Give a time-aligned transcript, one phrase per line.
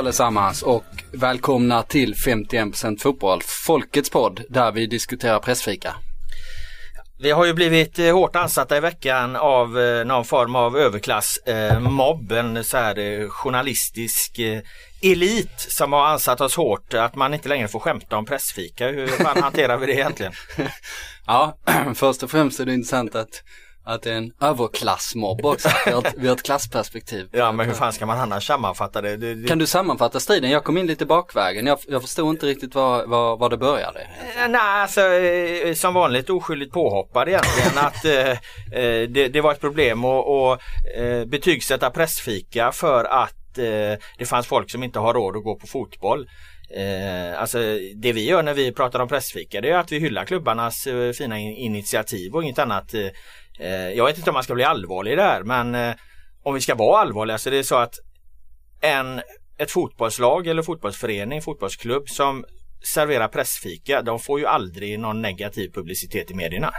[0.00, 5.94] Allesammans och välkomna till 51% fotboll, folkets podd där vi diskuterar pressfika.
[7.18, 12.32] Vi har ju blivit eh, hårt ansatta i veckan av eh, någon form av överklassmobb,
[12.32, 14.60] en så här eh, journalistisk eh,
[15.02, 18.88] elit som har ansatt oss hårt att man inte längre får skämta om pressfika.
[18.88, 20.32] Hur fan hanterar vi det egentligen?
[21.26, 21.58] Ja,
[21.94, 23.42] först och främst är det intressant att,
[23.84, 25.68] att det är en överklassmobb också.
[25.86, 27.28] Vi har, ett, vi har ett klassperspektiv.
[27.32, 29.16] Ja men hur fan ska man annars sammanfatta det?
[29.16, 29.48] det, det...
[29.48, 30.50] Kan du sammanfatta striden?
[30.50, 31.66] Jag kom in lite bakvägen.
[31.66, 34.00] Jag, jag förstod inte riktigt var, var, var det började.
[34.00, 38.30] Eh, Nej, alltså eh, som vanligt oskyldigt påhoppad egentligen att eh,
[38.80, 40.60] eh, det, det var ett problem att
[40.96, 45.56] eh, betygsätta pressfika för att eh, det fanns folk som inte har råd att gå
[45.56, 46.28] på fotboll.
[46.76, 47.58] Eh, alltså
[47.94, 51.12] det vi gör när vi pratar om pressfika det är att vi hyllar klubbarnas eh,
[51.12, 52.94] fina in- initiativ och inget annat.
[52.94, 53.00] Eh,
[53.60, 55.94] Eh, jag vet inte om man ska bli allvarlig där men eh,
[56.42, 57.94] om vi ska vara allvarliga så det är så att
[58.80, 59.20] en,
[59.58, 62.44] ett fotbollslag eller fotbollsförening, fotbollsklubb som
[62.94, 66.70] serverar pressfika, de får ju aldrig någon negativ publicitet i medierna.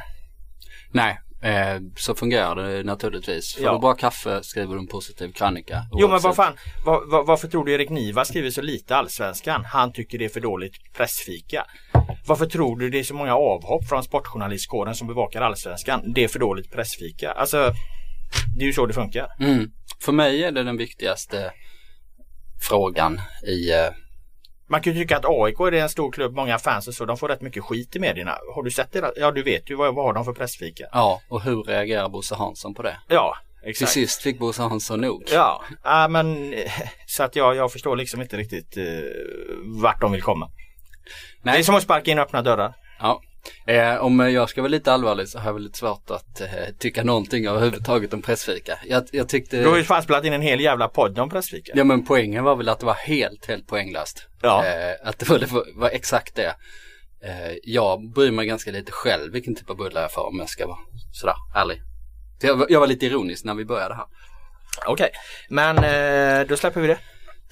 [0.92, 3.56] Nej, eh, så fungerar det naturligtvis.
[3.56, 3.74] Får Ja.
[3.74, 5.86] du bara kaffe skriver du en positiv krönika.
[5.92, 6.54] Jo men vad fan,
[6.86, 9.66] var, var, varför tror du Erik Niva skriver så lite allsvenskan?
[9.66, 11.66] Han tycker det är för dåligt pressfika.
[12.28, 16.14] Varför tror du det är så många avhopp från sportjournalistkåren som bevakar allsvenskan?
[16.14, 17.32] Det är för dåligt pressfika.
[17.32, 17.74] Alltså,
[18.58, 19.28] det är ju så det funkar.
[19.40, 19.72] Mm.
[20.00, 21.52] För mig är det den viktigaste
[22.70, 23.88] frågan i eh,
[24.72, 27.18] Man kan ju tycka att AIK är en stor klubb, många fans och så, de
[27.18, 28.38] får rätt mycket skit i medierna.
[28.56, 29.12] Har du sett det?
[29.16, 30.86] Ja, du vet ju vad, vad har de för pressfika?
[30.92, 32.98] Ja, och hur reagerar Bosse Hansson på det?
[33.08, 33.92] Ja, Till exakt.
[33.92, 35.24] sist fick Bosse Hansson nog.
[35.32, 36.54] Ja, ja men
[37.06, 38.84] så att jag, jag förstår liksom inte riktigt eh,
[39.82, 40.50] vart de vill komma.
[41.44, 42.74] Det är Nej, som att sparka in öppna dörrar.
[43.00, 43.22] ja.
[43.66, 46.48] Eh, om jag ska vara lite allvarlig så har jag väl lite svårt att eh,
[46.80, 48.80] tycka någonting överhuvudtaget om pressfika.
[48.88, 49.62] Jag, jag tyckte...
[49.62, 51.72] Du har ju fan spelat in en hel jävla podd om pressfika.
[51.76, 54.28] Ja men poängen var väl att det var helt, helt poänglöst.
[54.42, 54.66] Ja.
[54.66, 56.56] Eh, att det var, det var, exakt det.
[57.24, 60.50] Eh, jag bryr mig ganska lite själv vilken typ av bullar jag får om jag
[60.50, 60.80] ska vara
[61.12, 61.82] sådär ärlig.
[62.42, 64.06] Så jag, jag var lite ironisk när vi började här.
[64.88, 65.10] Okej,
[65.50, 66.98] men eh, då släpper vi det.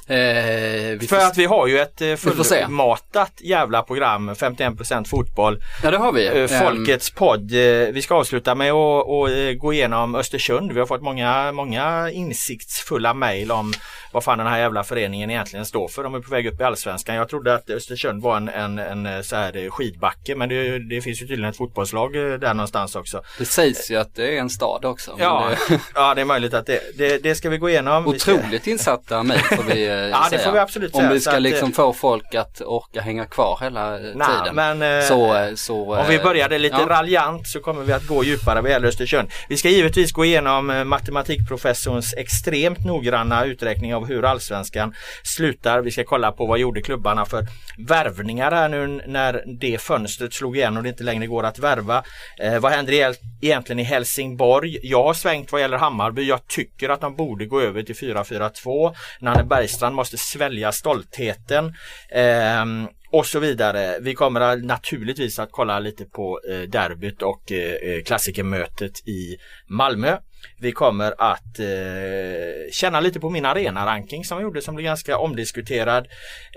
[0.10, 5.60] Eh, vi För att vi har ju ett eh, fullmatat jävla program, 51% fotboll.
[5.84, 6.28] ja det har vi.
[6.28, 7.52] Eh, Ehm, Folkets podd.
[7.52, 7.58] Eh,
[7.94, 10.72] Vi ska avsluta med att gå igenom Östersund.
[10.72, 13.74] Vi har fått många, många insiktsfulla mejl om
[14.12, 16.04] vad fan den här jävla föreningen egentligen står för.
[16.04, 17.16] De är på väg upp i Allsvenskan.
[17.16, 20.80] Jag trodde att Östersund var en, en, en eh, så här eh, skidbacke men det,
[20.90, 23.22] det finns ju tydligen ett fotbollslag eh, där någonstans också.
[23.38, 25.16] det sägs ju att det är en stad också.
[25.20, 28.12] Ja, det, ja det är möjligt att det, det, det ska vi gå igenom.
[28.12, 30.42] Vi ska- Otroligt insatta mejl får vi Ja, det säga.
[30.46, 33.26] får vi absolut Om säga, vi så ska att, liksom få folk att orka hänga
[33.26, 34.56] kvar hela Nej, tiden.
[34.80, 36.86] men, så, så, Om vi började lite ja.
[36.90, 39.30] raljant så kommer vi att gå djupare vad gäller Östersund.
[39.50, 44.94] Vi ska givetvis gå igenom matematikprofessorns extremt noggranna uträkning av hur allsvenskan
[45.24, 45.82] slutar.
[45.82, 47.46] Vi ska kolla på vad gjorde klubbarna för
[47.88, 52.04] värvningar här nu när det fönstret slog igen och det inte längre går att värva.
[52.40, 54.80] Eh, vad händer egentligen i Helsingborg?
[54.84, 56.28] Jag har svängt vad gäller Hammarby.
[56.28, 58.96] Jag tycker att de borde gå över till 4-4-2.
[59.22, 61.74] Nanne Bergstrand måste svälja stoltheten.
[62.12, 62.66] Eh,
[63.12, 64.00] och så vidare.
[64.02, 69.38] Vi kommer naturligtvis att kolla lite på eh, derbyt och eh, eh, klassikermötet i
[69.68, 70.18] Malmö.
[70.60, 75.18] Vi kommer att eh, känna lite på min arena-ranking som jag gjorde som blev ganska
[75.18, 76.08] omdiskuterad.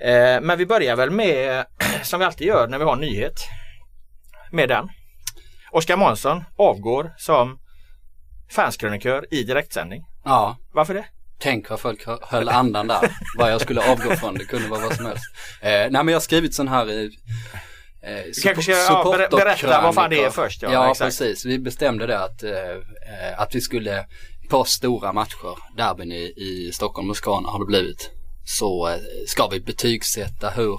[0.03, 1.65] Eh, men vi börjar väl med,
[2.03, 3.34] som vi alltid gör när vi har en nyhet,
[4.53, 4.88] med den.
[5.72, 7.58] Oskar Månsson avgår som
[8.50, 10.02] fanskrönikör i direktsändning.
[10.25, 11.05] Ja, Varför det?
[11.40, 14.81] Tänk vad folk hö- höll andan där, vad jag skulle avgå från, det kunde vara
[14.81, 15.25] vad som helst.
[15.62, 17.11] Eh, nej men jag har skrivit sån här i
[18.02, 20.62] eh, Vi kanske ska ja, ber- berätta vad fan det är först.
[20.62, 24.06] Ja, Ja, precis, vi bestämde det att, eh, att vi skulle
[24.50, 28.10] på stora matcher, derbyn i, i Stockholm och Skåne har det blivit,
[28.46, 28.94] så eh,
[29.26, 30.78] ska vi betygsätta hur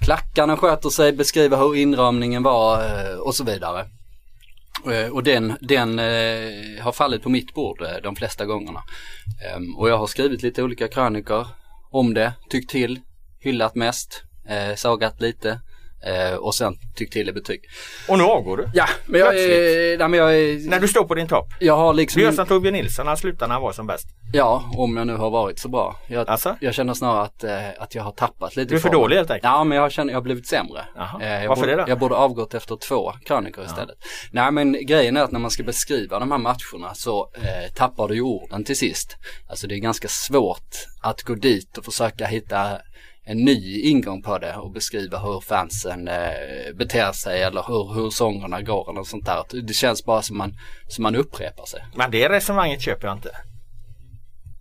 [0.00, 3.86] klackarna sköter sig, beskriva hur inramningen var eh, och så vidare.
[4.92, 8.82] Eh, Och den, den eh, har fallit på mitt bord eh, de flesta gångerna.
[9.46, 11.46] Ehm, och jag har skrivit lite olika krönikor
[11.90, 13.00] om det, tyckt till,
[13.40, 14.22] hyllat mest,
[14.76, 15.60] sågat lite.
[16.06, 17.60] Eh, och sen tyckt till i betyg.
[18.08, 18.68] Och nu avgår du?
[18.74, 21.46] Ja, men jag är, nej, men jag är, När du står på din topp?
[21.60, 24.06] jag har liksom, Du gör som Torbjörn Nilsson, han slutade när han var som bäst.
[24.32, 25.96] ja om jag nu har varit så bra.
[26.08, 26.56] Jag, Alltså?
[26.60, 29.30] jag känner snarare att, eh, att jag har tappat lite Du är för dålig helt
[29.30, 29.44] enkelt?
[29.44, 30.80] Ja men jag känner, jag har blivit sämre.
[30.80, 31.84] Eh, Varför borde, det då?
[31.88, 33.96] Jag borde avgått efter två krönikor istället.
[34.32, 38.08] Nej men grejen är att när man ska beskriva de här matcherna så eh, tappar
[38.08, 39.16] du ju orden till sist.
[39.50, 40.68] Alltså det är ganska svårt
[41.02, 42.78] att gå dit och försöka hitta
[43.24, 48.10] en ny ingång på det och beskriva hur fansen eh, beter sig eller hur, hur
[48.10, 49.62] sångerna går eller sånt där.
[49.62, 50.52] Det känns bara som man,
[50.88, 51.84] som man upprepar sig.
[51.94, 53.30] Men det resonemanget köper jag inte.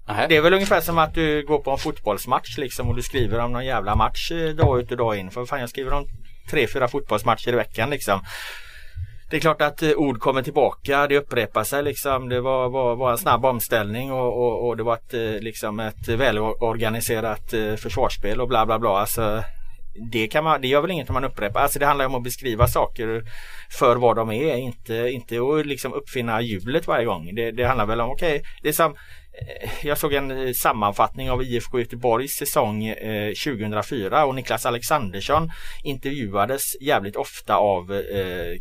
[0.08, 0.28] Nähä.
[0.28, 3.40] Det är väl ungefär som att du går på en fotbollsmatch liksom och du skriver
[3.40, 5.31] om någon jävla match eh, dag ut och dag in.
[5.31, 6.08] För fan jag skriver om
[6.50, 8.19] tre, fyra fotbollsmatcher i veckan liksom.
[9.31, 12.30] Det är klart att eh, ord kommer tillbaka, det upprepar sig liksom.
[12.30, 15.80] Det var, var, var en snabb omställning och, och, och det var ett, eh, liksom
[15.80, 18.89] ett välorganiserat eh, försvarsspel och bla bla bla.
[18.89, 19.44] Alltså,
[20.12, 21.60] det, kan man, det gör väl inget om man upprepar.
[21.60, 23.24] Alltså det handlar om att beskriva saker
[23.80, 24.56] för vad de är.
[24.56, 27.36] Inte, inte att liksom uppfinna hjulet varje gång.
[27.36, 28.95] Det, det handlar väl om, okej, det är som
[29.33, 35.51] Eh, jag såg en eh, sammanfattning av IFK Göteborgs säsong eh, 2004 och Niklas Alexandersson
[35.83, 38.01] intervjuades jävligt ofta av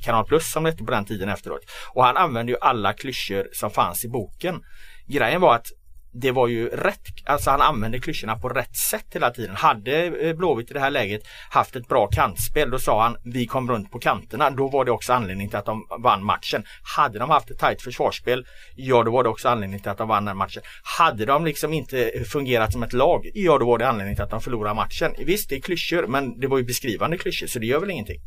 [0.02, 1.60] Kanal Plus som det hette på den tiden efteråt.
[1.94, 4.62] Och han använde ju alla klyschor som fanns i boken.
[5.06, 5.66] Grejen var att
[6.12, 9.56] det var ju rätt, alltså han använde klyschorna på rätt sätt hela tiden.
[9.56, 13.46] Hade eh, Blåvitt i det här läget haft ett bra kantspel då sa han vi
[13.46, 14.50] kom runt på kanterna.
[14.50, 16.64] Då var det också anledning till att de vann matchen.
[16.96, 18.46] Hade de haft ett tajt försvarsspel,
[18.76, 20.62] ja då var det också anledning till att de vann den matchen.
[20.98, 24.30] Hade de liksom inte fungerat som ett lag, ja då var det anledning till att
[24.30, 25.14] de förlorade matchen.
[25.18, 28.20] Visst det är klyschor men det var ju beskrivande klyschor så det gör väl ingenting.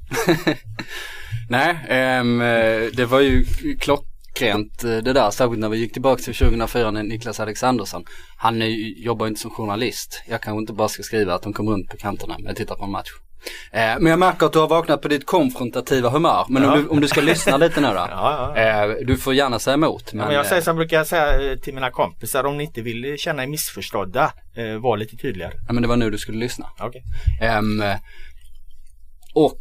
[1.50, 2.39] Nej, um,
[2.94, 3.45] det var ju
[4.33, 8.03] klockrent eh, det där, särskilt när vi gick tillbaka till 2004 när Niklas Alexandersson.
[8.38, 8.62] Han
[8.97, 10.24] jobbar ju inte som journalist.
[10.30, 12.75] Jag kanske inte bara ska skriva att de kom runt på kanterna när jag tittar
[12.75, 13.09] på en match.
[13.71, 16.45] Eh, men jag märker att du har vaknat på ditt konfrontativa humör.
[16.50, 16.74] Men Ja.
[16.74, 17.94] om, du, om du ska lyssna lite nu då.
[18.09, 20.13] Ja, ja, Eh, du får gärna säga emot.
[20.13, 22.63] Men, Men jag säger eh, som jag brukar säga eh, till mina kompisar om ni
[22.63, 25.51] inte vill känna er missförstådda, eh, var lite tydligare.
[25.68, 26.65] ja, men det var nu du skulle lyssna.
[26.79, 27.03] Okej.
[27.41, 27.83] Ehm,
[29.36, 29.59] och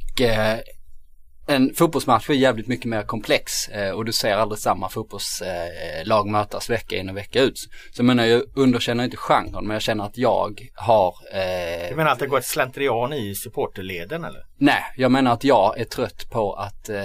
[1.46, 6.70] en fotbollsmatch är jävligt mycket mer komplex eh, och du ser aldrig samma fotbollslag mötas
[6.70, 7.58] vecka in och vecka ut.
[7.58, 11.96] Så jag menar jag underkänner inte genren men jag känner att jag har eh, Du
[11.96, 14.40] menar att det går ett slentrian i supporterleden eller?
[14.58, 16.96] Nej, jag menar att jag är trött på att eh,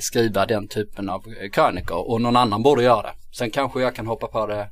[0.00, 3.12] skriva den typen av krönikor och någon annan borde göra det.
[3.36, 4.68] Sen kanske jag kan hoppa på det,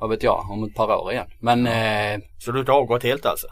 [0.00, 1.26] vad vet jag, om ett par år igen.
[1.40, 3.46] Men eh, Så du har inte avgått helt alltså?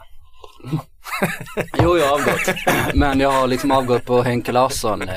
[1.77, 2.55] Jo, jag har avgått.
[2.93, 5.07] Men jag har liksom avgått på Henke Larsson eh,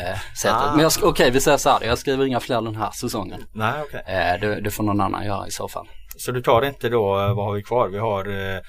[0.43, 0.57] sättet.
[0.57, 0.77] Ah.
[0.77, 3.45] Men okej vi säger så här, jag skriver inga fler den här säsongen.
[3.53, 4.03] Nej okej.
[4.07, 5.87] Eh, det, det får någon annan göra i så fall.
[6.17, 7.89] Så du tar inte då, eh, vad har vi kvar?
[7.89, 8.61] Vi har eh,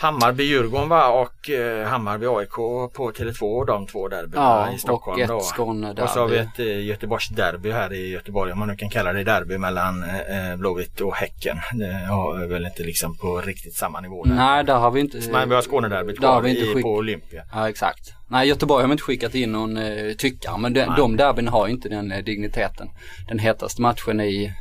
[0.00, 2.54] Hammarby-Djurgården va och eh, Hammarby-AIK
[2.94, 5.44] på Tele2 de två derbyna Ja, i Stockholm och ett.
[5.44, 6.02] Skånederby.
[6.02, 9.12] Och så har vi ett eh, Göteborgs-derby här i Göteborg om man nu kan kalla
[9.12, 11.56] det derby mellan eh, Blåvitt och Häcken.
[11.74, 14.34] Det har väl inte liksom på riktigt samma nivå där.
[14.34, 15.20] Nej, där har vi inte...
[15.32, 17.42] Men vi har Skånederbyt kvar vi inte i, skick- på Olympia.
[17.52, 18.12] Ja, exakt.
[18.28, 20.90] Nej, Göteborg har inte skickat in någon eh, tyckare, men de, Nej.
[20.96, 22.88] de derbyn har inte den eh, digniteten.
[23.28, 24.52] Den hetaste matchen i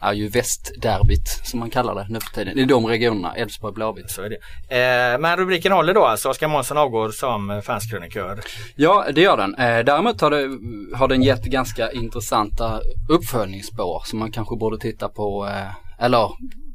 [0.00, 2.58] är ju västderbyt som man kallar det nu för tiden.
[2.58, 4.10] I de regionerna, Elfsborg, Blåvitt.
[4.10, 4.36] Så är det.
[4.76, 6.28] Eh, men rubriken håller då alltså.
[6.28, 8.40] Oskar Månsson avgår som fanskrönikör.
[8.74, 9.54] Ja, det gör den.
[9.54, 10.58] Eh, däremot har, det,
[10.96, 16.30] har den gett ganska intressanta uppföljningsspår som man kanske borde titta på, eh, eller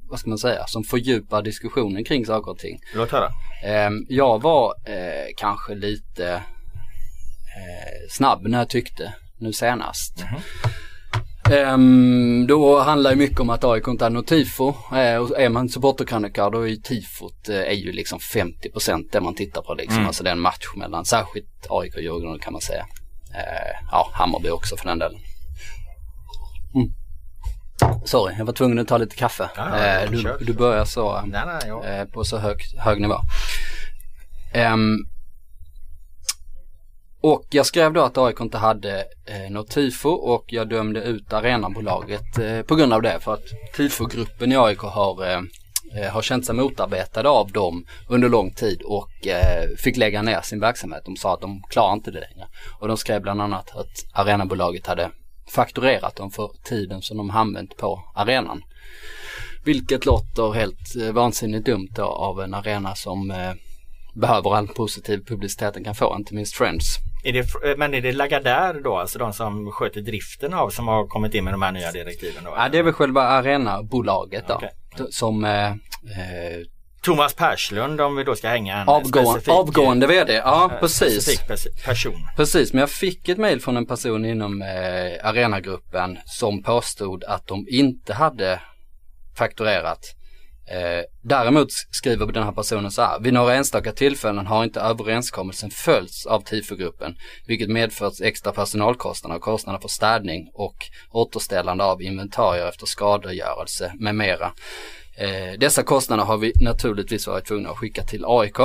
[0.10, 2.80] vad ska man säga, som fördjupar diskussionen kring saker och ting.
[2.96, 3.28] Låt höra.
[3.64, 10.24] Eh, jag var eh, kanske lite eh, snabb när jag tyckte nu senast.
[11.52, 14.66] Ehm, då handlar det mycket om att AIK inte hade något tifo.
[15.20, 19.36] Och är man supporterkrönikör då är ju tifot eh, är ju liksom 50% det man
[19.36, 19.98] tittar på liksom.
[19.98, 20.08] Mm.
[20.08, 22.86] Alltså det är en match mellan särskilt AIK och Djurgården kan man säga.
[23.34, 25.20] Eh, ja, Hammarby också för den delen.
[26.76, 26.90] Mm.
[28.06, 29.50] Sorry, jag var tvungen att ta lite kaffe.
[29.56, 31.22] Ja, ja, du, du börjar så.
[31.26, 32.06] Nej, nej, ja.
[32.14, 33.16] på så hög, hög nivå.
[34.54, 34.98] Ehm,
[37.22, 41.34] och jag skrev då att AIK inte hade eh, något tifo och jag dömde ut
[41.34, 43.46] arenabolaget eh, på grund av det för att
[43.76, 45.42] tifogruppen i AIK har, eh,
[45.96, 50.42] eh, har känt sig motarbetade av dem under lång tid och eh, fick lägga ner
[50.42, 51.02] sin verksamhet.
[51.06, 52.48] De sa att de klarar inte det längre.
[52.80, 55.12] Och de skrev bland annat att arenabolaget hade
[55.50, 58.62] fakturerat dem för tiden som de har använt på arenan.
[59.64, 63.54] Vilket låter helt eh, vansinnigt dumt då, av en arena som eh,
[64.14, 67.09] behöver all positiv publicitet den kan få, inte minst Friends.
[67.24, 70.88] Är det, eh, men är det Lagardère då, alltså de som sköter driften av som
[70.88, 72.54] har kommit in med de här nya direktiven då?
[72.58, 74.60] Ja, det är väl själva arenabolaget då.
[74.98, 75.76] T- Som eh, eh,
[77.02, 81.42] Thomas Perslund om vi då ska hänga en Avgå specifik, avgående VD, ja eh, precis.
[81.86, 82.28] person.
[82.36, 84.68] Precis, men jag fick ett mail från en person inom eh,
[85.28, 88.60] arenagruppen som påstod att de inte hade
[89.38, 90.16] fakturerat.
[90.72, 95.70] Eh, däremot skriver den här personen så här, vid några enstaka tillfällen har inte överenskommelsen
[95.70, 97.16] följts av TIFO-gruppen,
[97.48, 100.76] vilket medfört extra personalkostnader och kostnader för städning och
[101.12, 104.52] återställande av inventarier efter skadegörelse med mera.
[105.18, 108.60] Eh, dessa kostnader har vi naturligtvis varit tvungna att skicka till AIK.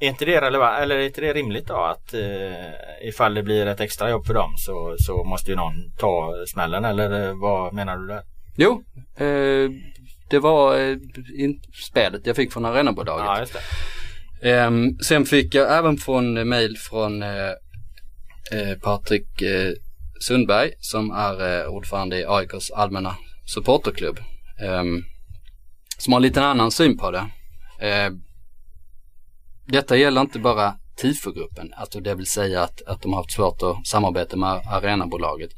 [0.00, 3.66] Är inte det relevant eller är inte det rimligt då att eh, ifall det blir
[3.66, 7.74] ett extra jobb för dem så, så måste ju någon ta smällen eller eh, vad
[7.74, 8.22] menar du där?
[8.56, 8.82] Jo,
[9.16, 9.70] eh,
[10.28, 10.96] det var eh,
[11.34, 13.26] inspelet jag fick från Arenabolaget.
[13.26, 14.66] Ja, just det.
[14.66, 17.50] Um, sen fick jag även från eh, mail från uh,
[18.52, 19.72] uh, Patrik uh,
[20.20, 23.16] Sundberg som är uh, ordförande i AIKs allmänna
[23.54, 24.18] supporterklubb.
[24.80, 25.04] Um,
[25.98, 27.26] som har en liten annan syn på det.
[27.82, 28.16] Uh,
[29.66, 33.62] detta gäller inte bara TIFO-gruppen, alltså det vill säga att, att de har haft svårt
[33.62, 35.50] att samarbeta med Arenabolaget.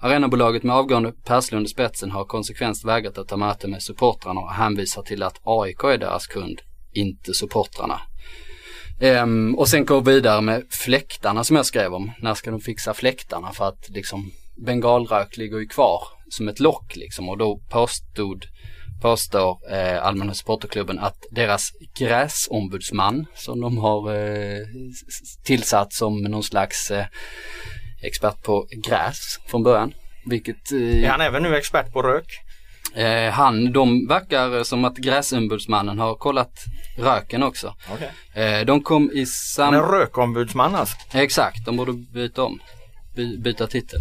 [0.00, 4.52] Arenabolaget med avgående Perslund i spetsen har konsekvent vägrat att ta möte med supportrarna och
[4.52, 6.60] hänvisar till att AIK är deras kund,
[6.92, 8.00] inte supportrarna.
[9.00, 12.10] Um, och sen går vi vidare med fläktarna som jag skrev om.
[12.20, 16.96] När ska de fixa fläktarna för att liksom bengalrök ligger ju kvar som ett lock
[16.96, 18.44] liksom och då påstod
[19.00, 24.66] påstår eh, Allmänna supporterklubben att deras gräsombudsman som de har eh,
[25.44, 27.06] tillsatt som någon slags eh,
[28.02, 29.94] expert på gräs från början.
[30.26, 30.72] Vilket...
[30.72, 32.26] Eh, Är han även nu expert på rök?
[32.94, 36.52] Eh, han, de verkar som att gräsombudsmannen har kollat
[36.98, 37.74] röken också.
[37.94, 38.44] Okay.
[38.44, 39.74] Eh, de kom i sam...
[39.74, 40.96] En rökombudsman alltså?
[41.14, 42.60] Exakt, de borde byta om.
[43.16, 44.00] By, byta titel.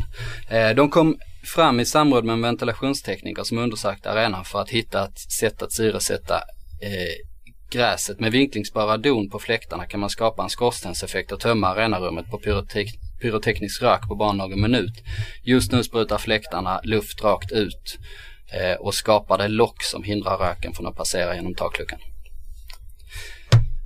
[0.50, 5.04] Eh, de kom fram i samråd med en ventilationstekniker som undersökte arenan för att hitta
[5.04, 6.36] ett sätt att syresätta
[6.82, 7.27] eh,
[7.70, 8.20] gräset.
[8.20, 13.00] Med vinklingsbara don på fläktarna kan man skapa en skorstenseffekt och tömma arenarummet på pyrotek
[13.22, 14.94] pyroteknisk rök på bara någon minut.
[15.44, 17.98] Just nu sprutar fläktarna luft rakt ut
[18.52, 22.00] eh, och skapar det lock som hindrar röken från att passera genom takluckan.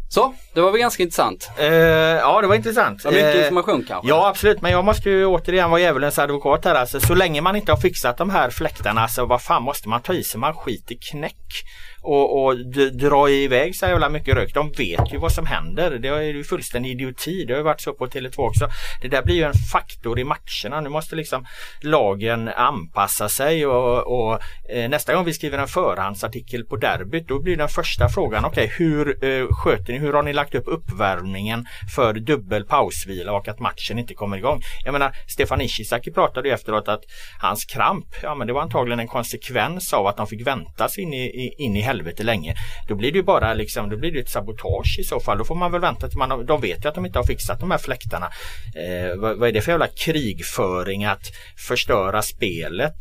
[0.09, 1.51] Så, det var väl ganska intressant.
[1.57, 3.03] Eh, ja, det var intressant.
[3.05, 4.09] Var mycket Eh, information kanske?
[4.09, 6.99] Ja absolut men jag måste ju återigen vara djävulens advokat här alltså.
[6.99, 10.13] Så länge man inte har fixat de här fläktarna så vad fan måste man ta
[10.13, 10.39] i sig?
[10.39, 11.63] Man skiter knäck.
[12.01, 12.57] Och, och
[12.93, 14.53] dra iväg så jävla mycket rök.
[14.53, 15.91] De vet ju vad som händer.
[15.91, 17.45] Det är ju fullständig idioti.
[17.45, 18.67] Det har ju varit så på Tele2 också.
[19.01, 20.81] Det där blir ju en faktor i matcherna.
[20.81, 21.45] Nu måste liksom
[21.81, 24.39] lagen anpassa sig och, och
[24.69, 28.65] eh, nästa gång vi skriver en förhandsartikel på derbyt då blir den första frågan okej
[28.65, 31.65] okay, hur eh, sköter ni, hur har ni lagt upp uppvärmningen
[31.95, 34.61] för dubbel pausvila och att matchen inte kommer igång?
[34.85, 37.03] Jag menar Stefan Ishizaki pratade ju efteråt att
[37.41, 41.13] hans kramp, ja men det var antagligen en konsekvens av att de fick väntas in
[41.13, 42.55] i, i, in i helvete länge.
[42.87, 45.37] Då blir det ju bara liksom, då blir det ett sabotage i så fall.
[45.37, 47.23] Då får man väl vänta till man, har, de vet ju att de inte har
[47.23, 48.29] fixat de här fläktarna.
[48.75, 51.25] Eh, vad, vad är det för jävla krigföring att
[51.67, 52.97] förstöra spelet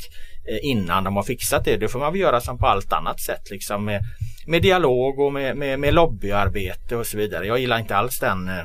[0.48, 1.76] eh, innan de har fixat det?
[1.76, 4.00] Det får man väl göra som på allt annat sätt liksom med,
[4.46, 7.46] med dialog och med, med, med lobbyarbete och så vidare.
[7.46, 8.64] Jag gillar inte alls den eh,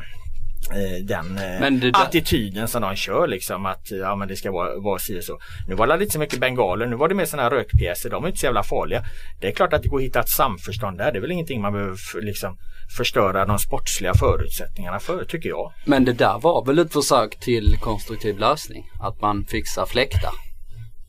[1.04, 5.00] den eh, det attityden som de kör liksom att ja men det ska vara, vara
[5.00, 5.40] si och så.
[5.68, 8.24] Nu var det inte så mycket bengaler, nu var det mer sådana här rökpjäser, de
[8.24, 9.04] är inte så jävla farliga.
[9.42, 11.62] Det är klart att det går att hitta ett samförstånd där, det är väl ingenting
[11.62, 12.58] man behöver liksom
[12.98, 15.74] förstöra de sportsliga förutsättningarna för tycker jag.
[15.86, 18.84] Men det där var väl ett försök till konstruktiv lösning?
[19.02, 20.45] Att man fixar fläktar?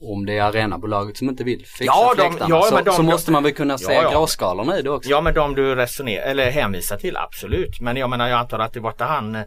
[0.00, 3.03] Om det är arenabolaget som inte vill fixa Ja, de- fläktarna ja, så, de- så
[3.03, 4.11] måste man väl kunna se Ja, ja.
[4.11, 5.11] gråskalorna i det också.
[5.11, 7.81] Ja men de du resonerar eller hänvisar till absolut.
[7.81, 9.43] Men jag menar jag antar att det var han eh,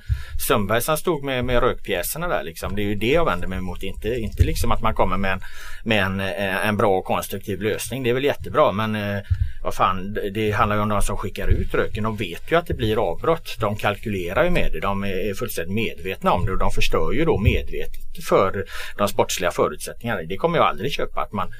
[0.47, 2.75] Sundberg som stod med, med rökpjäserna där liksom.
[2.75, 3.83] Det är ju det jag vänder mig emot.
[3.83, 5.41] Inte, inte liksom att man kommer med en,
[5.83, 8.03] med en, eh, en bra och konstruktiv lösning.
[8.03, 9.19] Det är väl jättebra men eh,
[9.63, 12.03] vad fan det- det handlar ju om de som skickar ut röken.
[12.03, 13.55] De vet ju att det blir avbrott.
[13.59, 14.79] De kalkylerar ju med det.
[14.79, 18.65] De är fullständigt medvetna om det och de förstör ju då medvetet för
[18.97, 20.21] de sportsliga förutsättningarna.
[20.23, 21.51] Det kommer jag aldrig köpa att man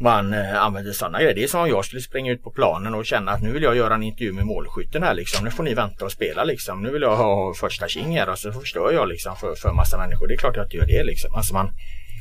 [0.00, 1.34] man eh, använder sådana grejer.
[1.34, 3.62] Det är som om jag skulle springa ut på planen och känna att nu vill
[3.62, 5.44] jag göra en intervju med målskytten här liksom.
[5.44, 6.82] Nu får ni vänta och spela liksom.
[6.82, 9.98] Nu vill jag ha första tjing här och så förstör jag liksom för, för massa
[9.98, 10.28] människor.
[10.28, 11.34] Det är klart jag inte gör det liksom.
[11.34, 11.70] Alltså man,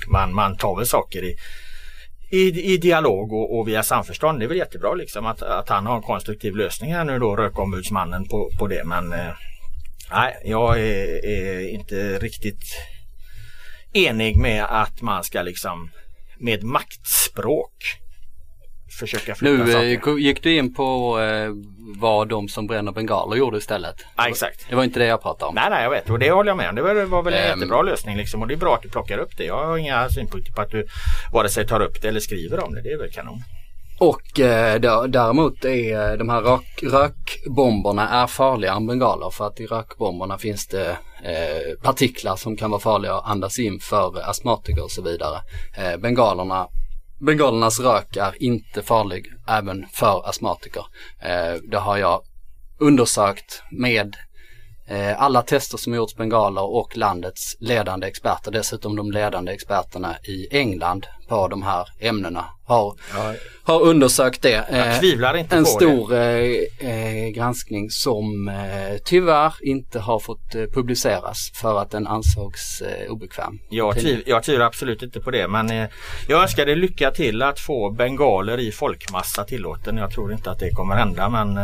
[0.08, 1.36] man, man tar väl saker i,
[2.30, 4.40] i, i dialog och, och via samförstånd.
[4.40, 7.36] Det är väl jättebra liksom att, att han har en konstruktiv lösning här nu då,
[7.36, 8.84] rökombudsmannen på, på det.
[8.84, 9.34] Men eh,
[10.12, 12.64] nej, jag är, är inte riktigt
[13.94, 15.92] enig med att man ska liksom
[16.40, 17.74] med maktspråk
[19.00, 20.12] försöka flytta Nu saker.
[20.12, 21.50] eh, gick du in på eh,
[22.00, 23.96] vad de som bränner bengaler gjorde istället.
[24.18, 24.66] Ja, exakt.
[24.70, 25.56] Det var inte det jag pratade om.
[25.56, 26.76] Nej, nej, jag vet och det håller jag med om.
[26.76, 27.60] Det var, var väl en Ehm.
[27.60, 29.44] jättebra lösning liksom och det är bra att du plockar upp det.
[29.46, 30.88] Jag har inga synpunkter på att du
[31.34, 32.82] vare sig tar upp det eller skriver om det.
[32.82, 33.44] Det är väl kanon.
[34.00, 39.60] Och eh, däremot är eh, de här rök, rökbomberna är farliga än bengaler för att
[39.60, 40.90] i rökbomberna finns det
[41.24, 45.42] eh, partiklar som kan vara farliga att andas in för astmatiker och så vidare.
[45.78, 46.68] Eh, bengalerna
[47.20, 50.86] Bengalernas rök är inte farlig även för astmatiker.
[51.20, 52.22] Eh, det har jag
[52.80, 54.16] undersökt med
[55.18, 61.08] alla tester som gjorts bengaler och landets ledande experter, dessutom de ledande experterna i England
[61.28, 63.34] på de här ämnena har, ja.
[63.64, 64.66] har undersökt det.
[64.72, 66.68] Jag eh, tvivlar inte en på stor det.
[66.80, 73.12] Eh, granskning som eh, tyvärr inte har fått eh, publiceras för att den ansågs eh,
[73.12, 73.60] obekväm.
[73.70, 75.88] Jag, tviv, jag tvivlar absolut inte på det men eh,
[76.28, 79.98] jag önskar dig lycka till att få bengaler i folkmassa tillåten.
[79.98, 81.60] Jag tror inte att det kommer hända men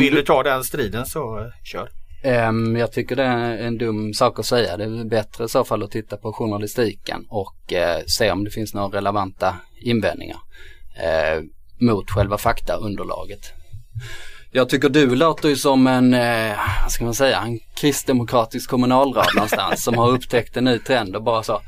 [0.00, 1.88] vill du, du ta den striden så kör.
[2.24, 4.76] Um, jag tycker det är en dum sak att säga.
[4.76, 8.50] Det är bättre i så fall att titta på journalistiken och uh, se om det
[8.50, 10.38] finns några relevanta invändningar
[10.96, 11.44] uh,
[11.78, 13.52] mot själva faktaunderlaget.
[14.56, 19.26] Jag tycker du låter ju som en, eh, vad ska man säga, en kristdemokratisk kommunalråd
[19.34, 21.60] någonstans som har upptäckt en ny trend och bara så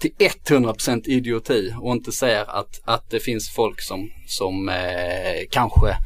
[0.00, 0.12] till
[0.48, 5.96] 100% idioti och inte ser att, att det finns folk som, som eh, kanske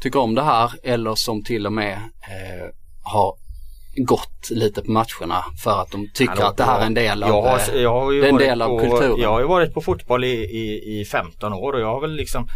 [0.00, 2.68] tycker om det här eller som till och med eh,
[3.12, 3.34] har
[3.96, 7.28] gått lite på matcherna för att de tycker att det här är en del av,
[7.28, 9.20] jag har, eh, jag har en del av på, kulturen.
[9.20, 12.14] Jag har ju varit på fotboll i, i, i 15 år och jag har väl
[12.14, 12.48] liksom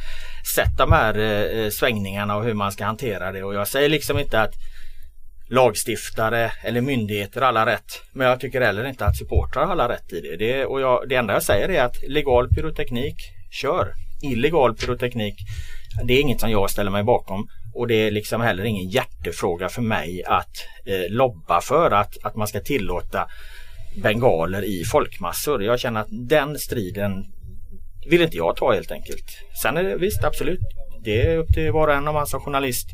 [0.54, 4.18] sett de här eh, svängningarna och hur man ska hantera det och jag säger liksom
[4.18, 4.54] inte att
[5.50, 8.02] lagstiftare eller myndigheter har alla rätt.
[8.12, 10.36] Men jag tycker heller inte att supportrar har alla rätt i det.
[10.36, 13.16] det och jag, det enda jag säger är att legal pyroteknik,
[13.50, 13.92] kör.
[14.22, 15.34] Illegal pyroteknik,
[16.04, 17.48] det är inget som jag ställer mig bakom.
[17.74, 22.36] Och det är liksom heller ingen hjärtefråga för mig att eh, lobba för att, att
[22.36, 23.28] man ska tillåta
[24.02, 25.62] bengaler i folkmassor.
[25.62, 27.26] Jag känner att den striden
[28.06, 29.24] vill inte jag ta helt enkelt.
[29.62, 30.60] Sen är det visst absolut,
[31.04, 32.88] det är upp till var och en om man som journalist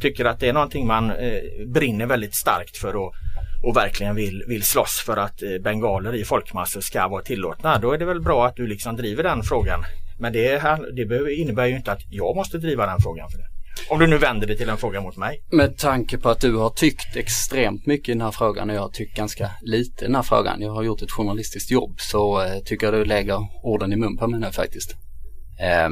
[0.00, 3.14] tycker att det är någonting man eh, brinner väldigt starkt för och,
[3.62, 7.78] och verkligen vill, vill slåss för att eh, bengaler i folkmassor ska vara tillåtna.
[7.78, 9.84] Då är det väl bra att du liksom driver den frågan.
[10.18, 13.57] Men det, det innebär ju inte att jag måste driva den frågan för det.
[13.90, 15.42] Om du nu vänder dig till en fråga mot mig.
[15.50, 18.82] Med tanke på att du har tyckt extremt mycket i den här frågan och jag
[18.82, 20.60] har tyckt ganska lite i den här frågan.
[20.60, 24.16] Jag har gjort ett journalistiskt jobb så eh, tycker jag du lägger orden i mun
[24.16, 24.92] på mig nu faktiskt.
[25.60, 25.88] Eh,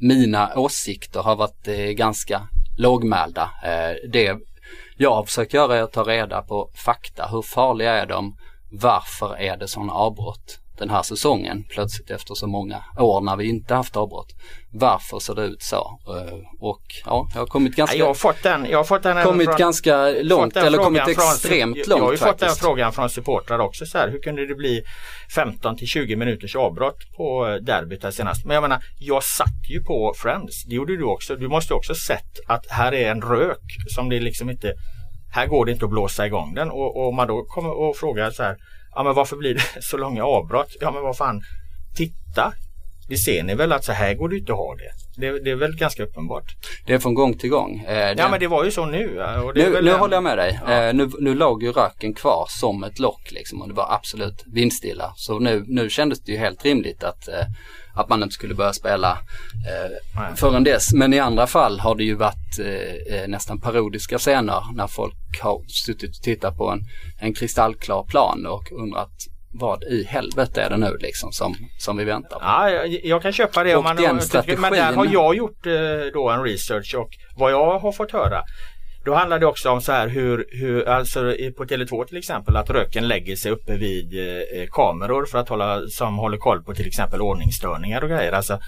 [0.00, 3.50] mina åsikter har varit eh, ganska lågmälda.
[3.64, 4.36] Eh, det
[4.96, 7.28] jag har försökt göra är att ta reda på fakta.
[7.30, 8.36] Hur farliga är de?
[8.72, 10.58] Varför är det sådana avbrott?
[10.78, 14.34] Den här säsongen plötsligt efter så många år när vi inte haft avbrott.
[14.72, 16.00] Varför ser det ut så?
[16.08, 19.24] Eh, och ja, jag har kommit ganska, jag har fått den, jag har fått den
[19.24, 22.30] kommit från, ganska långt eller kommit extremt från, långt Jag har ju faktiskt.
[22.30, 24.82] fått den frågan från supportrar också så här, hur kunde det bli
[25.34, 28.44] 15 till 20 minuters avbrott på derbyt här senast?
[28.44, 31.36] Men jag menar, jag satt ju på Friends, det gjorde du också.
[31.36, 34.72] Du måste också sett att här är en rök som det liksom inte,
[35.32, 38.30] här går det inte att blåsa igång den och, och man då kommer och frågar
[38.30, 38.56] så här
[38.94, 40.76] Ja men varför blir det så långa avbrott?
[40.80, 41.42] Ja men vad fan,
[41.96, 42.52] titta!
[43.08, 45.20] Det ser ni väl att så här går det inte att ha det.
[45.20, 45.44] det.
[45.44, 46.44] Det, är väl ganska uppenbart.
[46.86, 47.78] Det är från gång till gång.
[47.78, 48.14] Eh, det...
[48.18, 49.22] Ja men det var ju så nu.
[49.54, 49.98] nu nu en...
[49.98, 50.60] håller jag med dig.
[50.66, 50.72] Ja.
[50.72, 54.42] Eh, nu, nu låg ju röken kvar som ett lock liksom och det var absolut
[54.46, 55.12] vindstilla.
[55.16, 57.46] Så nu, nu kändes det ju helt rimligt att eh,
[57.94, 59.18] att man inte skulle börja spela
[59.68, 60.92] eh, förrän dess.
[60.92, 65.40] Men i andra fall har det ju varit eh, eh, nästan parodiska scener när folk
[65.42, 66.80] har suttit och tittat på en,
[67.18, 69.12] en kristallklar plan och undrat
[69.54, 72.44] vad i helvete är det nu liksom som, som vi väntar på?
[72.44, 73.74] Ja, jag, jag kan köpa det.
[73.74, 74.60] Och om man, den strategin...
[74.60, 75.72] Men där har jag gjort eh,
[76.12, 78.42] då en research och vad jag har fått höra
[79.04, 81.20] då handlar det också om så här hur, hur alltså
[81.56, 85.86] på Tele2 till exempel att röken lägger sig uppe vid eh, kameror för att hålla,
[85.88, 88.32] som håller koll på till exempel ordningsstörningar och grejer.
[88.32, 88.58] Alltså,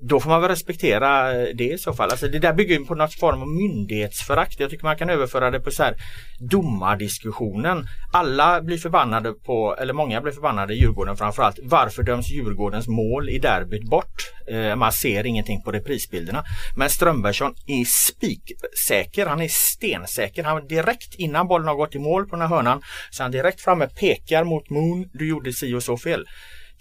[0.00, 2.10] då får man väl respektera eh, det i så fall.
[2.10, 4.60] Alltså det där bygger på något form av myndighetsförakt.
[4.60, 5.96] Jag tycker man kan överföra det på så här
[6.40, 7.86] domardiskussionen.
[8.12, 11.58] Alla blir förbannade på, eller många blir förbannade i Djurgården framförallt.
[11.62, 14.32] Varför döms Djurgårdens mål i derbyt bort?
[14.48, 16.44] Eh, man ser ingenting på reprisbilderna.
[16.76, 19.26] Men Strömbergsson är spiksäker.
[19.26, 20.44] Han är stensäker.
[20.44, 23.60] Han direkt innan bollen har gått i mål på den här hörnan så han direkt
[23.60, 25.10] framme pekar mot Moon.
[25.12, 26.24] Du gjorde si och så fel.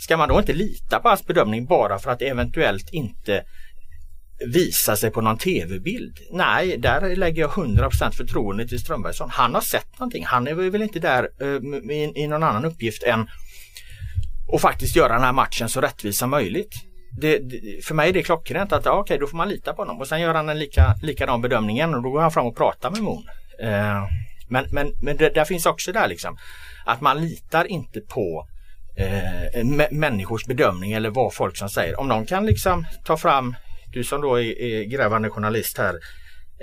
[0.04, 3.44] Ska man då inte lita på hans bedömning bara för att det eventuellt inte
[4.46, 6.18] visar sig på någon tv-bild?
[6.32, 9.30] Nej, där lägger jag 100% förtroende till Strömbergsson.
[9.30, 10.26] Han har sett någonting.
[10.26, 13.28] Han är väl inte där uh, i, i någon annan uppgift än
[14.54, 16.74] att faktiskt göra den här matchen så rättvis som möjligt.
[17.22, 19.82] Det, det, för mig är det klockrent att ja, okej, då får man lita på
[19.82, 22.58] honom och sen gör han en lika, likadan bedömning och då går han fram och
[22.58, 23.24] pratar med Moon.
[23.62, 24.04] Eh,
[24.48, 26.38] men men, men det, där finns också där liksom
[26.86, 28.48] att man litar inte på
[28.96, 32.00] eh, människors bedömning eller vad folk som säger.
[32.00, 33.56] Om någon kan liksom ta fram,
[33.94, 35.96] du som då är, är grävande journalist här,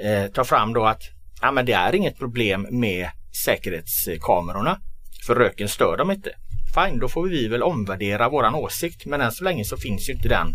[0.05, 1.03] eh, ta fram då att
[1.43, 3.09] ja, men det är inget problem med
[3.45, 4.79] säkerhetskamerorna.
[5.27, 6.31] För röken stör dem inte.
[6.75, 10.13] Fine, då får vi väl omvärdera våran åsikt men än så länge så finns ju
[10.13, 10.49] inte den,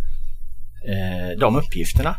[0.88, 2.16] eh, de uppgifterna.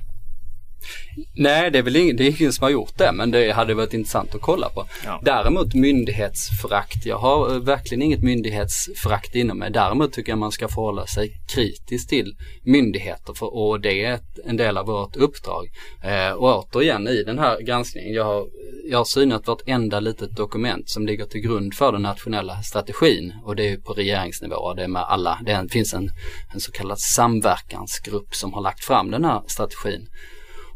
[1.34, 3.74] Nej, det är väl ingen, det är ingen som har gjort det, men det hade
[3.74, 4.86] varit intressant att kolla på.
[5.04, 5.20] Ja.
[5.24, 9.70] Däremot myndighetsförakt, jag har eh, verkligen inget myndighetsförakt inom mig.
[9.70, 14.56] Däremot tycker jag man ska förhålla sig kritiskt till myndigheter för, och det är en
[14.56, 15.68] del av vårt uppdrag.
[16.04, 18.46] Eh, och återigen i den här granskningen, jag har,
[18.90, 23.56] jag har synat vartenda litet dokument som ligger till grund för den nationella strategin och
[23.56, 26.10] det är på regeringsnivå det är med alla, det finns en,
[26.54, 30.08] en så kallad samverkansgrupp som har lagt fram den här strategin.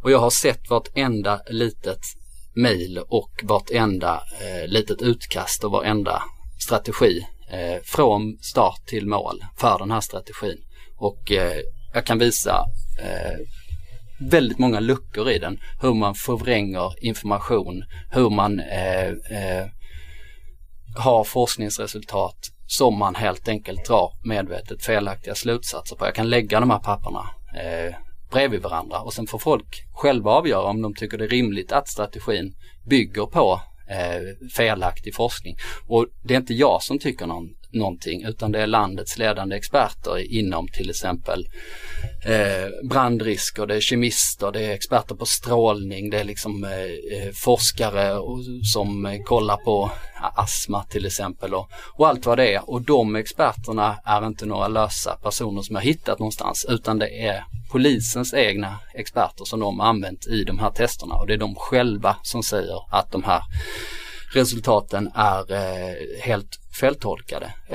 [0.02, 2.00] Och jag har sett vartenda litet
[2.54, 6.22] mail och vartenda eh, litet utkast och varenda
[6.66, 10.64] strategi eh, från start till mål för den här strategin.
[10.96, 11.60] Och eh,
[11.94, 12.64] jag kan visa
[13.02, 13.38] eh,
[14.30, 15.58] väldigt många luckor i den.
[15.80, 19.66] Hur man förvränger information, hur man eh, eh,
[20.96, 22.36] har forskningsresultat
[22.66, 26.04] som man helt enkelt drar medvetet felaktiga slutsatser på.
[26.04, 27.94] Jag kan lägga de här papperna eh,
[28.30, 31.88] bredvid varandra och sen får folk själva avgöra om de tycker det är rimligt att
[31.88, 32.54] strategin
[32.86, 35.56] bygger på eh, felaktig forskning.
[35.86, 40.32] Och det är inte jag som tycker någon, någonting utan det är landets ledande experter
[40.32, 41.48] inom till exempel
[42.26, 47.32] eh, brandrisker, det är kemister, det är experter på strålning, det är liksom eh, eh
[47.34, 48.38] forskare och,
[48.72, 52.70] som kollar på astma till exempel och, och, allt vad det är.
[52.70, 57.44] Och de experterna är inte några lösa personer som jag hittat någonstans utan det är
[57.70, 61.54] polisens egna experter som de har använt i de här testerna och det är de
[61.54, 63.42] själva som säger att de här
[64.34, 66.59] resultaten är eh, helt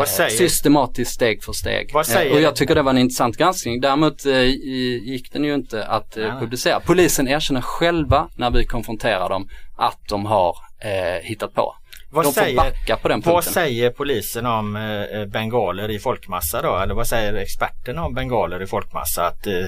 [0.08, 0.29] säger?
[0.29, 1.95] Eh, systematiskt steg för steg.
[1.95, 3.81] Eh, och jag tycker det var en intressant granskning.
[3.81, 6.79] Däremot eh, gick den ju inte att eh, publicera.
[6.79, 11.75] Polisen erkänner själva när vi konfronterar dem att de har eh, hittat på.
[12.10, 13.34] Vad de säger, backa på den punkten.
[13.34, 16.77] Vad säger polisen om eh, bengaler i folkmassa då?
[16.77, 19.25] Eller vad säger experterna om bengaler i folkmassa?
[19.27, 19.67] Att, eh,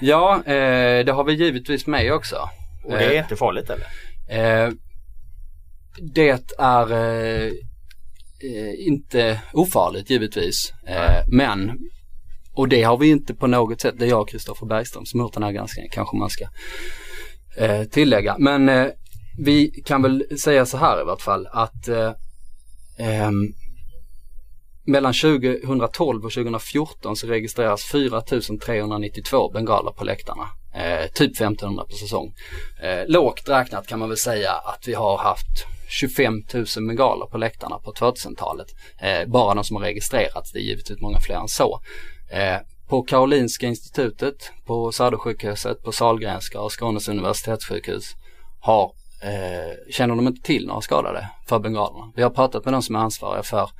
[0.00, 2.48] ja, det har vi givetvis med också.
[2.84, 3.86] Och det är inte farligt eller?
[6.00, 7.52] Det är eh,
[8.40, 10.72] eh, inte ofarligt givetvis.
[10.86, 11.78] Eh, men,
[12.52, 15.20] och det har vi inte på något sätt, det är jag och Kristoffer Bergström som
[15.20, 16.44] har gjort den här granskningen kanske man ska
[17.56, 18.36] eh, tillägga.
[18.38, 18.86] Men eh,
[19.38, 22.12] vi kan väl säga så här i vart fall att eh,
[22.98, 23.54] ehm,
[24.86, 30.48] mellan 2012 och 2014 så registreras 4392 bengaler på läktarna.
[30.74, 32.34] Eh, typ 1500 på säsong.
[32.82, 37.38] Eh, lågt räknat kan man väl säga att vi har haft 25 000 bengaler på
[37.38, 38.66] läktarna på 2000-talet.
[38.98, 41.80] Eh, bara de som har registrerats, det är givetvis många fler än så.
[42.30, 42.56] Eh,
[42.88, 48.14] på Karolinska institutet, på Södersjukhuset, på Sahlgrenska och Skånes universitetssjukhus
[48.60, 52.12] har, eh, känner de inte till några skadade för bengalerna.
[52.16, 53.70] Vi har pratat med de som är ansvariga för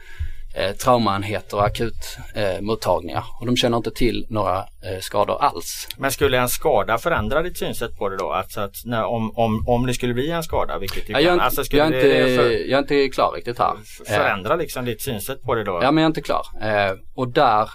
[0.55, 5.89] eh, traumaenheter och akutmottagningar eh, och de känner inte till några eh, skador alls.
[5.97, 8.33] Men skulle en skada förändra ditt synsätt på det då?
[8.33, 11.63] Alltså att när, om, om, om det skulle bli en skada, vilket ja, jag, alltså
[11.71, 13.75] jag, är inte, för, jag är inte klar riktigt här.
[14.07, 15.81] Förändra liksom ditt synsätt på det då?
[15.83, 16.47] Ja men jag är inte klar.
[16.63, 17.71] Eh, och där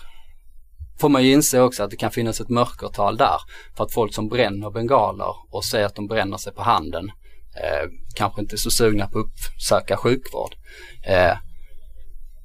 [0.99, 3.37] får man ju inse också att det kan finnas ett mörkertal där.
[3.77, 7.11] För att folk som bränner bengaler och säger att de bränner sig på handen
[7.55, 10.55] eh, kanske inte är så sugna på att uppsöka sjukvård.
[11.05, 11.37] Eh,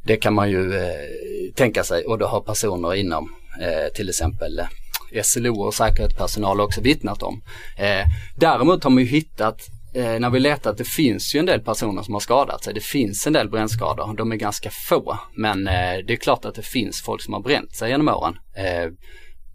[0.04, 4.58] det kan man ju eh, tänka sig och det har personer inom eh, till exempel
[4.58, 7.42] eh, SLO och säkerhetspersonal också vittnat om.
[7.78, 9.60] Eh, däremot har man ju hittat
[9.94, 12.74] eh, när vi letar det finns ju en del personer som har skadat sig.
[12.74, 14.16] Det finns en del brännskador.
[14.16, 17.40] De är ganska få men eh, det är klart att det finns folk som har
[17.40, 18.34] bränt sig genom åren.
[18.56, 18.90] Eh,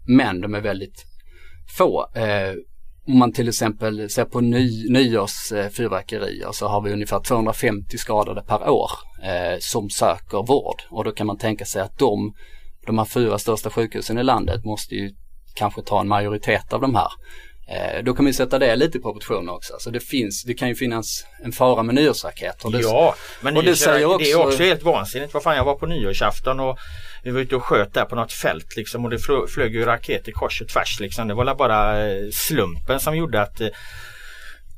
[0.06, 1.04] men de är väldigt
[1.76, 2.10] få.
[2.14, 2.54] Eh,
[3.06, 8.68] om man till exempel ser på ny, nyårsfyrverkerier så har vi ungefär 250 skadade per
[8.68, 8.90] år
[9.22, 12.34] eh, som söker vård och då kan man tänka sig att de,
[12.86, 15.10] de här fyra största sjukhusen i landet måste ju
[15.54, 17.10] kanske ta en majoritet av de här.
[17.70, 19.74] Eh, då kan vi sätta det lite i proportion också.
[19.78, 22.80] Så det finns, det kan ju finnas en fara med nyårsraketer.
[22.82, 24.18] Ja, men och det, säger också...
[24.18, 25.34] det är också helt vansinnigt.
[25.34, 26.78] Vad fan, jag var på nyårsafton och
[27.22, 30.32] vi var ute och sköt där på något fält liksom och det flög ju raketer
[30.32, 31.28] kors och tvärs liksom.
[31.28, 33.68] Det var bara eh, slumpen som gjorde att eh,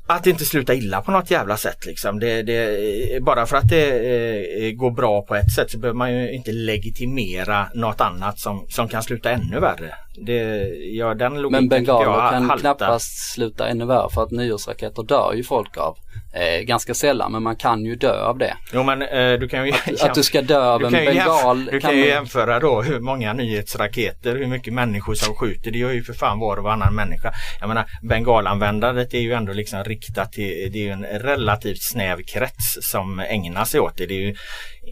[0.07, 2.19] att det inte slutar illa på något jävla sätt liksom.
[2.19, 5.97] Det, det, eh, bara för att det eh, går bra på ett sätt så behöver
[5.97, 9.95] man ju inte legitimera något annat som, som kan sluta ännu värre.
[10.15, 12.57] Det, ja, den logiken Men bengaler kan haltar.
[12.57, 15.97] knappast sluta ännu värre för att nyårsraketer dör ju folk av.
[16.35, 18.57] Eh, ganska sällan men man kan ju dö av det.
[18.73, 21.71] Jo men eh, du kan ju Att du ska dö av du en bengal jämföra,
[21.71, 25.71] du kan kan ju man- jämföra då hur många nyhetsraketer, hur mycket människor som skjuter.
[25.71, 27.31] Det gör ju för fan var och varannan människa.
[27.59, 32.17] Jag menar bengalanvändandet är ju ändå liksom riktat till, det är ju en relativt snäv
[32.27, 34.05] krets som ägnar sig åt det.
[34.05, 34.35] Det är ju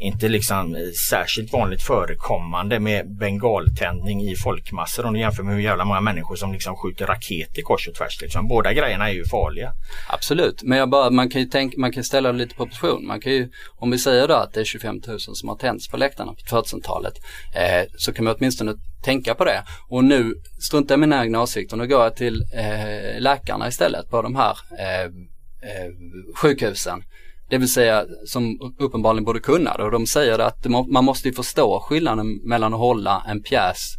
[0.01, 0.77] inte liksom
[1.09, 6.35] särskilt vanligt förekommande med bengaltändning i folkmassor om du jämför med hur jävla många människor
[6.35, 8.21] som liksom skjuter raketer kors och tvärs.
[8.21, 8.47] Liksom.
[8.47, 9.73] Båda grejerna är ju farliga.
[10.09, 13.07] Absolut, men jag bara, man kan ju tänka, man kan ställa det lite på proportion.
[13.07, 15.89] Man kan ju, om vi säger då att det är 25 000 som har tänts
[15.89, 17.13] på läktarna på 2000-talet,
[17.55, 19.63] eh, så kan man åtminstone tänka på det.
[19.89, 24.09] Och nu struntar jag i mina egna åsikter, nu går jag till eh, läkarna istället
[24.09, 25.05] på de här eh,
[25.69, 25.89] eh,
[26.35, 27.03] sjukhusen.
[27.49, 31.33] Det vill säga som uppenbarligen borde kunna det och de säger att man måste ju
[31.33, 33.95] förstå skillnaden mellan att hålla en pjäs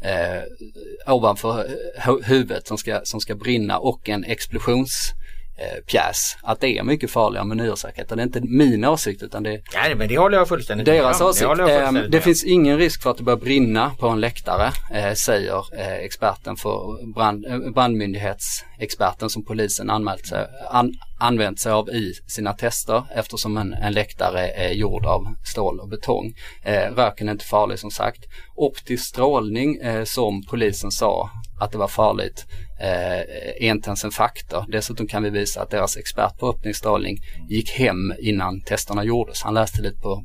[0.00, 1.66] eh, ovanför
[2.06, 5.12] hu- huvudet som ska, som ska brinna och en explosionspjäs.
[5.60, 6.36] Eh, pjäs.
[6.42, 8.16] att det är mycket farligare med nyårsraketer.
[8.16, 11.20] Det är inte min åsikt utan det är Nej men det håller jag fullständigt deras
[11.20, 11.40] med åsikt.
[11.42, 14.08] Det, håller jag Eh, fullständigt det finns ingen risk för att det börjar brinna på
[14.08, 20.92] en läktare, eh, säger eh, experten för brand, eh, brandmyndighetsexperten som polisen anmält sig, an,
[21.18, 25.88] använt sig av i sina tester eftersom en, en läktare är gjord av stål och
[25.88, 26.34] betong.
[26.64, 28.24] Eh, röken är inte farlig som sagt.
[28.56, 32.46] Optisk strålning eh, som polisen sa att det var farligt
[32.80, 33.20] eh,
[33.60, 34.64] är inte ens en faktor.
[34.68, 39.42] Dessutom kan vi visa att deras expert på optisk strålning gick hem innan testerna gjordes.
[39.42, 40.24] Han läste lite på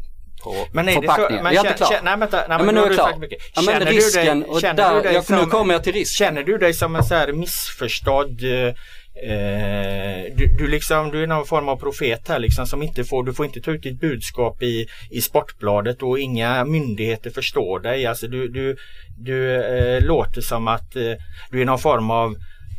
[0.73, 1.01] Men är det så?
[1.01, 1.43] förpackningen.
[1.43, 1.99] Men jag är inte klar.
[2.03, 3.27] nej, vänta, nej, men men nu är jag klar.
[3.55, 6.09] Ja, men du dig- och där, nu kommer jag till.
[6.09, 8.73] Känner du dig som en så här missförstådd eh,
[9.15, 13.23] Eh, du, du, liksom, du är någon form av profet här liksom som inte får,
[13.23, 18.05] du får inte ta ut ditt budskap i, i Sportbladet och inga myndigheter förstår dig.
[18.05, 18.77] Alltså du, du,
[19.17, 21.13] du eh, låter som att eh,
[21.51, 22.35] du är någon form av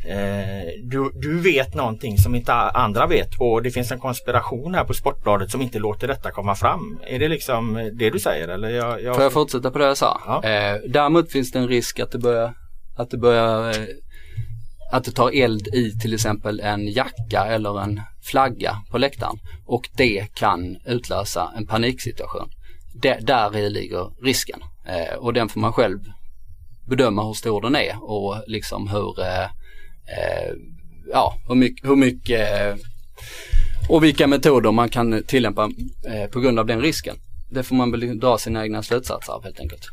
[0.07, 4.83] Eh, du, du vet någonting som inte andra vet och det finns en konspiration här
[4.83, 6.99] på Sportbladet som inte låter detta komma fram.
[7.07, 8.47] Är det liksom det du säger?
[8.47, 9.15] Eller jag, jag...
[9.15, 10.21] Får jag fortsätta på det jag sa?
[10.25, 10.49] Ja.
[10.49, 12.53] Eh, däremot finns det en risk att det börjar,
[12.97, 13.85] att det börjar, eh,
[14.91, 19.89] att det tar eld i till exempel en jacka eller en flagga på läktaren och
[19.97, 22.49] det kan utlösa en paniksituation.
[22.93, 25.99] Det, där i ligger risken eh, och den får man själv
[26.87, 30.53] bedöma hur stor den är och liksom hur, eh, eh,
[31.11, 32.75] ja, hur mycket, hur mycket eh,
[33.89, 35.71] och vilka metoder man kan tillämpa
[36.07, 37.15] eh, på grund av den risken.
[37.49, 39.85] Det får man väl dra sina egna slutsatser av helt enkelt.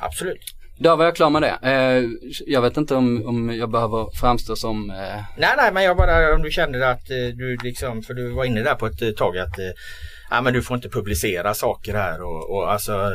[0.00, 0.61] Absolut.
[0.78, 1.58] Där var jag klar med det.
[1.62, 2.04] Eh,
[2.46, 4.96] jag vet inte om, om jag behöver framstå som eh,
[5.38, 8.44] Nej, nej, men jag bara om du kände att eh, du liksom, för du var
[8.44, 9.58] inne där på ett tag att
[10.30, 13.10] ja, men du får inte publicera saker här och, och alltså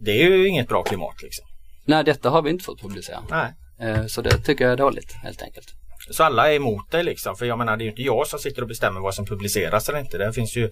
[0.00, 1.46] det är ju inget bra klimat liksom.
[1.84, 3.22] Nej detta har vi inte fått publicera.
[3.30, 4.08] Nej.
[4.08, 5.66] Så det tycker jag är dåligt helt enkelt.
[6.10, 7.36] Så alla är emot dig liksom.
[7.36, 9.88] För jag menar det är ju inte jag som sitter och bestämmer vad som publiceras
[9.88, 10.18] eller inte.
[10.18, 10.70] Det finns ju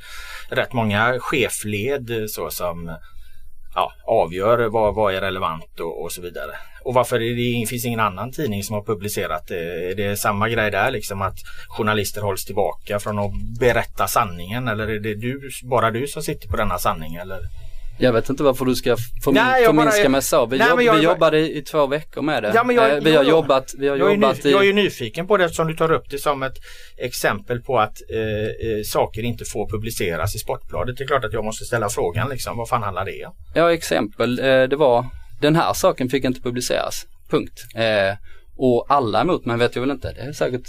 [0.50, 2.96] rätt många chefled så som
[3.74, 6.50] ja, avgör vad, vad är relevant och, och så vidare.
[6.84, 9.90] Och varför är det, det finns ingen annan tidning som har publicerat det?
[9.90, 14.88] Är det samma grej där liksom att journalister hålls tillbaka från att berätta sanningen eller
[14.88, 17.40] är det du, bara du som sitter på denna sanning eller?
[17.98, 20.46] Jag vet inte varför du ska förmin- Nej, jag bara- förminska mig så.
[20.46, 22.52] Vi, Nej, jobb, jag- vi jobbade i, i två veckor med det.
[22.54, 23.30] Ja, jag- eh, vi har jo.
[23.30, 24.66] jobbat, vi har Jag är, jobbat ny, jag är i...
[24.66, 26.56] ju nyfiken på det eftersom du tar upp det som ett
[26.98, 30.96] exempel på att eh, eh, saker inte får publiceras i Sportbladet.
[30.96, 32.56] Det är klart att jag måste ställa frågan liksom.
[32.56, 33.32] Vad fan handlar det om?
[33.54, 35.06] Ja exempel, eh, det var
[35.40, 37.06] den här saken fick inte publiceras.
[37.30, 37.64] Punkt.
[37.74, 38.16] Eh,
[38.56, 40.12] och alla emot mig vet jag väl inte.
[40.12, 40.68] Det är säkert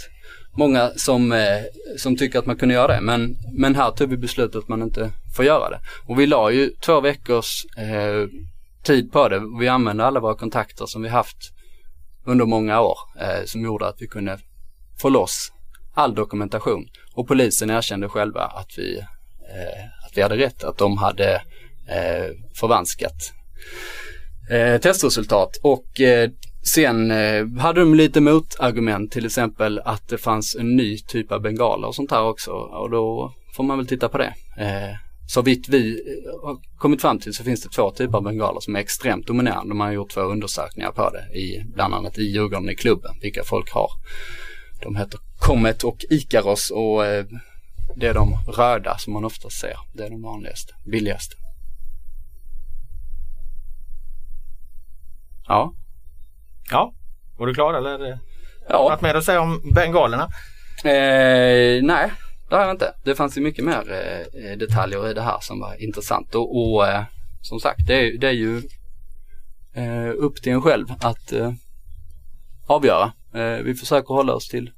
[0.56, 1.62] många som, eh,
[1.98, 3.00] som tycker att man kunde göra det.
[3.00, 5.80] Men, men här tog vi beslutet att man inte får göra det.
[6.06, 8.28] Och vi la ju två veckors eh,
[8.82, 9.42] tid på det.
[9.60, 11.36] Vi använde alla våra kontakter som vi haft
[12.26, 14.38] under många år eh, som gjorde att vi kunde
[14.98, 15.52] få loss
[15.94, 16.88] all dokumentation.
[17.14, 21.34] Och polisen erkände själva att vi, eh, att vi hade rätt, att de hade
[21.88, 23.32] eh, förvanskat
[24.50, 26.30] eh, testresultat och eh,
[26.74, 31.40] sen eh, hade de lite motargument till exempel att det fanns en ny typ av
[31.40, 34.34] bengaler och sånt här också och då får man väl titta på det.
[34.58, 34.96] Eh,
[35.28, 38.60] så vitt vi eh, har kommit fram till så finns det två typer av bengaler
[38.60, 39.74] som är extremt dominerande.
[39.74, 43.44] Man har gjort två undersökningar på det i bland annat i Djurgården i klubben, vilka
[43.44, 43.90] folk har.
[44.82, 47.24] De heter Comet och Ikaros och eh,
[47.96, 49.76] det är de röda som man ofta ser.
[49.94, 51.36] Det är de vanligaste, billigaste.
[55.48, 55.74] Ja.
[56.70, 56.92] Ja,
[57.38, 58.18] var du klar eller?
[58.68, 58.88] Ja.
[58.90, 60.28] Något mer att säga om bengalerna?
[60.84, 62.12] Eh, nej,
[62.48, 62.94] det har jag inte.
[63.04, 66.88] Det fanns ju mycket mer eh, detaljer i det här som var intressant och, och
[66.88, 67.02] eh,
[67.42, 68.62] som sagt det är, det är ju
[69.74, 71.52] eh, upp till en själv att eh,
[72.66, 73.12] avgöra.
[73.34, 74.70] Eh, vi försöker hålla oss till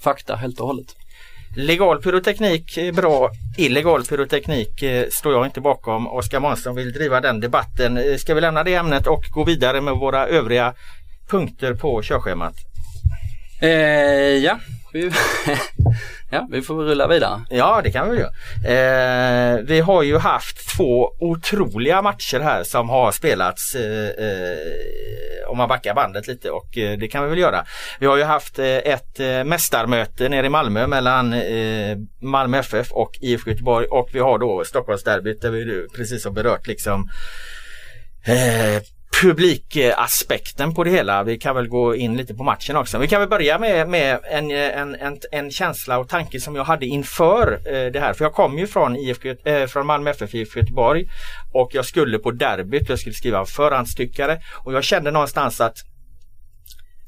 [0.00, 0.96] fakta helt och hållet.
[1.56, 3.30] Legal pyroteknik är bra.
[3.58, 6.06] Illegal pyroteknik står jag inte bakom.
[6.06, 8.18] Oskar Månsson vill driva den debatten.
[8.18, 10.74] Ska vi lämna det ämnet och gå vidare med våra övriga
[11.28, 12.54] punkter på körschemat?
[13.60, 13.70] Eh,
[14.44, 14.58] ja,
[16.30, 17.44] ja, vi får rulla vidare.
[17.50, 18.30] Ja, det kan vi göra.
[18.64, 25.58] Eh, vi har ju haft två otroliga matcher här som har spelats eh, eh, om
[25.58, 27.64] man backar bandet lite och eh, det kan vi väl göra.
[27.98, 31.34] Vi har ju haft eh, ett eh, mästarmöte nere i Malmö mellan
[32.20, 36.66] Malmö FF och IFK Göteborg och vi har då Stockholmsderbyt där vi precis har berört
[36.66, 37.08] liksom
[39.22, 41.22] publikaspekten på det hela.
[41.22, 42.98] Vi kan väl gå in lite på matchen också.
[42.98, 46.64] Vi kan väl börja med, med en, en, en, en, känsla och tanke som jag
[46.64, 48.12] hade inför eh, det här.
[48.12, 51.08] För jag kom ju från, IFK, eh, från Malmö FF IFK Göteborg
[51.52, 55.76] och jag skulle på derbyt, jag skulle skriva förhandstyckare och jag kände någonstans att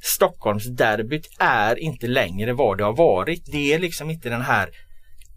[0.01, 3.43] Stockholmsderbyt är inte längre vad det har varit.
[3.53, 4.71] Det är liksom inte den här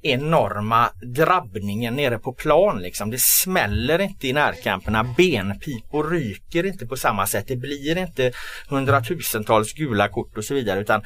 [0.01, 3.11] enorma drabbningen nere på plan liksom.
[3.11, 5.03] Det smäller inte i närkamperna.
[5.17, 7.45] Benpipor ryker inte på samma sätt.
[7.47, 8.31] Det blir inte
[8.69, 11.01] hundratusentals gula kort och så vidare utan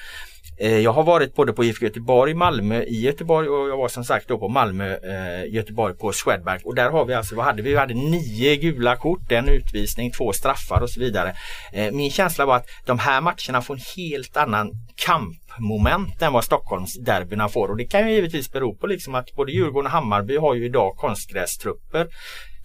[0.57, 4.03] Eh, jag har varit både på IFK Göteborg, Malmö i Göteborg och jag var som
[4.03, 7.61] sagt då på Malmö, eh, Göteborg på Swedbank och där har vi alltså, vad hade
[7.61, 7.69] vi?
[7.69, 11.35] Vi hade nio gula kort, en utvisning, två straffar och så vidare.
[11.73, 16.43] Eh, min känsla var att de här matcherna får en helt annan kampmoment än vad
[16.43, 20.37] Stockholmsderbyna får och det kan ju givetvis bero på liksom att både Djurgården och Hammarby
[20.37, 22.07] har ju idag konstgrästrupper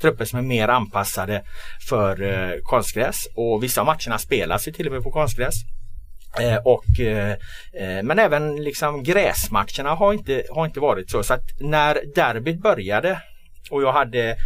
[0.01, 1.43] trupper som är mer anpassade
[1.89, 5.55] för eh, konstgräs och vissa av matcherna spelas ju till och med på konstgräs.
[6.39, 7.31] Eh, och, eh,
[7.73, 11.23] eh, men även liksom gräsmatcherna har inte, har inte varit så.
[11.23, 13.23] Så att när derbyt började
[13.71, 14.37] och jag hade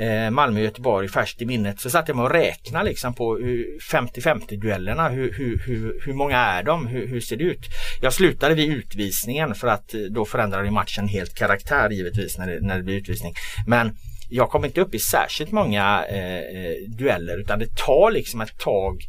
[0.00, 4.60] eh, Malmö Göteborg färskt i minnet så satt jag med och räknade liksom på 50-50
[4.60, 5.08] duellerna.
[5.08, 6.86] Hur, hur, hur, hur många är de?
[6.86, 7.66] Hur, hur, ser det ut?
[8.00, 12.60] Jag slutade vid utvisningen för att eh, då förändrade matchen helt karaktär givetvis när det,
[12.60, 13.34] när det blir utvisning.
[13.66, 13.96] Men
[14.30, 18.58] jag kom inte upp i särskilt många eh, eh dueller utan det tar liksom ett
[18.58, 19.00] tag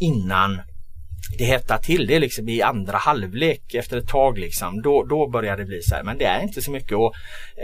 [0.00, 0.60] innan
[1.38, 2.06] det hettar till.
[2.06, 4.82] Det liksom i andra halvlek efter ett tag liksom.
[4.82, 6.02] Då, då börjar det bli så här.
[6.02, 6.92] Men det är inte så mycket.
[6.92, 7.14] Och,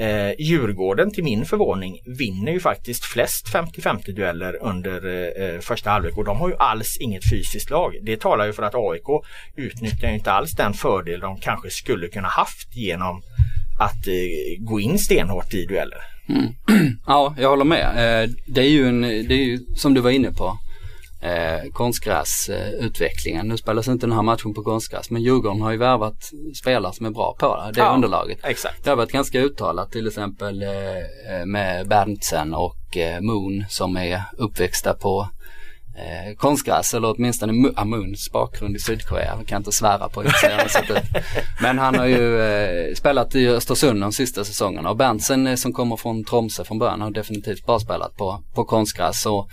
[0.01, 5.07] eh, Djurgården till min förvåning vinner ju faktiskt flest 50-50 dueller under
[5.40, 7.98] eh, första halvlek och de har ju alls inget fysiskt lag.
[8.03, 9.25] Det talar ju för att AIK
[9.57, 13.22] utnyttjar inte alls den fördel de kanske skulle kunna haft genom
[13.79, 15.98] att eh, gå in stenhårt i dueller.
[16.29, 16.55] Mm.
[17.07, 17.88] Ja, jag håller med.
[17.88, 20.59] Eh, det är ju en, det är ju som du var inne på
[21.23, 23.49] eh, konstgräsutvecklingen.
[23.49, 27.07] Nu spelas inte den här matchen på konstgräs men Djurgården har ju värvat spelare som
[27.07, 28.39] är bra på det, det ja, underlaget.
[28.45, 28.85] Exakt.
[28.85, 34.23] Det har varit ganska uttalat till exempel eh, med Berntsen och eh, Moon som är
[34.39, 35.29] uppväxta på
[35.97, 39.35] eh, konstgräs eller åtminstone Amuns bakgrund i Sydkorea.
[39.39, 41.25] Jag kan inte svära på hur sett ut.
[41.63, 45.73] Men han har ju eh, spelat i Östersund de sista säsongerna och Berntsen eh, som
[45.73, 49.27] kommer från Tromsö från början har definitivt bara spelat på, på konstgräs.
[49.27, 49.51] Och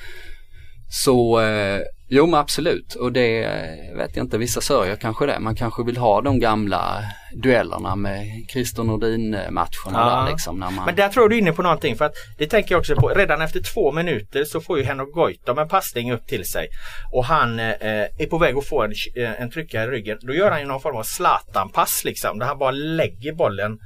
[0.90, 5.40] så eh, jo men absolut och det eh, vet jag inte, vissa sörjer kanske det.
[5.40, 10.24] Man kanske vill ha de gamla duellerna med Christer Nordin matcherna ja.
[10.24, 10.60] där liksom.
[10.60, 10.86] När man...
[10.86, 13.08] Men där tror du inne på någonting för att det tänker jag också på.
[13.10, 16.68] Redan efter två minuter så får ju Henok Goitom en passning upp till sig
[17.12, 17.66] och han eh,
[18.18, 20.18] är på väg att få en, eh, en tryckare i ryggen.
[20.22, 23.80] Då gör han ju någon form av Zlatan-pass liksom där han bara lägger bollen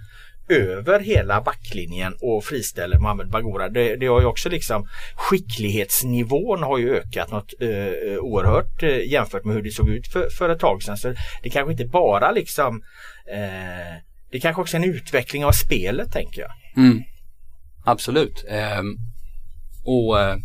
[0.49, 3.69] över hela backlinjen och friställer Mohamed Bagora.
[3.69, 9.11] Det, det har ju också liksom skicklighetsnivån har ju ökat något eh, eh, oerhört eh,
[9.11, 10.97] jämfört med hur det såg ut för, för ett tag sedan.
[10.97, 12.83] Så det kanske inte bara liksom
[13.31, 13.97] eh,
[14.31, 16.51] det kanske också är en utveckling av spelet tänker jag.
[16.77, 17.03] Mm.
[17.85, 18.45] Absolut.
[18.49, 18.97] Ehm,
[19.83, 20.37] och eh,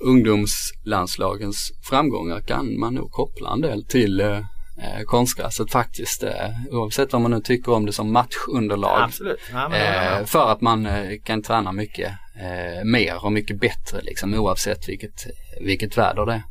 [0.00, 4.40] ungdomslandslagens framgångar kan man nog koppla en del till eh,
[4.84, 6.22] eh, konstgräset faktiskt.
[6.22, 9.10] Eh, oavsett vad man nu tycker om det som matchunderlag.
[9.52, 14.34] Ja, eh, för att man eh, kan träna mycket eh, mer och mycket bättre liksom
[14.34, 15.26] oavsett vilket,
[15.60, 16.42] vilket väder det är.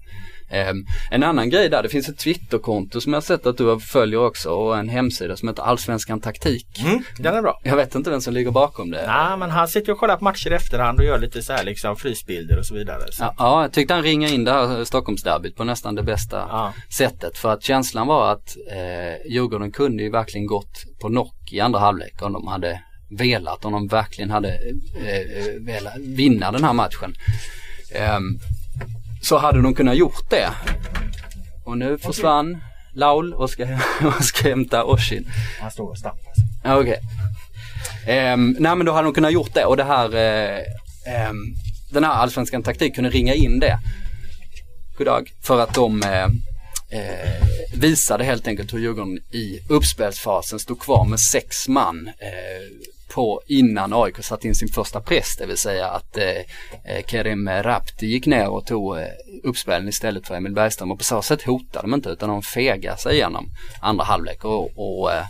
[0.51, 4.19] Um, en annan grej där, det finns ett Twitterkonto som jag sett att du följer
[4.19, 6.83] också och en hemsida som heter Allsvenskan Taktik.
[6.83, 7.59] Mm, den är bra.
[7.63, 9.07] Jag vet inte vem som ligger bakom det.
[9.07, 11.63] Nej men han sitter och kollar på matcher i efterhand och gör lite så här
[11.63, 13.11] liksom frysbilder och så vidare.
[13.11, 13.23] Så.
[13.23, 16.73] Ja, ja, jag tyckte han ringade in det här Stockholmsderbyt på nästan det bästa ja.
[16.89, 21.59] sättet för att känslan var att eh, Djurgården kunde ju verkligen gått på knock i
[21.59, 26.63] andra halvlek om de hade velat, om de verkligen hade eh, eh velat vinna den
[26.63, 27.15] här matchen.
[28.17, 28.39] Um,
[29.23, 30.49] så hade de kunnat gjort det.
[31.65, 32.57] Och nu försvann.
[32.95, 33.63] Laul och ska,
[34.17, 35.31] och ska hämta Oshin.
[35.61, 36.33] Han står och stampar.
[36.65, 36.79] Okej.
[36.79, 38.33] Okay.
[38.33, 41.55] Um, nej men då hade de kunnat gjort det och det här uh, um,
[41.93, 43.79] den här allsvenskan taktik kunde ringa in det.
[44.97, 45.31] goddag.
[45.41, 46.23] För att de eh,
[46.99, 47.43] eh,
[47.73, 53.93] visade helt enkelt hur Djurgården i uppspelsfasen stod kvar med sex man eh, på innan
[53.93, 58.25] AIK satte in sin första press, det vill säga att eh, eh Kerim Rapti gick
[58.25, 59.03] ner och tog eh,
[59.43, 62.97] uppspelen istället för Emil Bergström och på så sätt hotade de inte utan de fegade
[62.97, 63.49] sig igenom
[63.81, 65.25] andra halvlek och, och eh,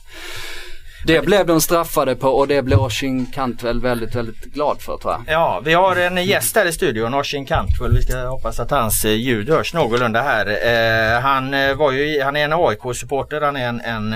[1.05, 5.13] det blev de straffade på och det blev Oshin Cantwell väldigt, väldigt glad för tror
[5.13, 5.23] jag.
[5.27, 7.95] Ja, vi har en gäst här i studion, Oshin Cantwell.
[7.95, 10.45] Vi ska hoppas att hans eh, ljud hörs någorlunda här.
[10.47, 14.15] Eh, han, eh, var ju, han är en AIK-supporter, han är en, en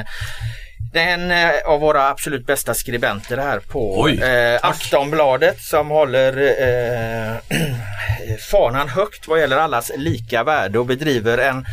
[0.98, 6.34] det är en eh, av våra absolut bästa skribenter här på eh, Aftonbladet som håller
[6.38, 7.36] eh,
[8.52, 11.66] fanan högt vad gäller allas lika värde och bedriver en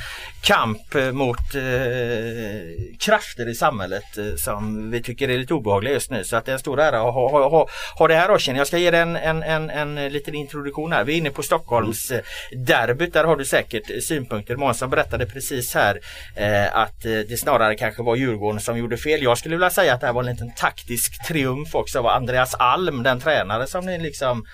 [0.45, 6.11] kamp eh, mot eh, krafter i samhället eh, som vi tycker är lite obehagliga just
[6.11, 6.25] nu.
[6.25, 7.69] Så att det är en stor ära att ha, ha, ha,
[7.99, 8.57] ha det här Roshen.
[8.57, 11.05] Jag ska ge dig en, en, en, en liten introduktion här.
[11.05, 12.21] Vi är inne på Stockholms eh,
[12.53, 12.65] mm.
[12.65, 13.13] derbyt.
[13.13, 14.57] Där har du säkert eh, synpunkter.
[14.57, 16.01] Månsson berättade precis här
[16.37, 19.23] eh, att det snarare kanske var Djurgården som gjorde fel.
[19.23, 22.55] Jag skulle vilja säga att det här var en liten taktisk triumf också av Andreas
[22.55, 24.45] Alm, den tränare som ni liksom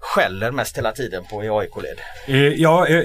[0.00, 1.98] skäller mest hela tiden på i AIK-led?
[2.26, 2.96] Eh, ja, eh,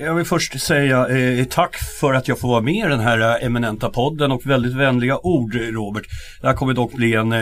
[0.00, 3.44] jag, vill först säga eh, tack för att jag får vara med i den här
[3.44, 6.04] eminenta podden och väldigt vänliga ord Robert.
[6.40, 7.34] Det här kommer dock bli en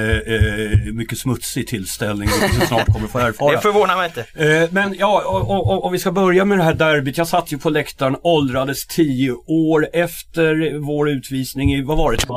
[0.96, 3.52] mycket smutsig tillställning som snart kommer få erfara.
[3.52, 4.20] Det förvånar mig inte.
[4.20, 5.22] Eh, men ja,
[5.82, 7.18] om vi ska börja med det här derbyt.
[7.18, 12.18] Jag satt ju på läktaren, åldrades tio år efter vår utvisning i, vad var det?
[12.18, 12.34] 32.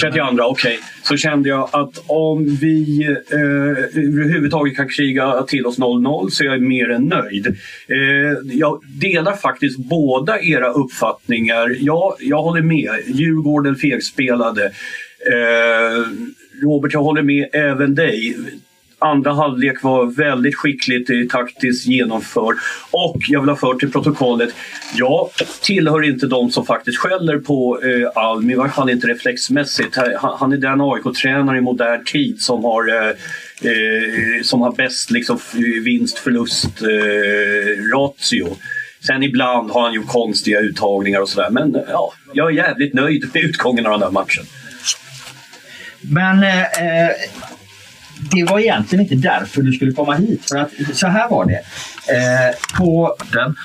[0.00, 0.48] 32, okej.
[0.48, 0.76] Okay.
[1.02, 6.54] Så kände jag att om vi eh, överhuvudtaget kan kriga till oss 0-0 så jag
[6.54, 7.46] är mer än nöjd.
[7.88, 11.76] Eh, jag delar faktiskt båda era uppfattningar.
[11.80, 12.90] Ja, jag håller med.
[13.06, 14.64] Djurgården fegspelade.
[14.64, 16.04] Eh,
[16.62, 18.36] Robert, jag håller med även dig.
[18.98, 22.56] Andra halvlek var väldigt skickligt taktiskt genomförd.
[22.90, 24.54] Och jag vill ha fört till protokollet,
[24.94, 25.30] jag
[25.62, 29.96] tillhör inte de som faktiskt skäller på eh, Alm, i varje fall inte reflexmässigt.
[29.96, 33.12] Han, han är den AIK-tränare i modern tid som har eh,
[33.62, 35.38] eh, som har bäst liksom,
[35.84, 38.56] vinst-förlust eh, ratio.
[39.06, 41.50] Sen ibland har han gjort konstiga uttagningar och sådär.
[41.50, 44.44] Men ja, jag är jävligt nöjd med utgången av den här matchen.
[46.00, 47.10] Men eh, eh,
[48.30, 50.48] det var egentligen inte därför du skulle komma hit.
[50.48, 51.62] För att så här var det.
[52.14, 53.56] Eh, på den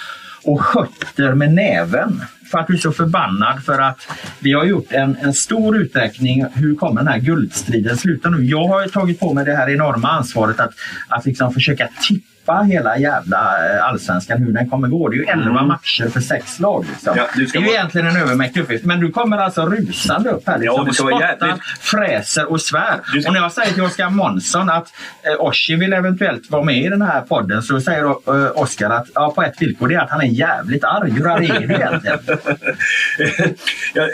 [0.44, 2.22] och skötter med näven
[2.52, 4.08] för att du är så förbannad för att
[4.40, 6.46] vi har gjort en, en stor uträkning.
[6.54, 8.46] Hur kommer den här guldstriden sluta nu?
[8.46, 10.72] Jag har tagit på mig det här enorma ansvaret att,
[11.08, 15.10] att liksom försöka tippa tippa hela jävla eh, allsvenskan hur den kommer gå.
[15.10, 15.68] Det är ju 11 mm.
[15.68, 16.86] matcher för sex lag.
[16.90, 17.14] Liksom.
[17.18, 18.86] Ja, det är ju egentligen en övermäktig uppgift.
[18.86, 23.00] Men du kommer alltså rusande upp här liksom, ja, och spottar, fräser och svär.
[23.04, 23.30] Ska...
[23.30, 24.88] Och när jag säger till Oskar Månsson att
[25.24, 29.08] eh, Oshi vill eventuellt vara med i den här podden så säger eh, Oskar att
[29.14, 31.12] ja, på ett villkor det är att han är jävligt arg.
[31.12, 32.20] Hur arg är du egentligen?
[33.94, 34.08] ja,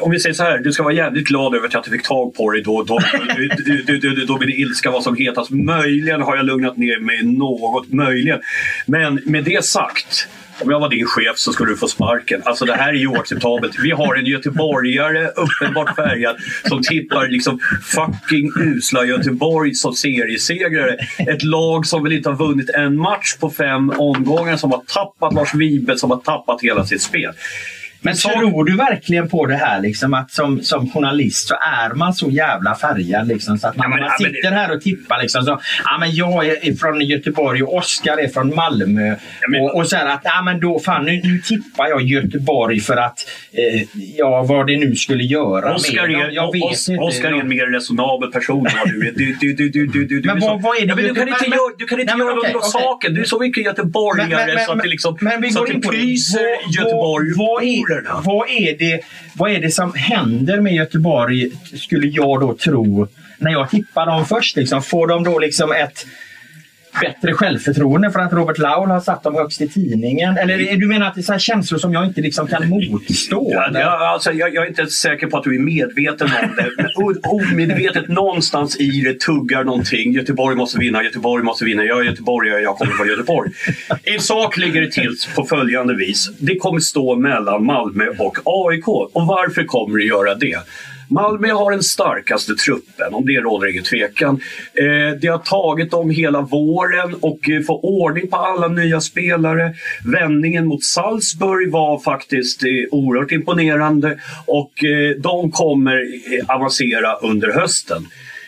[0.00, 2.34] om vi säger så här, du ska vara jävligt glad över att jag fick tag
[2.34, 2.82] på dig då.
[2.82, 2.98] Då,
[3.86, 5.50] då, då, då, min ilska var som hetast.
[5.50, 8.40] Möjligen har jag lugnat ner mig något, möjligen.
[8.86, 10.28] Men med det sagt
[10.60, 12.42] om jag var din chef så skulle du få sparken.
[12.44, 13.74] Alltså det här är ju oacceptabelt.
[13.82, 16.36] Vi har en göteborgare, uppenbart färgad,
[16.68, 20.96] som tippar liksom fucking usla Göteborg som seriesegrare.
[21.18, 25.34] Ett lag som väl inte har vunnit en match på fem omgångar, som har tappat
[25.34, 27.32] Lars Wibe, som har tappat hela sitt spel.
[28.04, 28.28] Men så...
[28.28, 32.30] tror du verkligen på det här liksom att som, som journalist så är man så
[32.30, 35.60] jävla färgad liksom så att man, ja, men, man sitter här och tippar liksom så,
[35.84, 39.08] ja men jag är från Göteborg och Oskar är från Malmö
[39.40, 39.60] ja, men...
[39.60, 43.26] och, och så att, ja men då fan nu, nu tippar jag Göteborg för att
[43.52, 43.82] eh,
[44.16, 47.02] ja vad det nu skulle göra Oskar är, jag vet Os, inte.
[47.02, 49.12] Oskar är en mer resonabel person än vad du är.
[49.12, 51.02] Du, du, du, du, du, du, men vad, vad är det?
[51.02, 52.70] Ja, du kan inte, göra, du kan inte göra något okay.
[52.82, 53.14] saken.
[53.14, 55.18] Du är så mycket göteborgare men, men, så att det liksom
[55.52, 57.32] så att det pyser Göteborg.
[57.36, 57.64] Vad,
[58.02, 59.00] vad, vad är, det,
[59.34, 64.26] vad är det som händer med Göteborg, skulle jag då tro, när jag tippar dem
[64.26, 64.56] först?
[64.56, 66.06] Liksom, får de då liksom ett
[67.00, 70.38] bättre självförtroende för att Robert Laul har satt dem högst i tidningen?
[70.38, 73.50] Eller du menar att det är så känslor som jag inte liksom kan motstå?
[73.52, 77.28] Ja, ja, alltså, jag, jag, är inte säker på att du är medveten om det.
[77.28, 80.12] Omedvetet någonstans i det tuggar någonting.
[80.12, 81.84] Göteborg måste vinna, Göteborg måste vinna.
[81.84, 83.50] Jag är göteborgare, jag kommer från Göteborg.
[84.04, 86.30] I sak ligger det till på följande vis.
[86.38, 88.88] Det kommer stå mellan Malmö och AIK.
[88.88, 90.58] Och varför kommer det göra det?
[91.08, 94.40] Malmö har den starkaste truppen, om det råder ingen tvekan.
[94.74, 99.74] Eh, det har tagit dem hela våren och eh, få ordning på alla nya spelare.
[100.04, 105.96] Vändningen mot Salzburg var faktiskt eh, oerhört imponerande och eh, de kommer
[106.32, 108.06] eh, avancera under hösten.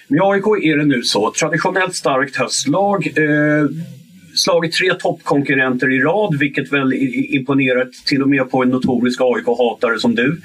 [0.09, 3.07] Med AIK är det nu så, traditionellt starkt höstlag.
[3.07, 3.67] Eh,
[4.35, 6.93] slagit tre toppkonkurrenter i rad, vilket väl
[7.31, 10.41] imponerar till och med på en notorisk AIK-hatare som du.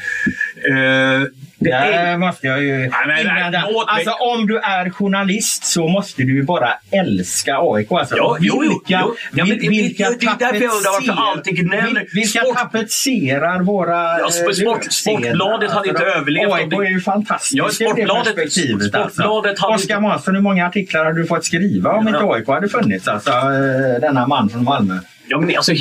[0.70, 1.22] Eh,
[1.64, 2.18] det är...
[2.18, 3.64] måste jag ju nej, invända.
[3.88, 7.92] Alltså om du är journalist så måste du ju bara älska AIK.
[7.92, 9.16] Alltså, ja, vilka, jo, jo.
[9.32, 12.06] Ja, men, vilka det, det, det är därför jag undrar varför alltid gnäller.
[12.14, 12.58] Vilka Sport...
[12.58, 16.54] tapetserar våra ja, sport, sport, Sportbladet hade inte överlevt.
[16.54, 19.66] AIK är ju fantastiskt ja, sportbladet, det Sportbladet alltså.
[19.66, 22.14] hade Oskar Månsson, hur många artiklar hade du fått skriva om ja.
[22.16, 23.08] inte AIK hade funnits?
[23.08, 25.00] Alltså, eh, denna man från Malmö.
[25.28, 25.74] Ja, men alltså,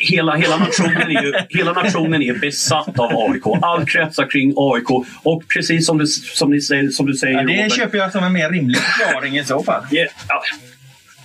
[0.00, 3.42] hela, hela, nationen är ju, hela nationen är besatt av AIK.
[3.62, 4.90] Allt kretsar kring AIK.
[5.22, 8.12] Och precis som du, som ni säger, som du säger ja, Det Robert, köper jag
[8.12, 9.84] som en mer rimlig förklaring i så fall.
[9.90, 10.42] Yeah, ja.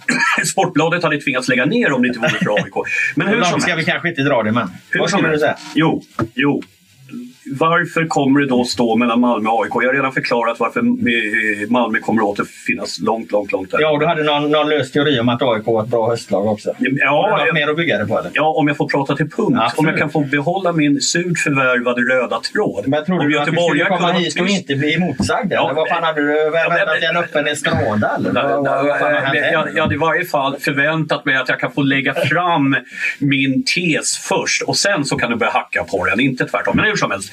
[0.45, 2.73] Sportbladet hade tvingats lägga ner om det inte vore för AIK.
[3.15, 4.69] Men hur som ska vi kanske inte dra det, men
[4.99, 5.57] vad kommer du säga?
[5.75, 6.03] Jo,
[6.33, 6.63] jo,
[7.45, 9.71] varför kommer det då stå mellan Malmö och AIK?
[9.75, 13.81] Jag har redan förklarat varför eh, Malmö kommer att återfinnas långt, långt, långt där.
[13.81, 16.73] Ja, du hade någon, någon lös teori om att AIK var ett bra höstlag också.
[16.79, 18.19] Ja, har du något mer att bygga det på?
[18.19, 18.31] Eller?
[18.33, 19.57] Ja, om jag får prata till punkt.
[19.61, 19.79] Absolut.
[19.79, 22.87] Om jag kan få behålla min surt förvärvade röda tråd.
[22.87, 25.53] Men trodde du att du skulle komma hit och inte bli motsagd?
[25.53, 27.05] Ja, eller vad fan hade du väntat dig?
[27.09, 28.19] En öppen estrada?
[29.75, 32.75] Jag hade i varje fall förväntat mig att jag kan få lägga fram
[33.19, 36.19] min tes först och sen så kan du börja hacka på den.
[36.19, 36.75] Inte tvärtom.
[36.75, 37.32] Men hur som helst.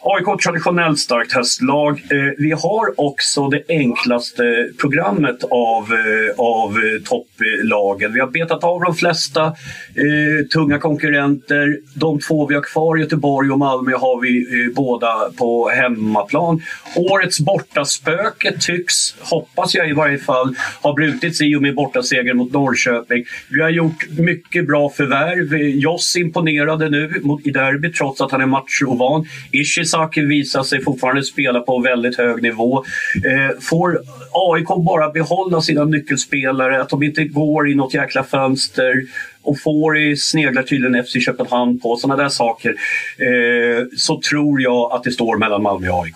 [0.00, 2.02] AIK traditionellt starkt höstlag.
[2.10, 8.12] Eh, vi har också det enklaste programmet av, eh, av eh, topplagen.
[8.12, 11.78] Vi har betat av de flesta eh, tunga konkurrenter.
[11.94, 16.62] De två vi har kvar, Göteborg och Malmö, har vi eh, båda på hemmaplan.
[16.96, 22.52] Årets bortaspöke tycks, hoppas jag i varje fall, ha brutits i och med bortasegern mot
[22.52, 23.24] Norrköping.
[23.48, 25.54] Vi har gjort mycket bra förvärv.
[25.54, 29.26] Eh, Joss imponerade nu i derby trots att han är matchovan.
[29.52, 32.84] Ishis Isak visar sig fortfarande spela på väldigt hög nivå.
[33.24, 33.98] Eh, får
[34.32, 39.02] AIK bara behålla sina nyckelspelare, att de inte går i något jäkla fönster
[39.42, 42.70] och får sneglar tydligen FC Köpenhamn på sådana där saker
[43.18, 46.14] eh, så tror jag att det står mellan Malmö och AIK.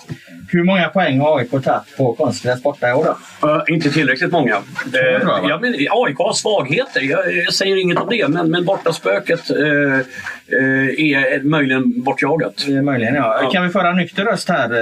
[0.52, 3.48] Hur många poäng har AIK tagit på konstgräs borta i år då?
[3.48, 4.56] Uh, inte tillräckligt många.
[4.56, 8.28] Uh, ja, men AIK har svagheter, jag, jag, säger inget om det.
[8.28, 10.00] Men, men bortaspöket uh,
[10.98, 12.66] är möjligen bortjagat.
[12.82, 13.50] Möjligen ja.
[13.52, 14.72] Kan vi föra en nykter röst här,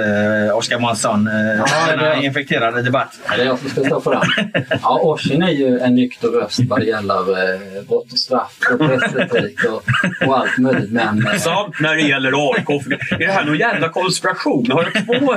[0.47, 1.27] uh, Oskar Månsson?
[1.27, 2.25] Uh, ja, denna det...
[2.25, 3.19] infekterade debatt.
[3.27, 4.51] Ja, det är jag som ska stå för den.
[4.81, 8.79] Ja, Oisin är ju en nykter röst vad det gäller uh, brott och straff och
[8.79, 9.83] pressetik och,
[10.27, 10.91] och allt möjligt.
[10.91, 12.69] Men, Samt när det gäller AIK.
[13.11, 14.71] Är det här någon jävla konspiration?
[14.71, 15.35] Har jag två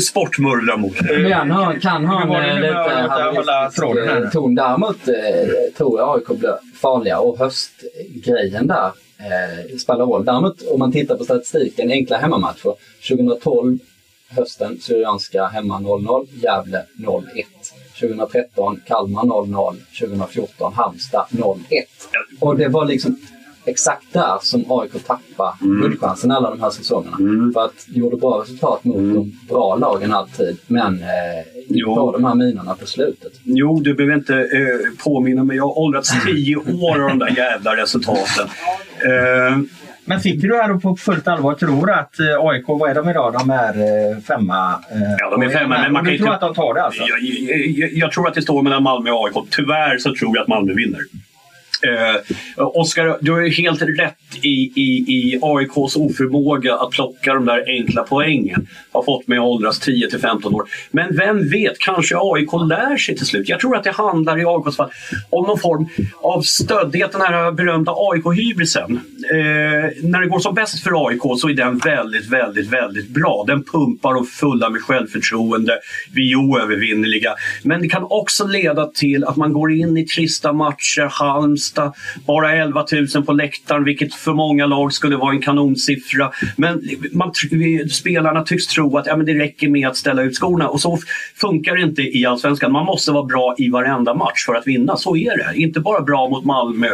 [0.00, 1.00] sportmurrar mot.
[1.02, 4.54] Men han kan ha en lite hallistisk ton.
[4.54, 8.86] Däremot eh, tror jag AIK blir farliga och höstgrejen där
[9.18, 10.24] eh, spelar roll.
[10.24, 12.74] Däremot om man tittar på statistiken, enkla hemmamatcher.
[13.08, 13.78] 2012
[14.28, 17.22] hösten, Syrianska hemma 0-0, Gävle 0-1.
[18.00, 21.56] 2013 Kalmar 0-0, 2014 Halmstad 0-1.
[22.40, 23.18] Och det var liksom
[23.64, 25.82] exakt där som AIK tappade mm.
[25.82, 27.16] guldchansen alla de här säsongerna.
[27.20, 27.52] Mm.
[27.52, 29.14] För att gjorde bra resultat mot mm.
[29.14, 33.32] de bra lagen alltid, men eh, på de här minorna på slutet.
[33.42, 35.56] Jo, du behöver inte eh, påminna mig.
[35.56, 38.48] Jag har åldrats tio år av de där jävla resultaten.
[38.98, 39.58] Eh,
[40.06, 43.08] men sitter du här och på fullt allvar tror att eh, AIK, vad är de
[43.08, 43.32] idag?
[43.32, 44.72] De är eh, femma?
[44.90, 45.78] Eh, ja, de är femma.
[45.82, 47.02] Men man kan du tror att de tar det alltså?
[47.02, 49.34] Jag, jag, jag, jag, tror att det står mellan Malmö och AIK.
[49.50, 51.00] Tyvärr så tror jag att Malmö vinner.
[51.84, 52.20] Eh,
[52.56, 57.64] Oskar, du har ju helt rätt i, i, i AIKs oförmåga att plocka de där
[57.66, 58.66] enkla poängen.
[58.92, 60.64] Har fått mig att åldras 10 till 15 år.
[60.90, 63.48] Men vem vet, kanske AIK lär sig till slut.
[63.48, 64.90] Jag tror att det handlar i AIKs fall
[65.30, 65.88] om någon form
[66.22, 69.00] av stöddighet, den här berömda AIK-hybrisen.
[69.30, 69.38] Eh,
[70.02, 73.44] när det går som bäst för AIK så är den väldigt, väldigt, väldigt bra.
[73.46, 75.78] Den pumpar och fulla med självförtroende.
[76.14, 77.34] Vi är oövervinnerliga.
[77.62, 81.73] Men det kan också leda till att man går in i trista matcher, Halmstad,
[82.26, 86.30] bara 11 000 på läktaren, vilket för många lag skulle vara en kanonsiffra.
[86.56, 87.32] Men man,
[87.90, 90.98] spelarna tycks tro att ja, men det räcker med att ställa ut skorna och så
[91.36, 92.72] funkar det inte i Allsvenskan.
[92.72, 94.96] Man måste vara bra i varenda match för att vinna.
[94.96, 95.60] Så är det.
[95.60, 96.88] Inte bara bra mot Malmö,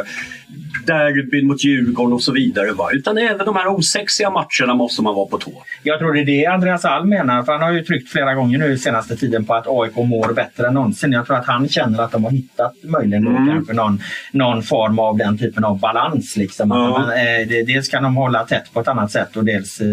[0.87, 2.73] derbyn mot Djurgården och så vidare.
[2.73, 2.89] Va?
[2.93, 5.63] Utan även de här osexiga matcherna måste man vara på tå.
[5.83, 7.43] Jag tror det är det Andreas Alm menar.
[7.43, 10.67] För han har ju tryckt flera gånger nu senaste tiden på att AIK mår bättre
[10.67, 11.13] än någonsin.
[11.13, 13.47] Jag tror att han känner att de har hittat möjligen mm.
[13.47, 14.03] kanske någon,
[14.33, 16.37] någon form av den typen av balans.
[16.37, 16.71] Liksom.
[16.71, 16.91] Ja.
[16.91, 19.87] Man, eh, dels kan de hålla tätt på ett annat sätt och dels eh,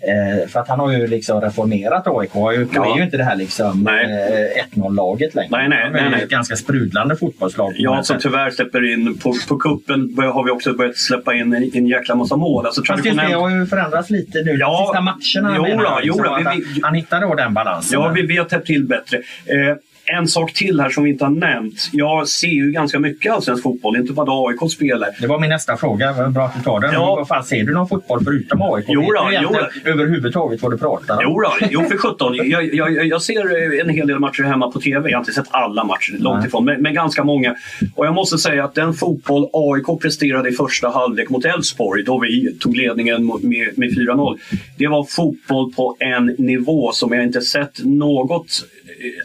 [0.00, 2.30] Eh, för att han har ju liksom reformerat AIK.
[2.34, 2.92] Ja.
[2.92, 5.48] är ju inte det här liksom eh, 1-0-laget längre.
[5.50, 6.22] Nej, nej, nej, nej.
[6.22, 7.72] ett ganska sprudlande fotbollslag.
[7.76, 11.70] Ja, som tyvärr släpper in på, på kuppen har vi också börjat släppa in en,
[11.74, 12.66] en jäkla massa mål.
[12.66, 13.30] Alltså, Fast traditionell...
[13.30, 14.56] det har ju förändrats lite nu.
[14.58, 18.00] Ja, de sista matcherna jo, då, jo, då, vi, vi, han hittade då den balansen.
[18.00, 19.16] Ja, vi, vi har täppt till bättre.
[19.46, 19.76] Eh,
[20.16, 21.88] en sak till här som vi inte har nämnt.
[21.92, 25.08] Jag ser ju ganska mycket allsvensk fotboll, inte bara AIK spelar.
[25.20, 26.12] Det var min nästa fråga.
[26.12, 26.92] Vad bra att du tar den.
[26.92, 27.14] Ja.
[27.14, 28.84] Vad fan, ser du någon fotboll förutom AIK?
[28.88, 29.90] Jo då, jo då.
[29.90, 31.20] överhuvudtaget vad du pratar om?
[31.22, 32.34] Jo, då, jo för 17.
[32.34, 35.10] Jag, jag, jag ser en hel del matcher hemma på TV.
[35.10, 37.54] Jag har inte sett alla matcher, långt ifrån, men, men ganska många.
[37.94, 42.18] Och jag måste säga att den fotboll AIK presterade i första halvlek mot Elfsborg, då
[42.18, 44.38] vi tog ledningen med, med 4-0.
[44.78, 48.64] Det var fotboll på en nivå som jag inte sett något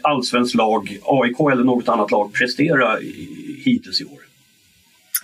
[0.02, 2.98] allsvenskt lag, AIK eller något annat lag prestera
[3.64, 4.24] hittills i år.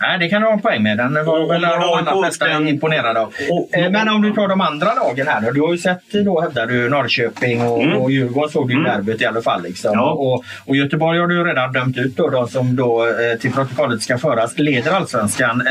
[0.00, 0.98] Nej, det kan du ha en poäng med.
[0.98, 2.68] Den var väl de allra flesta den...
[2.68, 3.34] imponerade av.
[3.50, 6.40] Och, eh, Men om du tar de andra lagen här Du har ju sett, då
[6.40, 7.96] hävdar du, Norrköping och, mm.
[7.96, 8.84] och Djurgården såg du mm.
[8.84, 9.62] derbyt i alla fall.
[9.62, 9.90] Liksom.
[9.94, 10.10] Ja.
[10.12, 14.02] Och, och Göteborg har du redan dömt ut då, de som då eh, till protokollet
[14.02, 14.58] ska föras.
[14.58, 15.62] Leder allsvenskan.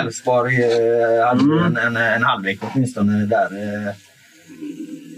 [0.00, 1.76] Elfsborg eh, eh, hade mm.
[1.76, 3.46] en, en, en halvlek åtminstone där.
[3.46, 3.94] Eh,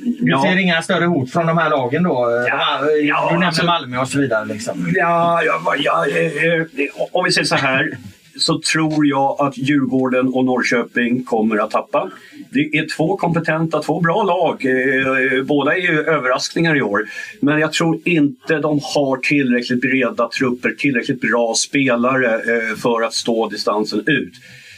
[0.05, 0.43] du ja.
[0.43, 2.45] ser inga större hot från de här lagen då?
[2.49, 4.45] Ja, ja, du nämner alltså, Malmö och så vidare.
[4.45, 4.93] Liksom.
[4.95, 6.67] Ja, ja, ja eh,
[7.13, 7.99] om vi säger så här
[8.37, 12.11] så tror jag att Djurgården och Norrköping kommer att tappa.
[12.51, 14.65] Det är två kompetenta, två bra lag.
[14.65, 17.09] Eh, båda är ju överraskningar i år.
[17.41, 23.15] Men jag tror inte de har tillräckligt breda trupper, tillräckligt bra spelare eh, för att
[23.15, 24.33] stå distansen ut.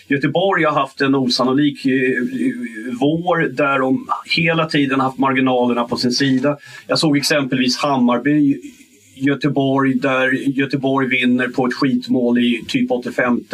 [0.09, 2.19] Göteborg har haft en osannolik eh, eh,
[3.01, 6.57] vår där de hela tiden haft marginalerna på sin sida.
[6.87, 8.61] Jag såg exempelvis Hammarby
[9.15, 13.45] Göteborg där Göteborg vinner på ett skitmål i typ 85.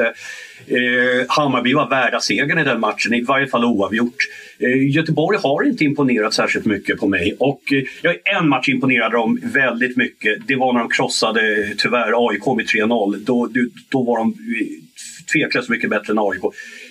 [0.67, 4.17] Eh, Hammarby var värda segern i den matchen, i varje fall oavgjort.
[4.59, 8.69] Eh, Göteborg har inte imponerat särskilt mycket på mig och eh, jag är en match
[8.69, 10.47] imponerade de väldigt mycket.
[10.47, 13.17] Det var när de krossade tyvärr AIK med 3-0.
[13.25, 13.49] Då,
[13.89, 14.90] då var de eh,
[15.33, 16.43] tveklöst mycket bättre än AIK.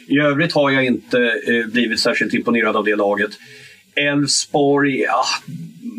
[0.08, 3.32] I övrigt har jag inte eh, blivit särskilt imponerad av det laget.
[3.96, 5.26] Elfsborg, ja,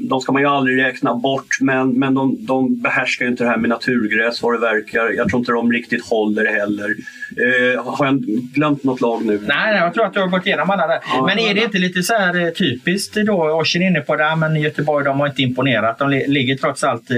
[0.09, 3.57] de ska man ju aldrig räkna bort men, men de, de behärskar inte det här
[3.57, 5.11] med naturgräs vad det verkar.
[5.17, 6.95] Jag tror inte de riktigt håller heller.
[7.37, 8.21] Eh, har jag
[8.55, 9.41] glömt något lag nu?
[9.47, 10.99] Nej, jag tror att du har gått igenom alla där.
[11.15, 13.61] Ja, men är det inte lite så här eh, typiskt då?
[13.61, 15.99] Orsen inne på det, men Göteborg de har inte imponerat.
[15.99, 17.11] De ligger trots allt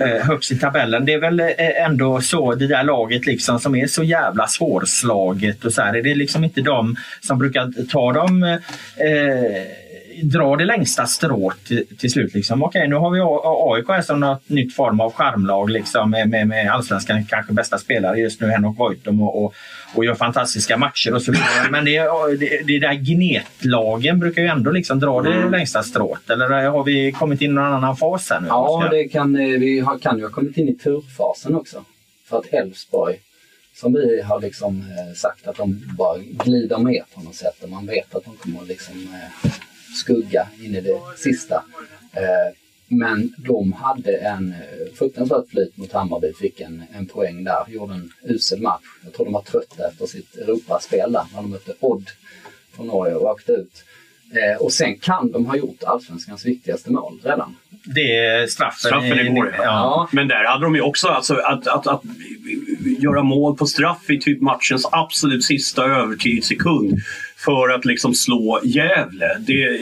[0.00, 1.04] eh, högst i tabellen.
[1.04, 5.64] Det är väl eh, ändå så det där laget liksom som är så jävla svårslaget
[5.64, 5.96] och så här.
[5.96, 8.58] Är det liksom inte de som brukar ta dem eh,
[10.22, 12.34] dra det längsta strået till, till slut.
[12.34, 12.62] Liksom.
[12.62, 16.72] Okej, nu har vi AIK som något nytt form av charmlag liksom, med, med, med
[16.72, 19.54] allsvenskan kanske bästa spelare just nu, Henok Goitom och, och,
[19.94, 21.70] och gör fantastiska matcher och så vidare.
[21.70, 21.98] Men det,
[22.38, 25.50] det, det där gnetlagen brukar ju ändå liksom dra det mm.
[25.50, 26.30] längsta strået.
[26.30, 28.46] Eller har vi kommit in i någon annan fas här nu?
[28.48, 31.84] Ja, det kan, eh, vi har, kan ju ha kommit in i turfasen också.
[32.28, 33.18] För att Elfsborg
[33.74, 37.68] som vi har liksom eh, sagt att de bara glider med på något sätt och
[37.68, 39.50] man vet att de kommer liksom eh,
[39.96, 41.64] skugga in i det sista.
[42.12, 42.56] Eh,
[42.88, 47.94] men de hade en eh, fruktansvärt flyt mot Hammarby, fick en, en poäng där, gjorde
[47.94, 48.82] en usel match.
[49.04, 52.10] Jag tror de var trötta efter sitt Europaspel där, när de mötte Odd
[52.76, 53.84] från Norge och åkte ut.
[54.34, 57.56] Eh, och sen kan de ha gjort allsvenskans viktigaste mål redan.
[57.84, 58.78] Det är straffen.
[58.78, 59.64] Straffen igår, ja.
[59.64, 60.08] ja.
[60.12, 62.02] Men där hade de ju också, alltså, att, att, att
[62.98, 66.98] göra mål på straff i typ matchens absolut sista övertidssekund
[67.44, 69.38] för att liksom slå Gävle.
[69.40, 69.78] Det,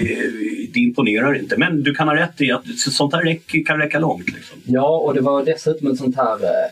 [0.72, 1.56] det imponerar inte.
[1.56, 4.26] Men du kan ha rätt i att sånt här räck, kan räcka långt.
[4.26, 4.58] Liksom.
[4.64, 6.70] Ja, och det var dessutom ett sånt här eh,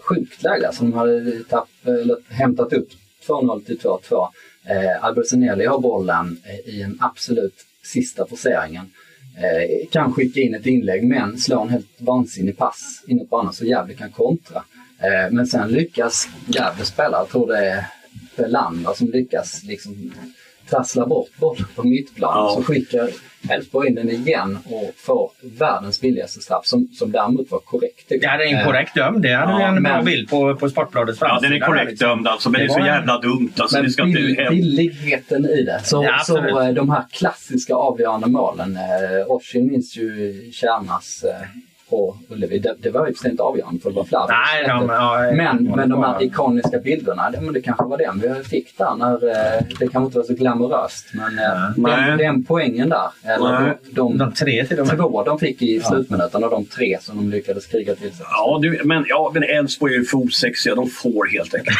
[0.00, 0.66] sjukt läge.
[0.66, 2.88] Alltså, de hade tapp, eller, hämtat upp
[3.26, 4.28] 2-0 till 2-2.
[4.64, 8.90] Eh, Albertinelli har bollen eh, i en absolut sista forceringen.
[9.36, 13.64] Eh, kan skicka in ett inlägg men slår en helt vansinnig pass inåt banan så
[13.64, 14.64] Gävle kan kontra.
[14.98, 17.84] Eh, men sen lyckas Gävle spela, jag tror det är
[18.36, 20.12] Belander som lyckas liksom
[20.70, 22.32] trassla bort bollen på mittplan.
[22.34, 22.52] Ja.
[22.54, 23.08] Så skickar
[23.50, 28.06] Elfsborg in den igen och får världens billigaste straff som, som däremot var korrekt.
[28.08, 29.22] Ja, det är en korrekt dömd.
[29.22, 31.46] Det hade ja, vi en bra bild på, på Sportbladets framsida.
[31.46, 32.08] Ja, den är korrekt liksom.
[32.08, 33.52] dömd alltså, men det, det är så jävla dumt.
[33.58, 34.46] Alltså, men det ska bill, inte...
[34.50, 35.80] billigheten i det.
[35.84, 38.76] Så, ja, så eh, de här klassiska avgörande målen.
[38.76, 41.46] Eh, Oshin minns ju Kärnas eh,
[41.90, 42.58] på Ullevi.
[42.58, 44.26] Det, det var ju inte avgörande för det var flera.
[44.26, 48.20] Nej, de, ja, men, men de här ikoniska bilderna, det, men det kanske var den
[48.20, 48.94] vi fick där.
[48.94, 53.08] När, eh, det kanske inte var så glamoröst men eh, den, den poängen där.
[53.24, 57.16] Eller de, de, tre till de två de fick i slutminuten och de tre som
[57.16, 58.26] de lyckades kriga till sig.
[58.30, 60.74] Ja, du, men, ja, men Elfsborg är ju fotsexiga.
[60.74, 61.76] De får helt enkelt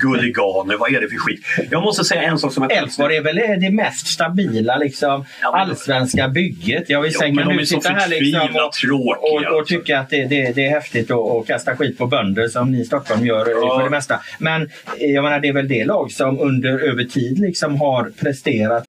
[0.00, 1.40] Gulliganer, vad är det för skit?
[1.70, 2.72] Jag måste säga en sak som jag...
[2.72, 6.90] Elfsborg är väl det mest stabila liksom, ja, allsvenska bygget.
[6.90, 9.50] Jag vill ja, men de är så förtvivlat tråkiga.
[9.50, 12.72] Och, och tycka att det, det, det är häftigt att kasta skit på bönder som
[12.72, 13.76] ni i Stockholm gör ja.
[13.76, 14.20] för det mesta.
[14.38, 18.10] Men eh, jag menar, det är väl det lag som under över tid liksom har
[18.10, 18.84] presterat.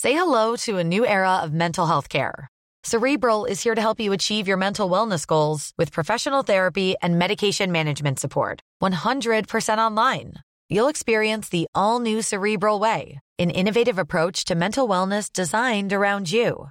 [0.00, 2.48] Say hello to a new era of mental health care.
[2.84, 7.16] Cerebral is here to help you achieve your mental wellness goals with professional therapy and
[7.16, 8.60] medication management support.
[8.82, 10.32] 100% online.
[10.68, 16.32] You'll experience the all new Cerebral Way, an innovative approach to mental wellness designed around
[16.32, 16.70] you.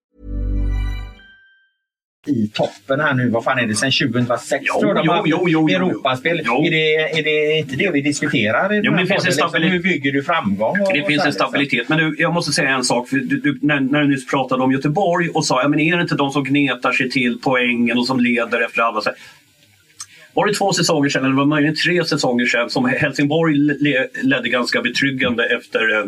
[2.27, 3.29] I toppen här nu.
[3.29, 3.75] Vad fan är det?
[3.75, 5.75] Sen 2006 Jo, tror jag de jo, jo, jo, jo.
[5.75, 6.41] Europaspel.
[6.45, 6.65] Jo.
[6.65, 8.73] Är, det, är det inte det vi diskuterar?
[8.73, 9.73] i Jo, det finns en podden, stabilitet.
[9.73, 10.81] Hur bygger du framgång?
[10.81, 11.31] Och, Det och finns en liksom?
[11.31, 11.89] stabilitet.
[11.89, 13.07] Men du, jag måste säga en sak.
[13.11, 16.01] Du, du, när, när du nyss pratade om Göteborg och sa ja, men är det
[16.01, 19.01] inte de som gnetar sig till poängen och som leder efter alla...
[20.33, 24.07] Var det två säsonger sedan, eller var det möjligen tre säsonger sedan, som Helsingborg le,
[24.21, 26.05] ledde ganska betryggande efter eh,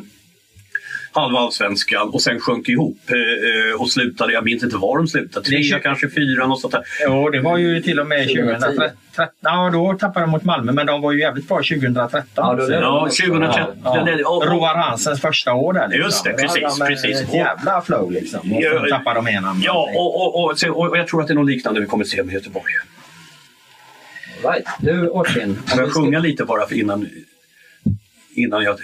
[1.14, 5.08] halva allsvenskan och sen sjönk ihop eh, eh, och slutade, jag minns inte var de
[5.08, 6.84] slutade, Det trea kanske, fyra, något sånt där.
[7.06, 8.90] Jo, det var ju till och med 2013.
[9.42, 12.28] Ja, då tappade de mot Malmö, men de var ju jävligt bra 2013.
[12.36, 13.76] Ja, då ledde Ja, 2013.
[13.84, 14.04] Ja.
[14.06, 15.88] det och- Roar Hansens första år där.
[15.88, 16.04] Liksom.
[16.06, 17.22] Just det, precis, de en- precis.
[17.22, 18.54] Ett jävla flow liksom.
[18.54, 19.62] Och Ja, så tappade de en annan.
[19.66, 22.24] Ja, och, och, och, och jag tror att det är något liknande vi kommer se
[22.24, 22.74] med Göteborg.
[24.44, 24.66] Right.
[24.80, 25.60] Du Orsin.
[25.66, 27.08] Får jag sjunga lite bara för innan,
[28.36, 28.78] innan jag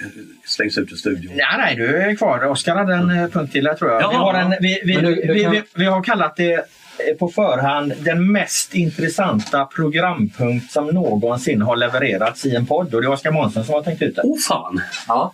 [0.46, 1.32] slängs ut ur studion?
[1.36, 2.46] Nej, nej, du är kvar.
[2.46, 4.02] Oskar hade en eh, punkt till tror jag.
[4.02, 4.10] Ja.
[4.10, 7.28] Vi, har en, vi, vi, du- du kan- vi, vi har kallat det eh, på
[7.28, 12.94] förhand den mest intressanta programpunkt som någonsin har levererats i en podd.
[12.96, 14.22] Och det är Oskar Månsson som har tänkt ut det.
[14.26, 14.82] Åh oh, fan!
[15.08, 15.34] Ja.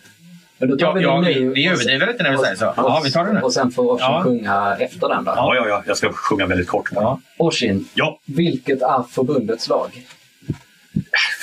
[0.57, 1.53] Men då tar Ja, vi ja, den vi, nu.
[1.53, 2.73] vi överdriver inte när vi säger så.
[2.77, 3.39] Ja, vi tar det nu.
[3.41, 4.21] Och sen får Orsin Ja.
[4.23, 5.31] sjunga efter den då.
[5.35, 6.89] Ja, ja, ja, jag ska sjunga väldigt kort.
[6.95, 7.19] Ja.
[7.37, 10.05] Orsin, Ja, vilket är förbundets lag?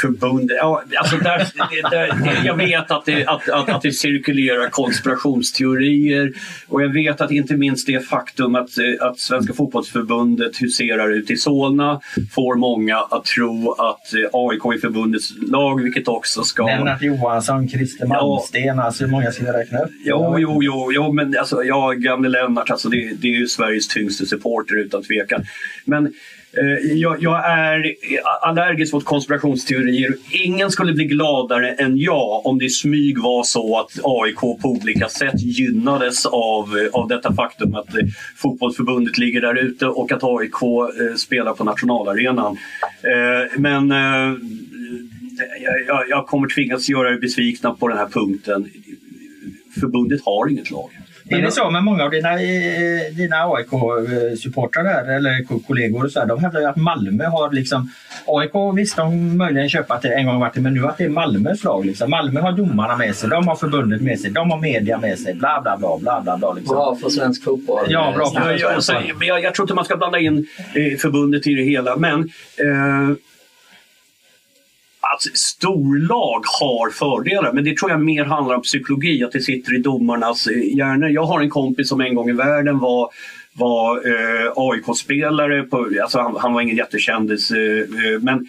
[0.03, 0.57] Förbundet.
[0.61, 1.47] Ja, alltså där,
[1.91, 6.33] där, jag vet att det, att, att, att det cirkulerar konspirationsteorier
[6.69, 11.31] och jag vet att inte minst det faktum att, eh, att Svenska fotbollsförbundet huserar ut
[11.31, 12.01] i Solna
[12.33, 16.67] får många att tro att eh, AIK är förbundets lag, vilket också ska...
[16.67, 18.79] Lennart Johansson, Christer Malmsten.
[18.79, 19.91] Alltså hur många ska jag räkna upp?
[20.05, 23.89] Jo, jo, jo, jo men alltså, jag, gamle Lennart, alltså, det, det är ju Sveriges
[23.89, 25.45] tyngste supporter utan tvekan.
[25.85, 26.13] Men
[26.59, 27.97] Eh, jag, jag är
[28.41, 30.15] allergisk mot konspirationsteorier.
[30.31, 34.59] Ingen skulle bli gladare än jag om det i smyg var så att AIK på
[34.63, 40.13] olika sätt gynnades av, eh, av detta faktum att eh, fotbollsförbundet ligger där ute och
[40.13, 42.57] att AIK eh, spelar på nationalarenan.
[43.03, 44.37] Eh, men eh,
[45.87, 48.71] jag, jag kommer tvingas göra er besvikna på den här punkten
[49.81, 50.91] förbundet har inget lag.
[51.29, 56.11] Är det så med många av dina, eh, dina AIK-supportrar där, eller ko- kollegor och
[56.13, 57.91] så här, de hävdar ju att Malmö har liksom
[58.27, 61.05] AIK visst, de möjligen köpt att det en gång varit det, men nu att det
[61.05, 61.87] är Malmös lag.
[61.87, 62.11] Liksom.
[62.11, 65.35] Malmö har domarna med sig, de har förbundet med sig, de har media med sig,
[65.35, 65.99] bla bla bla.
[65.99, 66.77] bla, bla, bla liksom.
[66.77, 67.87] Bra för svensk fotboll.
[67.89, 70.47] Ja, bra för Jag, jag, alltså, men jag, jag tror inte man ska blanda in
[70.75, 72.21] eh, förbundet i det hela, men
[72.57, 73.17] eh,
[75.15, 79.75] att storlag har fördelar, men det tror jag mer handlar om psykologi, att det sitter
[79.75, 81.09] i domarnas eh, hjärnor.
[81.09, 83.11] Jag har en kompis som en gång i världen var
[83.55, 85.67] var eh, AIK-spelare,
[86.03, 88.49] alltså han, han var ingen jättekändis, eh, eh, men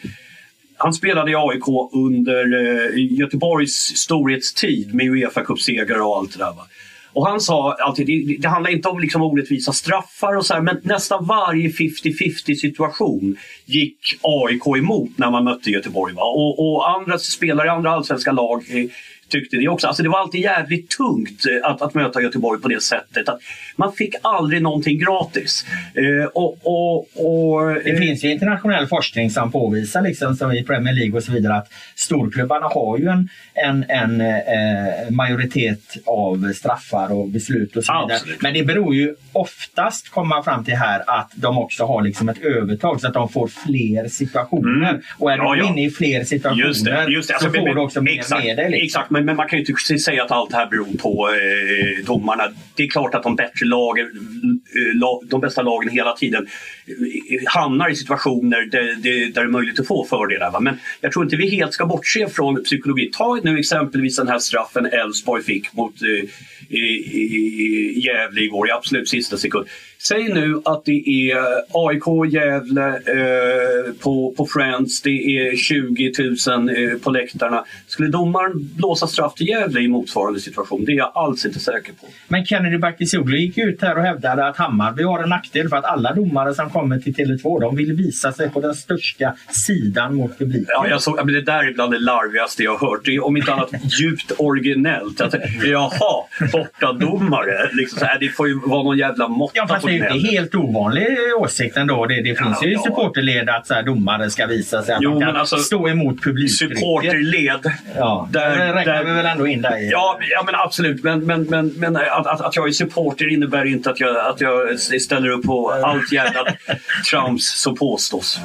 [0.78, 6.46] han spelade i AIK under eh, Göteborgs storhetstid med Uefa Cup-segrar och allt det där.
[6.46, 6.68] Va?
[7.14, 10.62] Och han sa alltid, det, det handlar inte om liksom orättvisa straffar och så här,
[10.62, 16.14] men nästan varje 50-50 situation gick AIK emot när man mötte Göteborg.
[16.14, 16.24] Va?
[16.24, 18.86] Och, och andra spelare i andra allsvenska lag eh,
[19.30, 19.88] tyckte det också.
[19.88, 23.30] Alltså det var alltid jävligt tungt eh, att, att möta Göteborg på det sättet.
[23.30, 23.40] Att
[23.76, 25.66] man fick aldrig någonting gratis.
[25.96, 30.64] Eh, och, och, och, Det eh, finns ju internationell forskning som påvisar, liksom, som i
[30.64, 36.54] Premier League och så vidare, att storklubbarna har ju en, en, en eh, majoritet av
[36.54, 38.16] straffar och beslut och så vidare.
[38.16, 38.42] Absolut.
[38.42, 42.30] Men det beror ju oftast, kommer man fram till här, att de också har liksom
[42.30, 44.90] ett övertag så att de får fler situationer.
[44.90, 45.02] Mm.
[45.18, 45.70] Och är Ja, du ja.
[45.70, 47.34] inne i fler situationer Just det, just det.
[47.34, 48.70] Alltså, så får men- du också mer exakt, med dig.
[48.72, 48.86] Liksom.
[48.86, 52.06] Exakt, men, men man kan ju inte säga att allt det här beror på eh,
[52.06, 52.44] domarna.
[52.76, 56.48] Det är klart att de bättre lagen, eh, de bästa lagen hela tiden
[56.88, 60.52] eh, hamnar i situationer där, där, där det är möjligt att få fördelar.
[60.52, 60.60] Va?
[60.60, 63.10] Men jag tror inte vi helt ska bortse från psykologi.
[63.14, 66.30] Ta nu exempelvis den här straffen Elfsborg fick mot, eh,
[66.70, 69.68] i, i Gävle igår i absolut sista sekund.
[70.08, 71.38] Säg nu att det är
[71.72, 76.12] AIK Gävle eh, på, på Friends, det är 20
[76.48, 77.66] 000 eh, på läktarna.
[77.88, 80.86] Skulle domaren blåsa straff till Gävle i motsvarande situation?
[80.86, 82.08] Det är jag alls inte säker på.
[82.28, 85.86] Men Kennedy Bakircioglu gick ut här och hävdade att Hammarby har en nackdel för att
[85.86, 90.38] alla domare som kommer till Tele2 de vill visa sig på den största sidan mot
[90.38, 90.66] publiken.
[90.68, 93.06] Ja, jag såg, men det där är bland det larvigaste jag har hört.
[93.06, 95.22] Det är om inte annat djupt originellt.
[95.22, 97.70] Att, jaha, bortadomare.
[97.74, 100.56] Liksom så här, det får ju vara någon jävla måtta Ja, på ju inte helt
[100.56, 102.06] ovanlig åsikt ändå.
[102.06, 102.82] Det, det finns ju i ja.
[102.86, 106.24] supporterled att så här, domare ska visa sig att Jo, kan men alltså, stå emot
[106.24, 106.78] publiktrycket.
[106.80, 107.72] Supporterled.
[107.96, 109.90] Ja, Där- där räknar där- vi väl ändå in där i.
[109.92, 111.04] Ja, ja men absolut.
[111.04, 114.42] Men, men, men, men att, att, att jag är supporter innebär inte att jag, att
[114.42, 116.46] jag ställer upp på allt jävla
[117.12, 118.40] trams som påstås.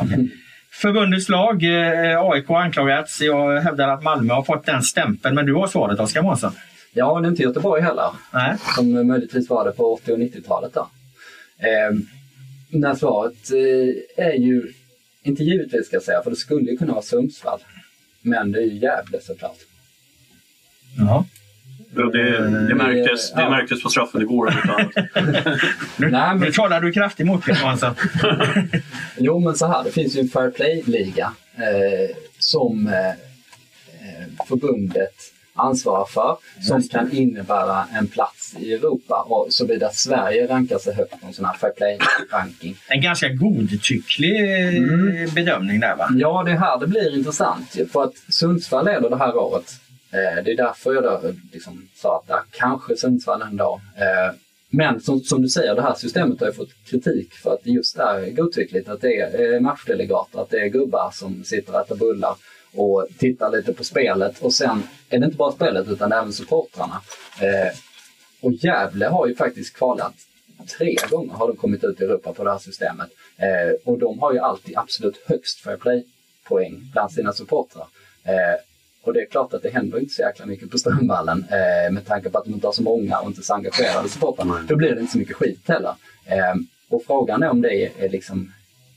[0.72, 3.20] Förbundets lag, eh, AIK har anklagats.
[3.20, 5.34] Jag hävdar att Malmö har fått den stämpeln.
[5.34, 6.52] Men du har svaret Oskar Månsson.
[6.92, 8.10] Ja, det är inte Göteborg heller.
[8.32, 8.54] Nej.
[8.76, 10.74] Som möjligtvis var det på 80 och 90-talet.
[10.74, 10.88] Då.
[11.58, 11.98] Eh,
[12.70, 14.72] när svaret eh, är ju,
[15.22, 17.60] inte givetvis ska jag säga, för det skulle ju kunna vara Sundsvall.
[18.22, 19.58] Men det är ju Gävle såklart.
[20.98, 21.24] Ja.
[21.90, 22.38] Det,
[22.68, 23.50] det, märktes, det Ja.
[23.50, 24.54] märktes på straffen igår.
[25.96, 27.56] Nu, Nej, men- nu talar du kraftigt mot mig.
[29.18, 35.14] Jo, men så här, det finns ju en Fair Play-liga eh, som eh, eh, förbundet
[35.58, 41.20] ansvarar för som kan innebära en plats i Europa och såvida Sverige rankar sig högt
[41.20, 42.76] på en sån här Fair Play-ranking.
[42.88, 44.38] En ganska godtycklig
[44.78, 45.34] Mm.
[45.34, 46.08] bedömning där va?
[46.16, 47.76] Ja, det är här det blir intressant.
[47.92, 49.72] För att Sundsvall leder det här året.
[50.10, 51.20] Eh, det är därför jag då
[51.52, 53.80] liksom sa att ja, kanske Sundsvall en dag.
[53.96, 54.34] Eh,
[54.70, 57.70] men som, som du säger, det här systemet har ju fått kritik för att det
[57.70, 58.88] just är godtyckligt.
[58.88, 62.34] Att det är eh, matchdelegater, att det är gubbar som sitter och äter bullar
[62.74, 64.38] och tittar lite på spelet.
[64.38, 67.00] Och sen är det inte bara spelet utan även supportrarna.
[67.40, 67.78] Eh,
[68.40, 70.14] och Gävle har ju faktiskt kvalat
[70.78, 73.10] tre gånger har de kommit ut i Europa på det här systemet.
[73.36, 77.86] Eh, och de har ju alltid absolut högst fair play-poäng bland sina supportrar.
[78.24, 78.60] Eh,
[79.02, 82.06] och det är klart att det händer inte så jäkla mycket på Strömvallen eh, med
[82.06, 84.64] tanke på att de inte har så många och inte så engagerade supportrar.
[84.68, 85.94] Då blir det inte så mycket skit heller.
[86.26, 86.54] Eh,
[86.88, 88.52] och frågan är om det är, är liksom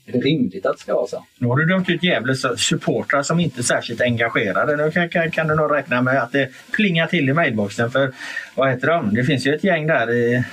[0.06, 1.24] är det rimligt att det ska vara så?
[1.38, 4.76] Nu har du dömt ut Gävles supportrar som inte är särskilt engagerade.
[4.76, 7.90] Nu kan, kan, kan du nog räkna med att det plingar till i mailboxen.
[7.90, 8.12] För
[8.54, 9.14] vad heter de?
[9.14, 10.44] Det finns ju ett gäng där i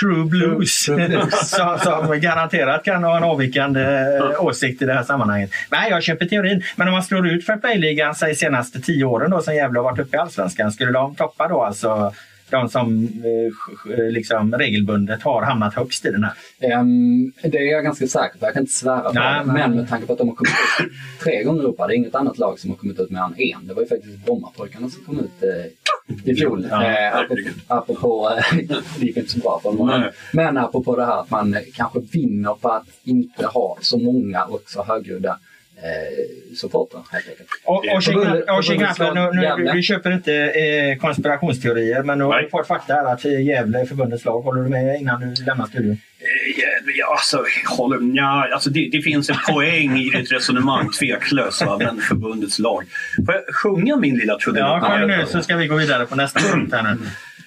[0.00, 0.84] True Blues
[1.32, 5.50] som, som garanterat kan ha en avvikande eh, åsikt i det här sammanhanget.
[5.70, 6.62] Nej, jag köper teorin.
[6.76, 9.84] Men om man slår ut Fair Play-ligan de senaste tio åren då som Gävle har
[9.84, 10.72] varit uppe i Allsvenskan.
[10.72, 12.14] Skulle de toppa då alltså
[12.50, 16.32] de som eh, sk- liksom regelbundet har hamnat högst i den här?
[16.60, 18.46] Ehm, det är jag ganska säker på.
[18.46, 19.44] Jag kan inte svära på Nej, det.
[19.46, 20.92] men- Men med tanke på att de har kommit ut
[21.24, 21.86] tre gånger i Europa.
[21.86, 23.66] Det är inget annat lag som har kommit ut mer än en.
[23.66, 26.66] Det var ju faktiskt Brommapojkarna som kom ut eh, i fjol.
[26.70, 28.56] Ja, eh, apropå, apropå eh,
[28.98, 30.04] det gick inte så bra för dem.
[30.32, 34.44] Men, apropå det här att man eh, kanske vinner på att inte ha så många
[34.44, 35.38] och så högljudda
[35.82, 37.48] eh, supportrar helt enkelt.
[37.64, 42.42] Och, och, och, och Kinatle, nu, nu, vi köper inte eh, konspirationsteorier men nu har
[42.42, 44.40] vi fått fakta här att Gävle är förbundets lag.
[44.42, 45.92] Håller du med innan du lämnar studion?
[45.92, 47.44] Eh, Ja, alltså,
[47.76, 51.62] håller, nja, alltså det, det finns en poäng i ditt resonemang, tveklöst.
[51.78, 52.84] Men förbundets lag.
[53.26, 54.68] Får jag sjunga min lilla trudelutt?
[54.68, 56.98] Ja, kom nu så ska vi gå vidare på nästa punkt här nu.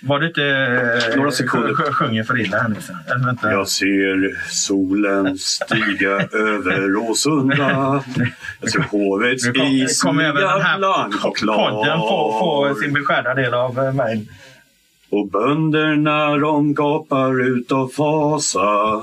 [0.06, 1.70] Var du inte eh, Några sekunder.
[1.70, 2.76] sj- sjunger för illa här nu?
[3.26, 3.52] vänta.
[3.52, 8.04] Jag ser solen stiga över Åsunda.
[8.62, 10.80] Jag ser hovets kom, is kom även den här
[11.26, 11.70] och klar.
[11.72, 14.26] podden få, få sin beskärda del av eh, mejl.
[15.10, 19.02] Och bönderna de gapar utav fasa.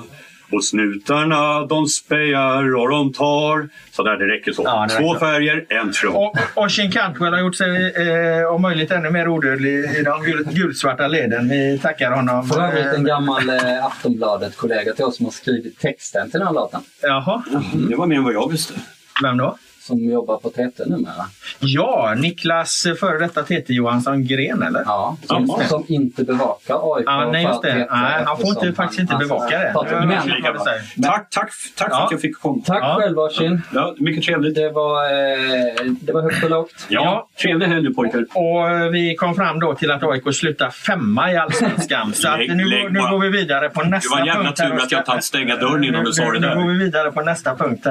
[0.53, 3.68] Och snutarna de spejar och de tar.
[3.90, 4.62] Så där, det räcker så.
[4.64, 5.26] Ja, det Två räcker.
[5.26, 6.16] färger, en trum.
[6.16, 7.94] Och Oshin Cantwell har gjort sig
[8.40, 11.48] eh, om möjligt ännu mer odödlig i de gul, gulsvarta leden.
[11.48, 12.48] Vi tackar honom.
[12.48, 16.46] För övrigt en Eh, gammal eh, Aftonbladet-kollega till oss som har skrivit texten till den
[16.46, 16.80] här låten.
[17.03, 17.42] Jaha,
[17.90, 18.74] Det var mer än vad jag visste.
[19.22, 19.57] vem då?
[19.91, 21.12] Som jobbar på TT numera.
[21.59, 24.82] Ja, Niklas före detta TT Johansson Gren eller?
[24.86, 27.05] Ja, som, som inte bevakar AIK.
[27.07, 27.84] Ja, nej, just för det.
[27.84, 29.72] TT Nej, han får inte, faktiskt inte han- bevaka det.
[29.72, 31.03] Alltså, Men- men, säger.
[31.03, 32.05] Tack, tack, tack för Ja.
[32.05, 32.62] att jag fick komma.
[32.66, 32.97] tack Ja.
[33.01, 33.62] själv Ashin.
[33.74, 34.55] Ja, mycket trevligt.
[34.55, 36.86] Det var, eh, det var högt och lågt.
[36.88, 38.24] Ja, trevlig helg pojkar.
[38.34, 42.12] Och eh, vi kom fram då till att AIK slutar femma i Allsvenskan.
[42.14, 44.45] Så att Lägg- nu, lägg nu går vi vidare på nästa Det var en jävla
[44.45, 44.57] punkt.
[44.78, 46.55] tur att jag inte stänga dörren innan du sa Nu- det Nu där.
[46.55, 47.86] går vi vidare på nästa punkt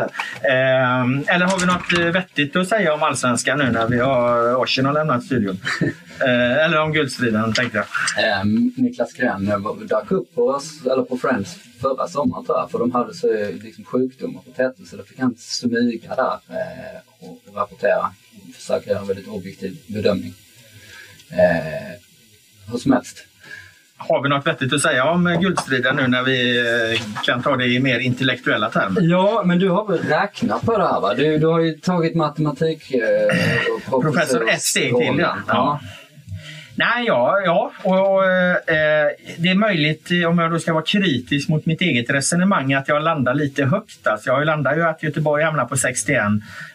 [1.27, 4.85] eller har vi något eh, vettigt att säga om Allsvenskan nu när vi har Ocean
[4.85, 5.59] har lämnat studion?
[6.21, 7.77] Eh, eller om guldstriden tänkte
[8.17, 8.25] jag.
[8.39, 8.43] Eh,
[8.75, 12.71] Niklas Gren var- dök upp på, oss, eller på Friends förra sommaren tror jag.
[12.71, 13.27] För de hade så,
[13.63, 18.13] liksom, sjukdomar på TT så då fick han smyga där eh, och, och rapportera.
[18.49, 20.33] Och försöka göra en väldigt objektiv bedömning.
[21.31, 21.99] Eh,
[22.71, 23.25] hur som helst.
[23.99, 26.59] Har vi något vettigt att säga om guldstriden nu när vi
[26.93, 29.01] eh, kan ta det i mer intellektuella termer?
[29.01, 31.13] Ja, men du har väl räknat på det här va?
[31.13, 32.93] Du, du har ju tagit matematik...
[32.93, 35.35] Eh, Professor ett steg till ja.
[35.47, 35.79] ja.
[36.79, 37.71] Nej, ja, ja.
[37.83, 39.07] Och, eh,
[39.37, 42.87] det är möjligt, eh, om jag då ska vara kritisk mot mitt eget resonemang, att
[42.87, 44.07] jag landar lite högt.
[44.07, 46.23] Alltså, jag landar ju att Göteborg hamnar på 61,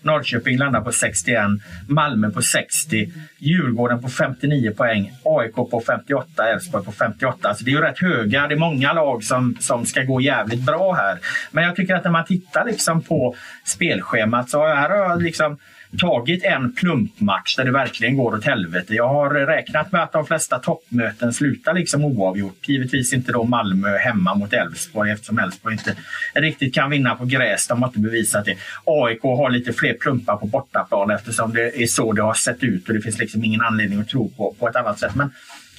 [0.03, 1.43] Norrköping landar på 61,
[1.89, 7.49] Malmö på 60, Djurgården på 59 poäng, AIK på 58, Elfsborg på 58.
[7.49, 8.47] Alltså, det är ju rätt höga.
[8.47, 11.19] Det är många lag som, som ska gå jävligt bra här.
[11.51, 15.59] Men jag tycker att när man tittar liksom på spelschemat så här har jag liksom
[15.99, 18.95] tagit en plumpmatch där det verkligen går åt helvete.
[18.95, 22.69] Jag har räknat med att de flesta toppmöten slutar liksom oavgjort.
[22.69, 25.97] Givetvis inte då Malmö hemma mot Elfsborg eftersom Elfsborg inte
[26.35, 27.67] riktigt kan vinna på gräs.
[27.67, 28.57] De har inte bevisat det.
[28.85, 32.89] AIK har lite fler plumpar på bortaplan eftersom det är så det har sett ut
[32.89, 35.15] och det finns liksom ingen anledning att tro på, på ett annat sätt.
[35.15, 35.31] Men,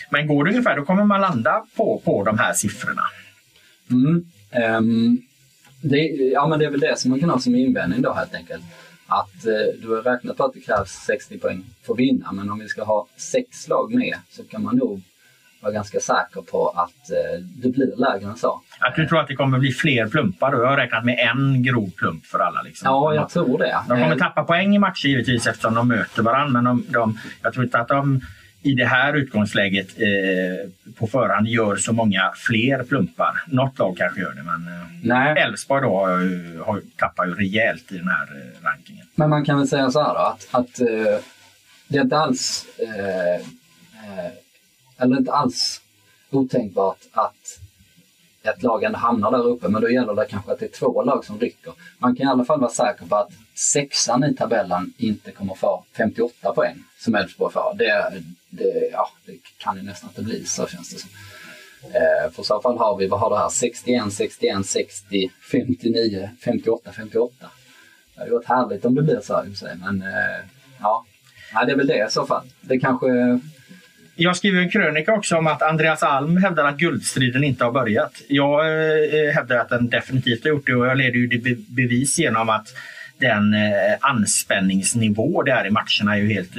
[0.09, 3.03] men går det ungefär då kommer man landa på, på de här siffrorna.
[3.91, 4.25] Mm.
[4.77, 5.21] Um,
[5.81, 5.97] det,
[6.33, 8.63] ja, men det är väl det som man kan ha som invändning då helt enkelt
[9.07, 12.51] att eh, du har räknat på att det krävs 60 poäng för att vinna men
[12.51, 15.01] om vi ska ha sex lag med så kan man nog
[15.65, 18.61] vara ganska säker på att eh, det blir lägre än så.
[18.79, 20.51] Att du tror att det kommer bli fler plumpar?
[20.51, 22.61] Du har räknat med en grov plump för alla?
[22.61, 22.85] Liksom.
[22.85, 23.77] Ja, jag tror det.
[23.89, 27.53] De kommer tappa poäng i matcher givetvis eftersom de möter varandra men de, de, jag
[27.53, 28.21] tror inte att de
[28.65, 33.43] i det här utgångsläget eh, på förhand gör så många fler plumpar.
[33.47, 34.67] Något lag kanske gör det, men
[35.11, 39.05] eh, Elfsborg då har, har, tappar ju rejält i den här eh, rankingen.
[39.15, 41.19] Men man kan väl säga så här då, att, att eh,
[41.87, 44.31] det är inte alls, eh, eh,
[44.97, 45.81] eller inte alls
[46.29, 47.59] otänkbart att
[48.49, 51.03] ett lag ändå hamnar där uppe, men då gäller det kanske att det är två
[51.03, 51.73] lag som rycker.
[51.97, 55.83] Man kan i alla fall vara säker på att sexan i tabellen inte kommer få
[55.97, 57.75] 58 poäng som Elfsborg får.
[57.77, 61.09] Det, det, ja, det kan ju nästan inte bli så känns det som.
[61.83, 66.29] Eh, för i så fall har vi, vad har det här, 61, 61, 60, 59,
[66.45, 67.33] 58, 58.
[68.15, 70.45] Det hade varit härligt om det blir så i och sig, men eh,
[70.79, 71.05] ja.
[71.53, 72.45] ja, det är väl det i så fall.
[72.61, 73.39] Det kanske
[74.15, 78.21] jag skriver en krönika också om att Andreas Alm hävdar att guldstriden inte har börjat.
[78.27, 81.57] Jag eh, eh, hävdar att den definitivt har gjort det och jag leder ju det
[81.67, 82.67] bevis genom att
[83.17, 86.51] den eh, anspänningsnivå det är i matcherna är ju helt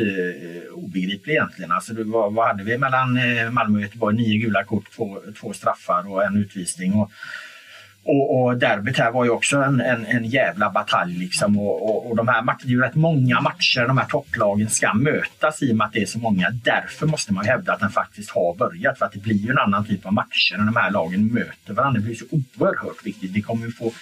[0.73, 1.73] obegriplig egentligen.
[1.73, 3.19] Alltså, vad, vad hade vi mellan
[3.51, 4.17] Malmö och Göteborg?
[4.17, 6.93] Nio gula kort, två, två straffar och en utvisning.
[6.93, 7.11] Och,
[8.09, 11.19] och, och derbyt här var ju också en, en, en jävla batalj.
[11.19, 11.59] Liksom.
[11.59, 14.71] Och, och, och de här matcherna, det är ju rätt många matcher de här topplagen
[14.71, 16.51] ska mötas i och med att det är så många.
[16.51, 18.99] Därför måste man hävda att den faktiskt har börjat.
[18.99, 21.75] För att det blir ju en annan typ av matcher när de här lagen möter
[21.75, 22.01] varandra.
[22.01, 23.31] Det blir så oerhört viktigt.
[23.31, 23.93] Vi kommer ju få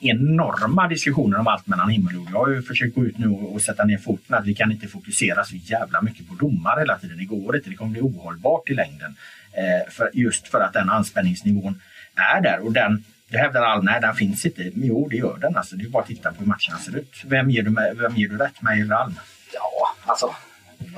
[0.00, 2.28] enorma diskussioner om allt mellan himmel och jord.
[2.32, 4.88] Jag har ju försökt gå ut nu och sätta ner foten att vi kan inte
[4.88, 7.18] fokusera så jävla mycket på domar hela tiden.
[7.18, 7.70] Det går inte.
[7.70, 9.16] Det kommer bli ohållbart i längden.
[9.52, 11.80] Eh, för, just för att den anspänningsnivån
[12.14, 12.66] är där.
[12.66, 14.70] Och den, jag hävdar all, nej den finns inte.
[14.74, 15.56] Jo det gör den.
[15.56, 17.12] Alltså, det är bara att titta på hur matcherna ser ut.
[17.24, 19.14] Vem ger du, med, vem ger du rätt, mig eller Alm?
[19.54, 20.34] Ja, alltså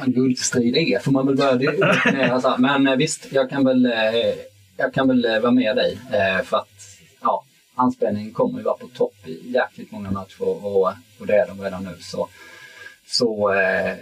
[0.01, 2.57] en guldstrid är får man väl börja definiera.
[2.59, 4.35] Men eh, visst, jag kan väl, eh,
[4.77, 5.99] jag kan väl vara med dig.
[6.45, 10.87] För att ja, anspänningen kommer ju vara på topp i jäkligt många matcher och,
[11.19, 11.97] och det är de redan nu.
[12.01, 12.29] Så,
[13.07, 13.97] så eh,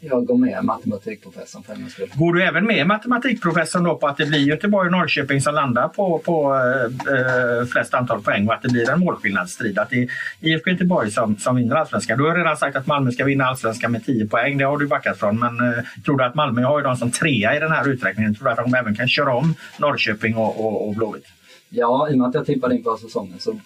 [0.00, 2.10] jag går med matematikprofessorn för hennes skull.
[2.14, 5.88] Går du även med matematikprofessorn då på att det blir Göteborg och Norrköping som landar
[5.88, 9.78] på, på eh, eh, flest antal poäng och att det blir en målskillnadsstrid?
[9.78, 10.08] Att det är
[10.40, 12.18] IFK Göteborg som, som vinner allsvenskan.
[12.18, 14.58] Du har redan sagt att Malmö ska vinna allsvenskan med 10 poäng.
[14.58, 15.38] Det har du backat från.
[15.38, 18.34] Men eh, tror du att Malmö har ju dem som trea i den här uträkningen?
[18.34, 21.26] Tror du att de även kan köra om Norrköping och, och, och Blåvitt?
[21.68, 23.60] Ja, i och med att jag tippade inför säsongen så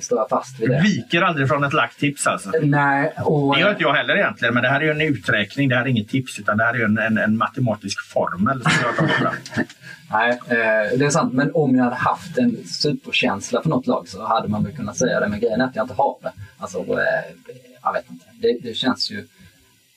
[0.00, 0.76] står jag fast vid det.
[0.76, 2.50] Du viker aldrig från ett lagt tips alltså?
[2.62, 3.12] Nej.
[3.24, 3.54] Och...
[3.54, 5.68] Det gör inte jag heller egentligen, men det här är ju en uträkning.
[5.68, 8.72] Det här är inget tips, utan det här är en, en, en matematisk formel som
[8.82, 9.34] jag tar fram.
[10.10, 11.34] Nej, eh, det är sant.
[11.34, 14.96] Men om jag hade haft en superkänsla för något lag så hade man väl kunnat
[14.96, 15.28] säga det.
[15.28, 16.32] Men grejen är att jag inte har det.
[16.58, 17.34] Alltså, eh,
[17.82, 18.26] jag vet inte.
[18.34, 19.26] Det, det känns ju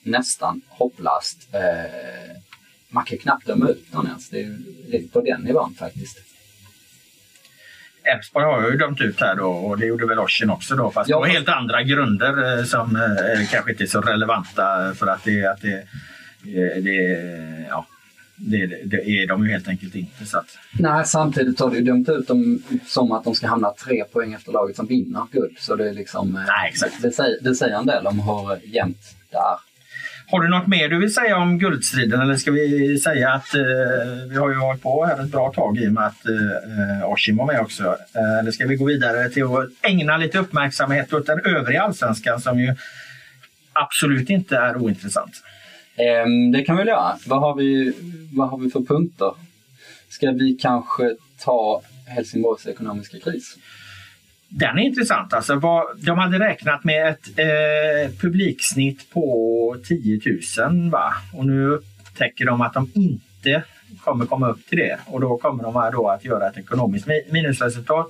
[0.03, 1.47] nästan hopplöst.
[1.51, 2.37] Eh,
[2.89, 4.29] man kan knappt döma ut någon ens.
[4.29, 4.57] Det är,
[4.91, 6.30] det är på den nivån faktiskt.
[8.03, 10.91] Elfsborg har jag ju dömt ut här då och det gjorde väl Ossian också då
[10.91, 11.19] fast ja.
[11.19, 15.45] på helt andra grunder eh, som eh, kanske inte är så relevanta för att det,
[15.45, 16.97] att det, eh, det,
[17.69, 17.85] ja,
[18.35, 20.25] det, det, är de ju helt enkelt inte.
[20.25, 20.57] Så att...
[20.79, 24.33] Nej, samtidigt har du ju dömt ut dem som att de ska hamna tre poäng
[24.33, 25.57] efter laget som vinner guld.
[25.59, 27.01] Så det är liksom, Nej, exakt.
[27.01, 29.70] Det, säger, det säger en del om hur jämnt det är.
[30.31, 33.61] Har du något mer du vill säga om guldstriden eller ska vi säga att eh,
[34.29, 37.37] vi har ju hållit på här ett bra tag i och med att eh, Oshim
[37.37, 37.83] var med också.
[38.15, 42.41] Eh, eller ska vi gå vidare till att ägna lite uppmärksamhet åt den övriga allsvenskan
[42.41, 42.75] som ju
[43.73, 45.43] absolut inte är ointressant?
[45.95, 47.17] Ehm, det kan vi väl göra.
[47.25, 47.93] Vad har vi,
[48.33, 49.33] vad har vi för punkter?
[50.09, 53.57] Ska vi kanske ta Helsingborgs ekonomiska kris?
[54.53, 55.33] Den är intressant.
[55.33, 60.19] Alltså, vad, de hade räknat med ett eh, publiksnitt på 10
[60.57, 61.13] 000 va?
[61.33, 63.63] och nu upptäcker de att de inte
[64.03, 67.07] kommer komma upp till det och då kommer de här då att göra ett ekonomiskt
[67.31, 68.07] minusresultat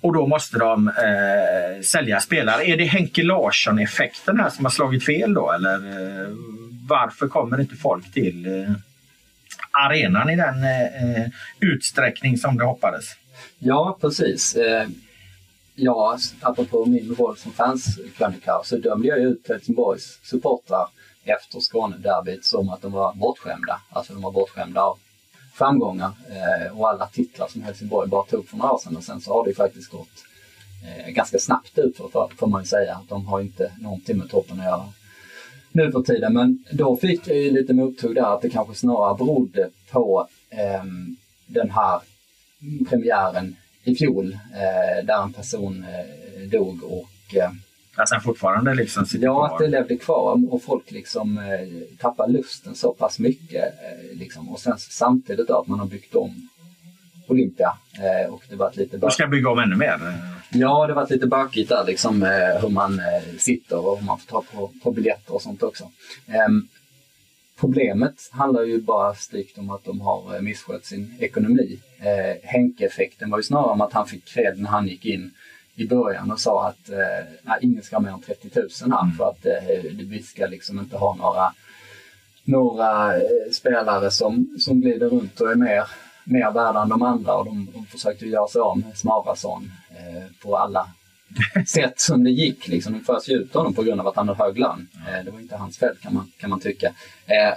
[0.00, 2.64] och då måste de eh, sälja spelare.
[2.64, 6.28] Är det Henke Larsson-effekten här som har slagit fel då eller eh,
[6.88, 8.72] varför kommer inte folk till eh,
[9.70, 11.26] arenan i den eh, eh
[11.60, 13.04] utsträckning som det hoppades?
[13.58, 14.56] Ja, precis.
[14.56, 14.86] Eh,
[15.74, 20.88] Ja, alltså, apropå min roll som fanskrönikör så dömde jag ut Helsingborgs supportrar
[21.24, 23.80] efter Skånederbyt som att de var bortskämda.
[23.90, 24.98] Alltså de var bortskämda av
[25.54, 28.96] framgångar eh, och alla titlar som Helsingborg bara tog för några år sedan.
[28.96, 30.24] Och sen så har det ju faktiskt gått
[30.84, 33.00] eh, ganska snabbt ut för, får man ju säga.
[33.08, 34.92] De har inte någonting med toppen att göra
[35.72, 36.32] nu för tiden.
[36.32, 40.84] Men då fick jag ju lite mothugg där att det kanske snarare berodde på eh,
[41.46, 42.00] den här
[42.88, 47.50] premiären i fjol eh, där en person eh, dog och eh,
[47.96, 49.54] att den fortfarande liksom sitter Ja, kvar.
[49.56, 53.64] att det levde kvar och folk liksom eh, tappar lusten så pass mycket.
[53.64, 54.48] Eh, liksom.
[54.48, 56.48] Och sen samtidigt då att man har byggt om
[57.28, 57.72] Olympia
[58.02, 58.96] eh, och det var lite...
[58.96, 59.98] Du ska bygga om ännu mer?
[60.52, 64.18] Ja, det var lite bökigt där liksom eh, hur man eh, sitter och hur man
[64.18, 65.84] får ta på, på biljetter och sånt också.
[67.60, 71.78] Problemet handlar ju bara strikt om att de har eh, misskött sin ekonomi.
[71.98, 75.30] Eh, Henke-effekten var ju snarare om att han fick cred när han gick in
[75.74, 79.14] i början och sa att eh, ingen ska ha mer än 30 000 här mm.
[79.16, 81.52] för att eh, vi ska liksom inte ha några,
[82.44, 85.84] några eh, spelare som, som glider runt och är mer,
[86.24, 90.24] mer värda än de andra och de, de försökte göra sig av med Smarason eh,
[90.42, 90.88] på alla
[91.66, 92.68] sätt som det gick.
[92.68, 92.92] Liksom.
[92.92, 94.88] De förs ut honom på grund av att han har hög lön.
[94.94, 96.86] Eh, det var inte hans fel kan man, kan man tycka.
[97.26, 97.54] Eh,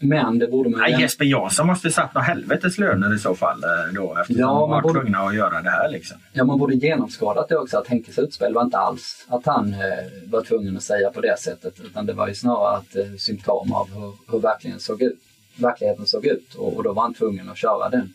[0.00, 0.80] men det borde man...
[0.80, 4.60] Ja, Jesper Jansson måste satt några helvetes löner i så fall eh, då eftersom ja,
[4.60, 5.00] man var borde...
[5.00, 5.90] tvungna att göra det här.
[5.90, 6.18] Liksom.
[6.32, 9.80] Ja, man borde genomskådat det också att Henkes utspel var inte alls att han eh,
[10.26, 13.72] var tvungen att säga på det sättet utan det var ju snarare ett eh, symptom
[13.72, 15.18] av hur, hur verkligen såg ut,
[15.56, 18.12] verkligheten såg ut och, och, då var han tvungen att köra den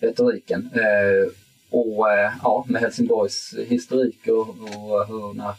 [0.00, 0.70] retoriken.
[0.74, 1.32] Eh,
[1.74, 5.54] och eh, ja, med Helsingborgs historik och, och hur när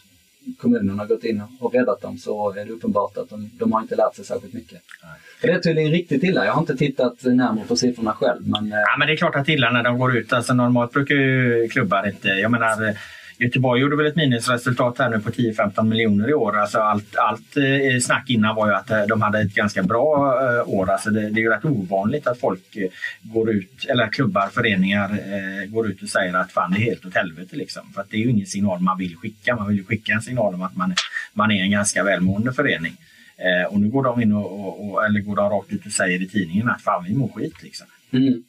[0.58, 3.82] kommunen har gått in och räddat dem så är det uppenbart att de, de har
[3.82, 4.82] inte lärt sig särskilt mycket.
[5.04, 5.12] Nej.
[5.42, 6.46] Det är tydligen riktigt illa.
[6.46, 8.48] Jag har inte tittat närmare på siffrorna själv.
[8.48, 10.34] Men, eh, ja, men det är klart att illa när de går ut.
[10.34, 12.28] Alltså, normalt brukar ju klubbar inte...
[12.28, 12.98] Jag menar,
[13.38, 16.58] Göteborg gjorde väl ett minusresultat här nu på 10-15 miljoner i år.
[16.58, 20.40] Alltså allt, allt eh, snack innan var ju att eh, de hade ett ganska bra
[20.42, 20.90] eh, år.
[20.90, 22.78] Alltså det, det är ju rätt ovanligt att folk
[23.22, 25.20] går ut, eller klubbar, föreningar
[25.68, 27.56] går ut och säger att fan det är helt åt helvete.
[27.56, 27.84] Liksom.
[27.94, 29.56] För att det är ju ingen signal man vill skicka.
[29.56, 30.94] Man vill skicka en signal om att man,
[31.34, 32.98] man är en ganska välmående förening.
[33.38, 36.22] Eh, och nu går de in och, och, eller går de rakt ut och säger
[36.22, 37.64] i tidningen att fan vi mår skit.
[37.64, 37.88] Liksom.
[38.12, 38.44] Mm.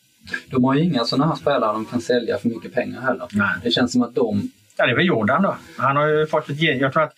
[0.51, 3.27] De har ju inga sådana här spelare de kan sälja för mycket pengar heller.
[3.33, 3.55] Nej.
[3.63, 5.57] Det känns som att de Ja, det är väl Jordan då.
[5.79, 7.15] Han har ju fått ett, jag tror att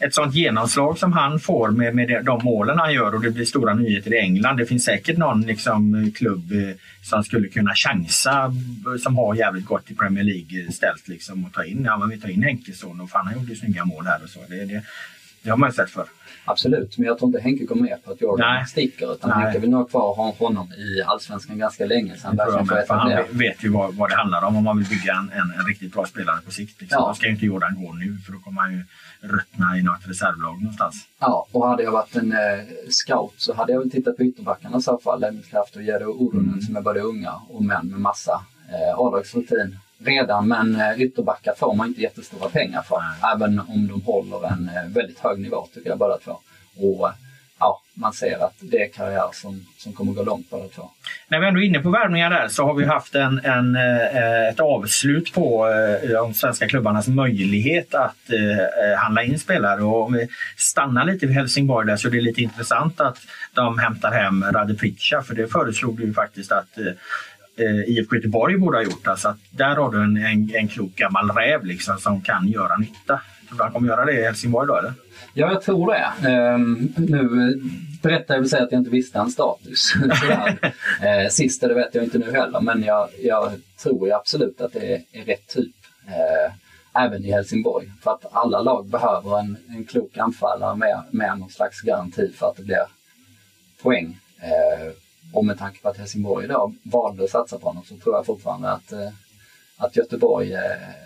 [0.00, 3.44] ett sånt genomslag som han får med, med de målen han gör och det blir
[3.44, 4.56] stora nyheter i England.
[4.56, 8.44] Det finns säkert någon liksom, klubb eh, som skulle kunna chansa
[8.86, 11.98] eh, som har jävligt gott i Premier League eh, ställt liksom, och ta in, ja,
[11.98, 14.40] men vi tar in Henkesson och fan han gjorde snygga mål här och så.
[14.48, 14.82] Det, det,
[15.42, 16.06] det har man ju sett förr.
[16.44, 18.66] Absolut, men jag tror inte Henke går med på att Jordan Nej.
[18.66, 19.12] sticker.
[19.14, 19.44] Utan Nej.
[19.44, 22.16] Henke vill nog kvar ha honom i Allsvenskan ganska länge.
[22.16, 24.88] Sen jag med, för han vet ju vad, vad, det handlar om om man vill
[24.88, 26.80] bygga en, en, en riktigt bra spelare på sikt.
[26.80, 26.98] Liksom.
[27.00, 27.08] Ja.
[27.08, 28.84] Då ska ju inte Jordan gå nu för då kommer han ju
[29.20, 31.06] ruttna i något reservlag någonstans.
[31.18, 32.38] Ja, och hade jag varit en eh,
[32.88, 35.20] scout så hade jag väl tittat på ytterbackarna i så fall.
[35.20, 36.60] Lennart och Jero Oronen mm.
[36.60, 41.74] som är både unga och män med massa eh, A-lagsrutin redan men eh, ytterbackar får
[41.74, 43.02] man inte jättestora pengar för.
[43.34, 46.32] Även om de håller en eh, väldigt hög nivå tycker jag båda två.
[46.76, 47.14] Och eh,
[47.58, 50.90] ja, man ser att det är karriär som, som kommer gå långt båda två.
[51.28, 53.76] När vi ändå är inne på värvningar där så har vi haft en, en,
[54.50, 55.66] ett avslut på
[56.10, 59.82] de svenska klubbarnas möjlighet att eh, handla in spelare.
[59.82, 63.18] Och om vi stannar lite vid Helsingborg där så är det lite intressant att
[63.54, 66.78] de hämtar hem Rade Pritcha för det föreslog du faktiskt att
[67.60, 69.06] eh, IFK Göteborg borde ha gjort.
[69.06, 72.76] Alltså att där har du en, en, en klok gammal räv liksom, som kan göra
[72.76, 73.20] nytta.
[73.48, 74.92] Tror du han kommer göra det i Helsingborg då eller?
[75.34, 76.28] Ja, jag tror det.
[76.54, 77.72] Um, nu eh,
[78.02, 79.94] berättar jag väl säga att jag inte visste hans status.
[80.04, 84.60] uh, eh, sista det vet jag inte nu heller, men jag, jag tror ju absolut
[84.60, 85.74] att det är, är rätt typ.
[86.06, 86.54] Uh,
[86.94, 87.92] även i Helsingborg.
[88.02, 92.50] För att alla lag behöver en, en klok anfallare med, med någon slags garanti för
[92.50, 92.86] att det blir
[93.82, 94.18] poäng.
[94.42, 94.92] Uh,
[95.32, 98.26] och med tanke på att Helsingborg idag valde att satsa på honom så tror jag
[98.26, 99.08] fortfarande att, eh,
[99.76, 100.60] att Göteborg eh,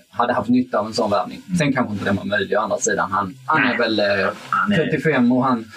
[0.08, 1.42] hade haft nytta av en sån värvning.
[1.46, 1.58] Mm.
[1.58, 3.12] Sen kanske inte det var möjligt å andra sidan.
[3.12, 4.00] Han, han är väl
[4.76, 5.72] 35 eh, och han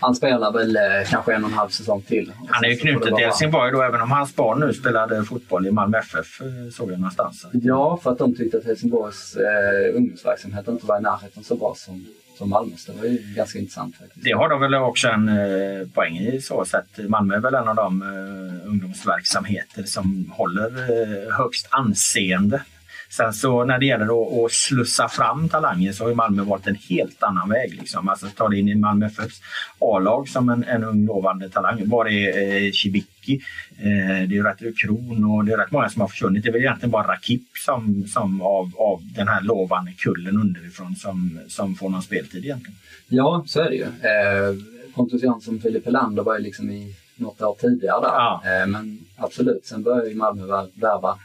[0.00, 2.32] han spelar väl eh, kanske en och en halv säsong till.
[2.48, 5.70] Han är ju knuten till Helsingborg då, även om hans barn nu spelade fotboll i
[5.70, 7.46] Malmö FF, eh, såg jag någonstans.
[7.52, 11.74] Ja, för att de tyckte att Helsingborgs eh, ungdomsverksamhet inte var i närheten så bra
[11.76, 12.06] som,
[12.38, 12.84] som Malmös.
[12.84, 14.24] Det var ju ganska intressant faktiskt.
[14.24, 17.08] Det har de väl också en eh, poäng i så sätt.
[17.08, 22.62] Malmö är väl en av de eh, ungdomsverksamheter som håller eh, högst anseende
[23.10, 27.22] Sen så när det gäller att, slussa fram talanger så har Malmö valt en helt
[27.22, 27.74] annan väg.
[27.74, 28.08] Liksom.
[28.08, 29.40] Alltså ta det in i Malmö FFs
[29.78, 31.88] A-lag som en, en ung lovande talang.
[31.88, 33.40] Var är eh, Cibicki?
[33.78, 36.42] Eh, det är rätt Kron och det är rätt många som har försvunnit.
[36.42, 40.96] Det är väl egentligen bara Rakip som, som av, av den här lovande kullen underifrån
[40.96, 42.78] som, som får någon speltid egentligen.
[43.08, 43.82] Ja, så är det ju.
[43.82, 44.54] Eh,
[44.94, 48.08] Pontus Jansson och Filip Helander var ju liksom i något år tidigare där.
[48.08, 48.42] Ja.
[48.44, 51.18] Eh, men absolut, sen började ju Malmö värva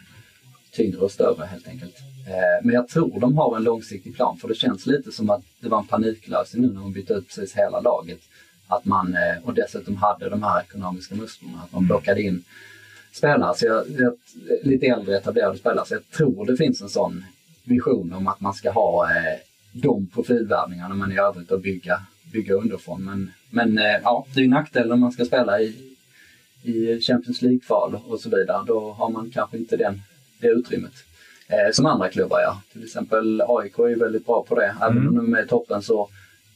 [0.74, 1.95] tyngre och större helt enkelt.
[2.28, 5.41] Eh, men jag tror de har en långsiktig plan för det känns lite som att
[5.60, 8.20] det var en paniklösning nu när de bytte ut precis hela laget.
[8.68, 12.44] Att man, eh, och dessutom hade de här ekonomiska musklerna, att man plockade in
[13.12, 14.14] spelare, så jag, jag,
[14.64, 15.86] lite äldre etablerade spelare.
[15.86, 17.26] Så jag tror det finns en sån
[17.64, 19.40] vision om att man ska ha eh,
[19.72, 22.02] de profilvärvningarna men i övrigt att bygga,
[22.32, 23.04] bygga underifrån.
[23.04, 25.95] Men, men ja, det är ju nackdel om man ska spela i,
[26.64, 28.64] i Champions League-kval och så vidare.
[28.68, 30.02] Då har man kanske inte den
[30.39, 30.93] det utrymmet.
[31.47, 32.55] Eh, som andra klubbar gör.
[32.72, 34.76] Till exempel AIK är väldigt bra på det.
[34.81, 35.07] Även mm.
[35.07, 36.10] om de är i toppen så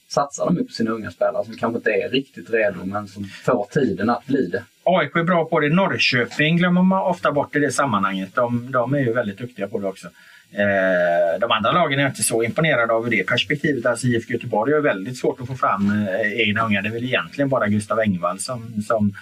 [0.07, 3.67] satsar de på sina unga spelare som kanske inte är riktigt redo men som får
[3.71, 4.63] tiden att bli det.
[4.83, 5.69] AIK är bra på det.
[5.69, 8.35] Norrköping glömmer man ofta bort i det sammanhanget.
[8.35, 10.07] De, de är ju väldigt duktiga på det också.
[10.51, 13.85] Eh, de andra lagen är inte så imponerade av det perspektivet.
[13.85, 16.81] Alltså IFK Göteborg har väldigt svårt att få fram eh, egna unga.
[16.81, 19.13] Det är väl egentligen bara Gustav Engvall som, som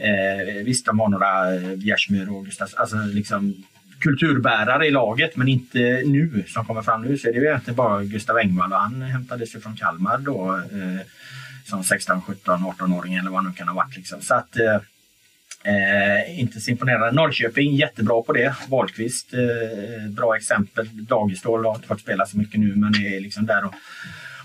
[0.00, 3.64] eh, visst de har några eh, Bjärsmyr och Gustafs, alltså liksom
[4.00, 7.76] kulturbärare i laget men inte nu som kommer fram nu så är det ju egentligen
[7.76, 11.06] bara Gustav Engvall och han hämtades ju från Kalmar då eh,
[11.64, 13.96] som 16, 17, 18-åring eller vad han nu kan ha varit.
[13.96, 14.20] Liksom.
[14.20, 14.74] Så att eh,
[15.64, 17.12] eh, inte så imponerande.
[17.12, 18.54] Norrköping jättebra på det.
[18.68, 20.88] Wahlqvist eh, bra exempel.
[20.92, 23.74] Dagestål har inte fått spela så mycket nu men är liksom där och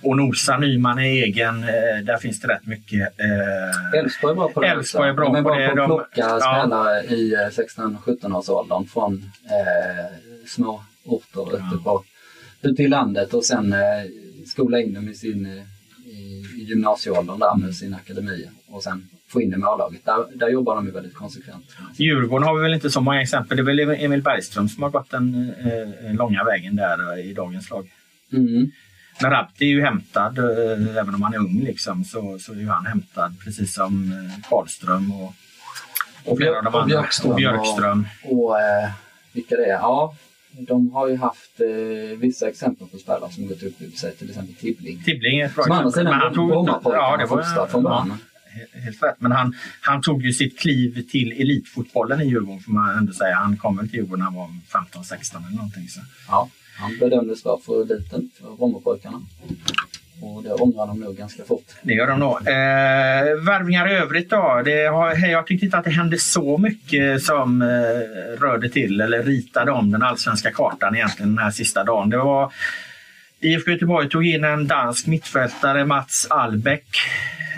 [0.04, 1.64] och nosa Nyman är egen.
[1.64, 3.20] Eh, där finns det rätt mycket.
[3.20, 4.68] Eh, Elfsborg är bra på det.
[4.68, 5.76] Älvsborg är bra är på det.
[5.76, 6.40] De plocka ja.
[6.40, 10.06] spelare i 16-17 eh, från eh,
[10.48, 12.04] små orter ute, på,
[12.62, 13.80] ute i landet och sen eh,
[14.46, 15.64] skola in dem i sin
[16.06, 20.06] i, i gymnasieåldern där med sin akademi och sen få in dem i A-laget.
[20.06, 21.66] Där, där jobbar de ju väldigt konsekvent.
[21.96, 23.58] Djurgården har vi väl inte så många exempel.
[23.58, 27.70] Det är väl Emil Bergström som har gått den eh, långa vägen där i dagens
[27.70, 27.92] lag.
[28.34, 28.72] Mm.
[29.22, 32.58] Men Rapti är ju hämtad, eh, även om han är ung, liksom, så, så är
[32.58, 35.34] ju han hämtad precis som eh, Karlström och,
[36.26, 36.86] och flera av de andra.
[36.86, 37.32] Björkström.
[37.32, 38.08] Och, Björkström.
[38.24, 38.90] och, och eh,
[39.34, 39.70] vilka det är?
[39.70, 40.16] Ja,
[40.58, 44.30] de har ju haft eh, vissa exempel på spelare som gått upp i sig, till
[44.30, 45.04] exempel Tibbling.
[45.04, 48.18] Tibbling är ett bra Som andra sidan tog ja, var från början.
[48.74, 52.98] Helt rätt, men han, han tog ju sitt kliv till elitfotbollen i Djurgården får man
[52.98, 53.36] ändå säga.
[53.36, 54.48] Han kom väl till Djurgården när han var
[55.04, 55.88] 15-16 eller någonting.
[55.88, 56.00] Så.
[56.28, 56.50] Ja.
[56.80, 59.22] Han bedömdes vara för liten för Brommapojkarna.
[60.22, 61.66] Och det ångrar de nog ganska fort.
[61.82, 62.38] Det gör de nog.
[62.38, 64.62] Eh, värvningar i övrigt då?
[64.66, 67.68] Det har, jag tyckte inte att det hände så mycket som eh,
[68.42, 72.10] rörde till eller ritade om den allsvenska kartan egentligen den här sista dagen.
[72.10, 72.52] Det var
[73.40, 76.86] IFK Göteborg tog in en dansk mittfältare, Mats Albeck.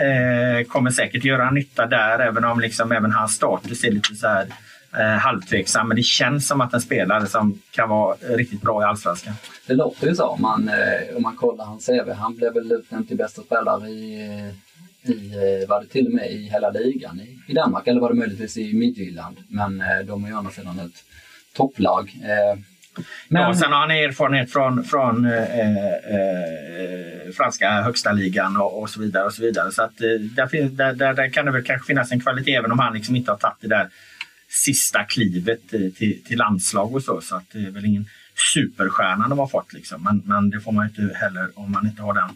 [0.00, 4.28] Eh, kommer säkert göra nytta där även om liksom även hans status är lite så
[4.28, 4.46] här
[4.96, 5.88] eh, halvtveksam.
[5.88, 9.34] Men det känns som att en spelare som kan vara riktigt bra i Allsvenskan.
[9.66, 12.12] Det låter ju så om man, eh, om man kollar hans CV.
[12.12, 14.14] Han blev väl utnämnd till bästa spelare i,
[15.02, 18.08] i, eh, var det till och med i hela ligan i, i Danmark eller var
[18.08, 19.36] det möjligtvis i Midtjylland.
[19.48, 21.04] Men eh, de är ju å andra sidan ett
[21.56, 22.12] topplag.
[23.28, 23.42] Men...
[23.42, 29.00] Ja, sen har han erfarenhet från, från eh, eh, franska högsta ligan och, och, så
[29.00, 29.24] vidare.
[29.24, 29.72] och Så vidare.
[29.72, 32.54] Så att, eh, där, finns, där, där, där, kan det väl kanske finnas en kvalitet
[32.54, 33.88] även om han liksom inte har tagit det där
[34.56, 37.20] sista klivet till, till landslag och så.
[37.20, 38.06] Så att det är väl ingen
[38.54, 39.72] superstjärna de har fått.
[39.72, 40.02] Liksom.
[40.02, 42.30] Men, men det får man inte heller om man inte har den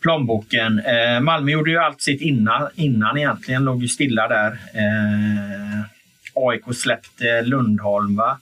[0.00, 0.78] plånboken.
[0.78, 4.50] Eh, Malmö gjorde ju allt sitt innan, innan egentligen, låg ju stilla där.
[4.52, 5.84] Eh,
[6.34, 8.38] AIK släppte Lundholm va?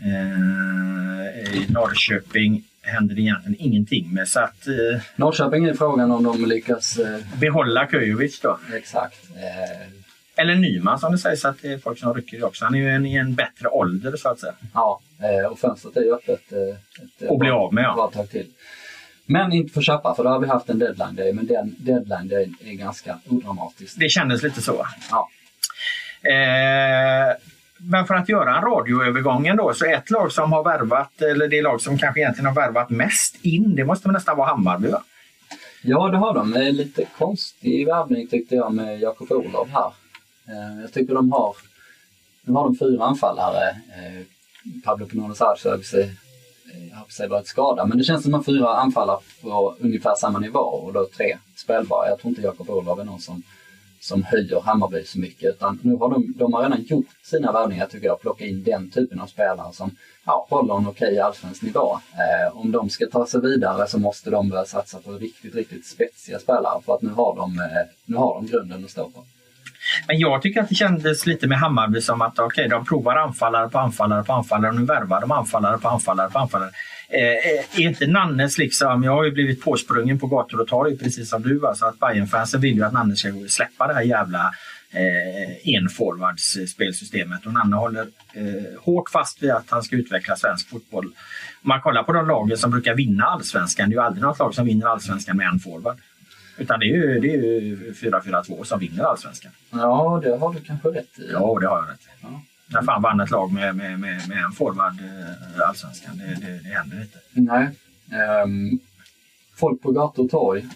[0.00, 4.28] Eh, I Norrköping händer det egentligen ingenting med.
[4.28, 8.58] Så att, eh, Norrköping är frågan om de lyckas eh, behålla Kujovic då.
[8.74, 9.30] Exakt.
[9.36, 9.97] Eh,
[10.38, 12.64] eller Nyman som det sägs att det är folk som rycker också.
[12.64, 14.52] Han är ju en, i en bättre ålder så att säga.
[14.74, 16.52] Ja, eh, och fönstret är ju öppet.
[16.52, 16.58] Eh,
[17.04, 18.10] ett, och bli av med ja.
[18.14, 18.46] Tag till.
[19.26, 21.32] Men inte för köpa, för då har vi haft en deadline day.
[21.32, 23.98] Men den deadline day är ganska odramatisk.
[23.98, 24.86] Det kändes lite så.
[25.10, 25.28] Ja.
[26.30, 27.36] Eh,
[27.78, 31.62] men för att göra en radioövergången då, så ett lag som har värvat, eller det
[31.62, 35.02] lag som kanske egentligen har värvat mest in, det måste nästan vara Hammarby va?
[35.82, 36.52] Ja, det har de.
[36.52, 39.92] Lite konstig värvning tyckte jag med Jakob Olof här.
[40.48, 41.56] Eh, jag tycker de har,
[42.42, 43.68] nu har de fyra anfallare.
[43.68, 44.26] Eh,
[44.84, 46.02] Pablo Pinones Arce sig
[46.72, 47.88] eh, har sig varit skadad.
[47.88, 52.08] Men det känns som att fyra anfallare på ungefär samma nivå och då tre spelbara.
[52.08, 53.42] Jag tror inte Jakob Olav är någon som,
[54.00, 55.54] som höjer Hammarby så mycket.
[55.54, 58.20] Utan nu har de, de har redan gjort sina värvningar tycker jag.
[58.20, 61.98] Plocka in den typen av spelare som ja, håller en okej allsvensk nivå.
[62.12, 65.86] Eh, om de ska ta sig vidare så måste de börja satsa på riktigt, riktigt
[65.86, 66.82] spetsiga spelare.
[66.82, 69.24] För att nu har de, eh, nu har de grunden att stå på.
[70.06, 73.68] Men jag tycker att det kändes lite med Hammarby som att okay, de provar anfallare
[73.68, 76.70] på anfallare på anfallare och nu värvar de anfallare på anfallare på anfallare.
[77.08, 80.98] Eh, eh är inte Nannes liksom, jag har ju blivit påsprungen på gator och torg
[80.98, 81.66] precis som du.
[81.66, 84.52] Alltså att Bayern-fansen vill ju att Nanne ska släppa det här jävla
[84.92, 90.68] eh, enforwards spelsystemet och Nanne håller eh, hårt fast vid att han ska utveckla svensk
[90.68, 91.06] fotboll.
[91.62, 94.38] Om man kollar på de lagen som brukar vinna allsvenskan, det är ju aldrig något
[94.38, 95.98] lag som vinner allsvenskan med en forward.
[96.58, 99.52] Utan det är ju, det är ju 4-4-2 som vinner allsvenskan.
[99.70, 101.30] Ja, det har du kanske rätt i.
[101.32, 102.08] Ja, det har jag rätt i.
[102.22, 102.42] Ja.
[102.66, 106.18] När fan vann ett lag med, med, med, med en forward eh, allsvenskan?
[106.18, 107.18] Det, det, det händer inte.
[107.32, 107.68] Nej.
[108.44, 108.80] Um,
[109.56, 110.66] folk på gator och torg.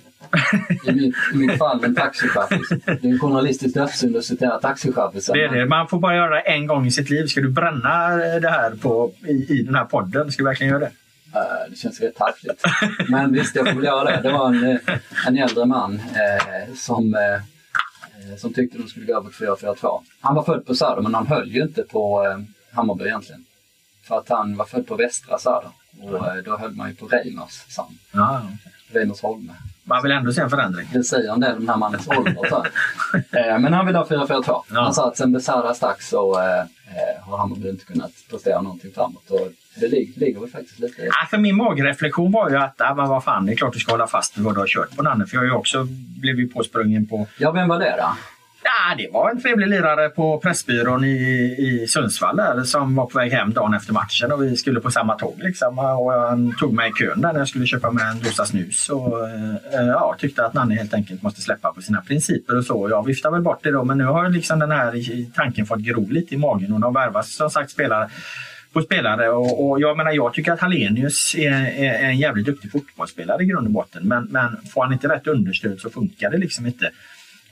[0.86, 2.68] I mitt, I mitt fall en taxichaffis.
[2.68, 5.34] Det är en journalistisk dödssynd att citera taxichaffisen.
[5.34, 5.66] Det är det.
[5.66, 7.26] Man får bara göra det en gång i sitt liv.
[7.26, 10.32] Ska du bränna det här på, i, i den här podden?
[10.32, 10.90] Ska du verkligen göra det?
[11.34, 12.64] Uh, det känns rätt taffligt.
[13.09, 14.20] Men visst, jag får väl göra det.
[14.22, 14.78] Det var en,
[15.26, 17.42] en äldre man eh, som eh,
[18.30, 20.00] Eh, som tyckte de skulle gå över till 4-4-2.
[20.20, 22.38] Han var född på Söder men han höll ju inte på eh,
[22.76, 23.44] Hammarby egentligen.
[24.02, 25.70] För att han var född på västra Söder
[26.02, 26.44] och mm.
[26.44, 27.98] då höll man ju på Reimers sam.
[28.12, 29.00] Ja, okay.
[29.00, 29.52] Reimers Holme.
[29.84, 30.88] Man vill ändå se en förändring.
[30.92, 32.68] Det säger en del om den här mannens ålder.
[33.59, 34.42] men han vill ha 4-4-2.
[34.46, 34.62] Ja.
[34.70, 36.64] Han sa att sen Besara stack så eh,
[37.20, 39.30] har Hammarby inte kunnat prestera någonting framåt.
[39.30, 43.09] Och det ligger, väl faktiskt lite ja, För min magreflektion var ju att, ja, men
[43.09, 45.03] vad fan, det är klart du ska hålla fast vid vad du har kört på
[45.03, 45.27] Nanne.
[45.27, 45.86] För jag har ju också
[46.20, 47.27] blivit påsprungen på...
[47.39, 48.16] Ja, vem var det då?
[48.65, 51.16] Ja, det var en trevlig lirare på Pressbyrån i,
[51.59, 54.90] i Sundsvall där, som var på väg hem dagen efter matchen och vi skulle på
[54.90, 55.35] samma tåg.
[55.39, 55.78] Liksom.
[55.78, 58.89] Och han tog mig i kön där när jag skulle köpa med en dosa snus
[58.89, 62.89] och eh, ja, tyckte att Nanne helt enkelt måste släppa på sina principer och så.
[62.90, 64.94] Jag viftade väl bort det då men nu har liksom den här
[65.35, 68.11] tanken fått gro lite i magen och de värvas som sagt spelare
[68.73, 69.28] på spelare.
[69.28, 73.43] Och, och, jag menar, jag tycker att Hallenius är, är, är, en jävligt duktig fotbollsspelare
[73.43, 74.03] i grund och botten.
[74.09, 76.90] Men, men får han inte rätt understöd så funkar det liksom inte.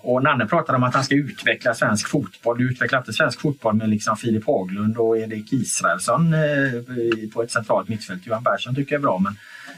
[0.03, 2.59] Och Nanne pratade om att han ska utveckla svensk fotboll.
[2.59, 7.51] Du utvecklar inte svensk fotboll med liksom Filip Haglund och Erik Israelsson eh, på ett
[7.51, 8.27] centralt mittfält.
[8.27, 9.37] Johan Persson tycker jag är bra men,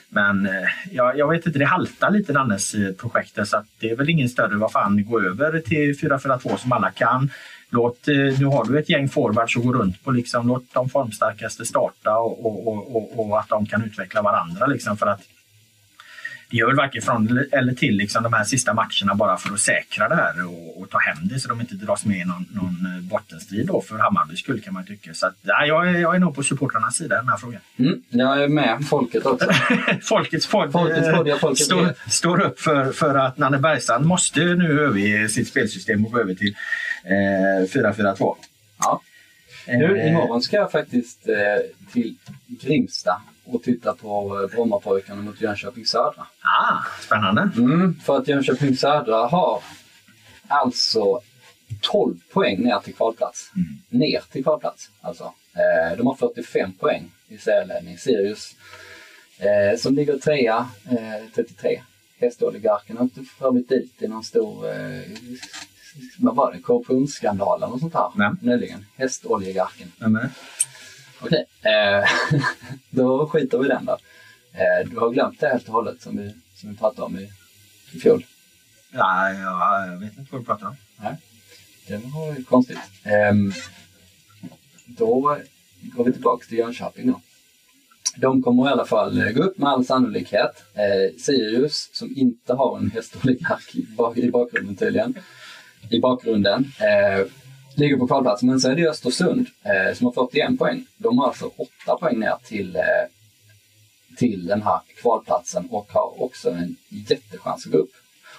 [0.09, 3.91] men eh, jag, jag, vet inte, det haltar lite Nannes eh, projekt så att det
[3.91, 7.31] är väl ingen större, vad fan, gå över till 4-4-2 som alla kan.
[7.73, 10.11] Låt, eh, nu har du ett gäng forwards att gå runt på.
[10.11, 10.49] Liksom.
[10.49, 14.67] Låt de formstarkaste starta och, och, och, och, att de kan utveckla varandra.
[14.67, 15.21] Liksom, för att
[16.51, 19.61] det gör väl varken från eller till liksom, de här sista matcherna bara för att
[19.61, 22.47] säkra det här och, och ta hem det så de inte dras med i någon,
[22.51, 25.15] någon eh, bottenstrid då för Hammarbys skull kan man tycka.
[25.15, 27.61] Så att, ja, jag, är, jag är nog på supportrarnas sida i den här frågan.
[27.77, 29.51] Mm, jag är med folket också.
[30.03, 34.41] Folkets podd, Folkets podd ja, folket står, står upp för, för att Nanne Bergstrand måste
[34.41, 36.55] nu överge sitt spelsystem och gå över till
[37.05, 38.37] 4-4-2.
[38.79, 39.01] Ja.
[39.67, 40.09] Nu, eh.
[40.09, 42.17] imorgon ska jag faktiskt eh, till
[42.47, 46.27] Grimsta och titta på eh, Brommapojkarna mot Jönköping Södra.
[46.41, 47.43] Ah, spännande!
[47.57, 49.63] Mm, för att Jönköping Södra har
[50.49, 51.21] alltså
[51.81, 53.51] 12 poäng ner till kvalplats.
[53.57, 54.01] Mm.
[54.01, 55.25] Ner till kvalplats alltså.
[55.55, 57.99] Eh, de har 45 poäng i serieledning.
[57.99, 58.55] Sirius
[59.39, 61.83] eh, som ligger trea, eh, 33.
[62.21, 65.01] Hästoligarken har inte kommit dit i någon stor eh,
[66.19, 68.31] vad var det, korruptionsskandal eller något sånt här Nej.
[68.41, 68.87] nyligen.
[68.97, 69.93] Hästoljegarken.
[69.99, 70.19] Vem
[71.21, 72.09] Okej, eh,
[72.91, 73.99] då skiter vi i den då.
[74.53, 77.31] Eh, du har glömt det helt och hållet som vi, som vi pratade om i,
[77.93, 78.27] i fjol?
[78.93, 80.77] Ja, ja, jag vet inte vad du pratar om.
[80.97, 81.17] Nej,
[81.87, 82.79] det var ju konstigt.
[83.05, 83.35] Eh,
[84.87, 85.39] då
[85.83, 87.21] går vi tillbaka till Jönköping då.
[88.17, 90.65] De kommer i alla fall gå upp med all sannolikhet.
[90.75, 93.75] Eh, Sirius, som inte har en hästoligark
[94.17, 95.15] i bakgrunden tydligen,
[95.91, 96.73] i bakgrunden.
[96.81, 97.27] Eh,
[97.75, 98.43] ligger på kvalplats.
[98.43, 100.87] Men så är det Östersund eh, som har 41 poäng.
[100.97, 102.83] De har alltså 8 poäng ner till, eh,
[104.17, 107.93] till den här kvalplatsen och har också en jättechans att gå upp.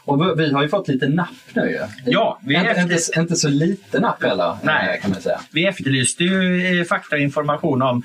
[0.05, 1.79] Och vi har ju fått lite napp nu ju.
[2.05, 2.81] Ja, vi inte, efter...
[2.81, 4.99] inte, inte så lite napp heller, eh, Nej.
[5.01, 5.41] kan man säga.
[5.51, 8.03] Vi efterlyste ju eh, fakta och information om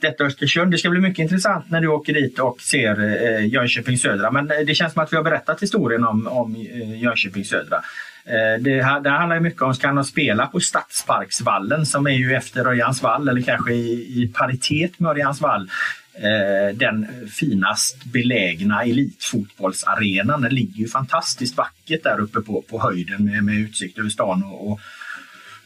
[0.00, 0.70] detta Östersund.
[0.70, 4.30] Det ska bli mycket intressant när du åker dit och ser eh, Jönköping Södra.
[4.30, 6.56] Men det känns som att vi har berättat historien om, om
[6.96, 7.82] Jönköping Södra.
[8.24, 12.34] Eh, det, det handlar ju mycket om, ska de spela på Stadsparksvallen som är ju
[12.34, 15.70] efter Örjansvall eller kanske i, i paritet med Örjansvall
[16.14, 20.40] eh, den finast belägna elitfotbollsarenan.
[20.40, 24.44] Den ligger ju fantastiskt vackert där uppe på, på höjden med, med utsikt över stan
[24.44, 24.80] och, och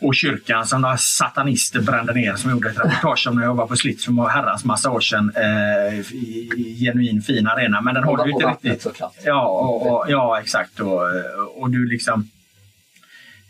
[0.00, 3.66] och kyrkan som några satanister brände ner som gjorde ett reportage om när jag var
[3.66, 5.32] på Slits för herrans massa år sedan.
[5.36, 6.04] Eh,
[6.80, 8.86] genuin fin arena men den håller ju inte riktigt.
[9.24, 10.80] Ja, och, och, ja exakt.
[10.80, 11.02] Och,
[11.56, 12.30] och du liksom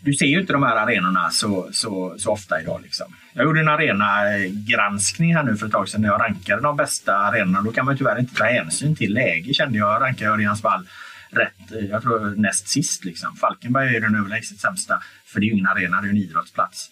[0.05, 2.81] du ser ju inte de här arenorna så, så, så ofta idag.
[2.83, 3.15] Liksom.
[3.33, 7.17] Jag gjorde en arenagranskning här nu för ett tag sedan när jag rankade de bästa
[7.17, 7.61] arenorna.
[7.61, 10.01] Då kan man tyvärr inte ta hänsyn till läge kände jag.
[10.01, 10.87] Rankade Örjansvall
[11.29, 13.05] rätt, eh, jag tror näst sist.
[13.05, 13.35] Liksom.
[13.35, 15.01] Falkenberg är den överlägset sämsta.
[15.25, 16.89] För det är ju ingen arena, det är en idrottsplats.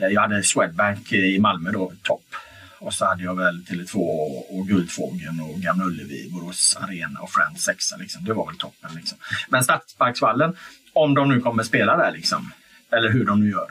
[0.00, 2.34] Eh, jag hade Swedbank i Malmö då, topp.
[2.82, 7.30] Och så hade jag väl Tele2 och, och Guldfågeln och Gamla Ullevi, Borås Arena och
[7.30, 7.96] Friends sexa.
[7.96, 8.24] Liksom.
[8.24, 8.90] Det var väl toppen.
[8.96, 9.18] Liksom.
[9.48, 10.56] Men Stadsparksvallen,
[10.92, 12.52] om de nu kommer spela där, liksom,
[12.92, 13.66] eller hur de nu gör,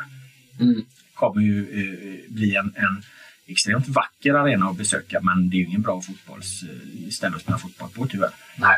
[0.59, 0.85] Mm.
[1.13, 3.03] kommer ju eh, bli en, en
[3.47, 5.19] extremt vacker arena att besöka.
[5.21, 8.29] Men det är ju ingen bra fotbollsställe att spela fotboll på tyvärr.
[8.55, 8.77] Nej.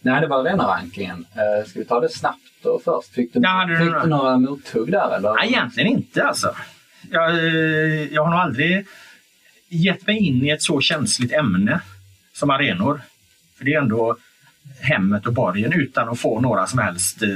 [0.00, 1.18] Nej, det var arenarankingen.
[1.18, 3.08] Uh, ska vi ta det snabbt då först?
[3.14, 5.34] Fick du, Ja, du fick några- du några mothugg där eller?
[5.34, 6.54] Nej, egentligen inte alltså.
[7.10, 8.86] Jag, eh, jag har nog aldrig
[9.72, 11.80] gett mig in i ett så känsligt ämne
[12.32, 13.00] som arenor.
[13.58, 14.16] För det är ändå
[14.80, 17.28] hemmet och borgen utan att få några som helst eh,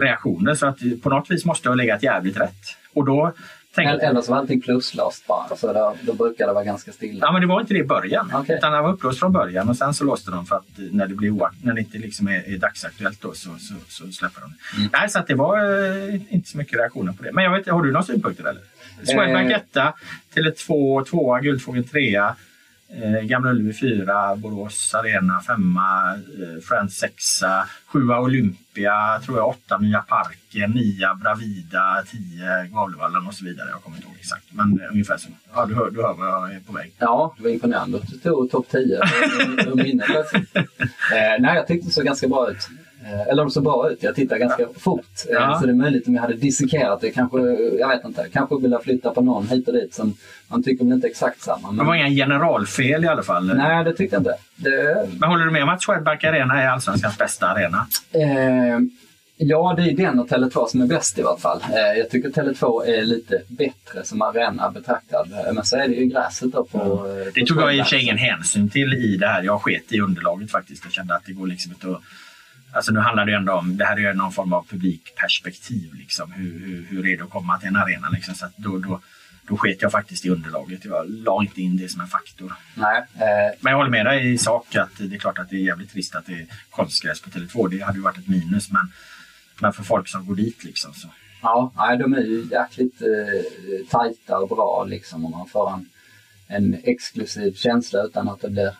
[0.00, 0.54] reaktioner.
[0.54, 2.76] Så att på något vis måste jag ha legat jävligt rätt.
[2.94, 3.32] Och då
[3.74, 5.56] tänkte Eller, eller så var allting pluslåst bara.
[5.56, 7.26] Så då, då brukar det vara ganska stilla.
[7.26, 8.32] Ja, men det var inte det i början.
[8.34, 8.56] Okej.
[8.56, 11.14] Utan den var upplåst från början och sen så låste de för att när det,
[11.14, 14.50] blir oakt- när det inte liksom är, är dagsaktuellt då, så, så, så släpper de
[14.50, 14.76] det.
[14.78, 14.90] Mm.
[14.92, 17.32] Nej, så att det var eh, inte så mycket reaktioner på det.
[17.32, 18.62] Men jag vet, har du några synpunkter eller?
[19.04, 19.56] Swedbank Eh.
[19.56, 19.94] 1,
[20.34, 27.42] Tele2 2, Guldfågeln 3, eh, Gamla Ullevi 4, Borås Arena 5, eh, Friends 6,
[27.86, 33.68] 7 Olympia, tror jag 8 Nya Parken, 9 Bravida, 10 Gavlevallen och så vidare.
[33.70, 35.28] Jag kommer inte ihåg exakt, men ungefär så.
[35.54, 36.92] Ja, du hör, du hör vad jag är på väg.
[36.98, 40.56] Ja, det var imponerande att du tog topp 10 ur- ur minnet plötsligt.
[40.56, 40.64] Eh,
[41.40, 42.68] nej, jag tyckte det såg ganska bra ut.
[43.04, 45.06] Eh, eller det såg bra ut, jag tittade ganska fort.
[45.28, 45.58] Eh, Ja.
[45.60, 47.38] Så det är möjligt om jag hade dissekerat det, kanske,
[47.78, 50.14] jag vet inte, kanske ville flytta på någon hit och dit som
[50.48, 51.70] man tycker väl inte exakt samma.
[51.70, 53.56] Det Men, var inga generalfel i alla fall.
[53.56, 54.34] nej, det tyckte jag inte.
[54.56, 57.86] Det, Men håller du med om att Swedbank Arena är Allsvenskans bästa arena?
[58.12, 58.78] Eh,
[59.36, 61.60] ja, det är den och Tele2 som är bäst i vart fall.
[61.72, 65.28] Eh, jag tycker Tele2 är lite bättre som arena betraktad.
[65.46, 66.78] Eh, Men så är det ju gräset då på...
[67.34, 69.42] Det på tog jag i och för sig ingen hänsyn till i det här.
[69.42, 70.84] Jag sket i underlaget faktiskt.
[70.84, 72.02] Jag kände att det går liksom inte att...
[72.72, 75.94] Alltså nu handlar det ändå om, det här är ju någon form av publikperspektiv.
[75.94, 76.32] Liksom.
[76.32, 78.08] Hur, hur, hur är det att komma till en arena?
[78.08, 78.34] Liksom.
[78.34, 79.00] Så att då, då,
[79.42, 80.84] då sket jag faktiskt i underlaget.
[80.84, 82.54] Jag la inte in det som en faktor.
[82.74, 85.56] Nej, eh, Men jag håller med dig i sak att det är klart att det
[85.56, 87.68] är jävligt trist att det är konstgräs på Tele2.
[87.68, 88.70] Det hade ju varit ett minus.
[88.70, 88.92] Men,
[89.60, 91.08] men för folk som går dit liksom så.
[91.42, 95.88] Ja, nej, de är ju jäkligt eh, tajta och bra liksom och man får en,
[96.46, 98.76] en exklusiv känsla utan att det blir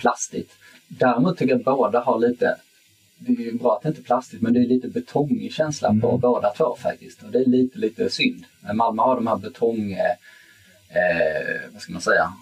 [0.00, 0.52] plastigt.
[0.88, 2.56] Däremot tycker jag att båda har lite,
[3.26, 5.96] det är ju bra att det inte är plastigt, men det är lite betongig känsla
[6.00, 7.22] på båda två faktiskt.
[7.22, 8.44] Och det är lite, lite synd.
[8.60, 10.16] Men Malmö har de här betong, eh,
[11.72, 12.32] vad ska man säga,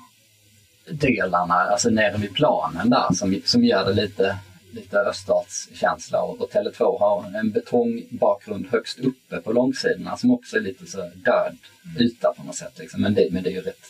[0.90, 4.38] delarna, alltså nere vid planen där som, som gör det lite,
[4.72, 10.60] lite öststatskänsla och, och Tele2 har en betongbakgrund högst uppe på långsidorna som också är
[10.60, 11.56] lite så död
[11.98, 12.78] yta på något sätt.
[12.78, 13.02] Liksom.
[13.02, 13.86] Men, det, men det är ju rätt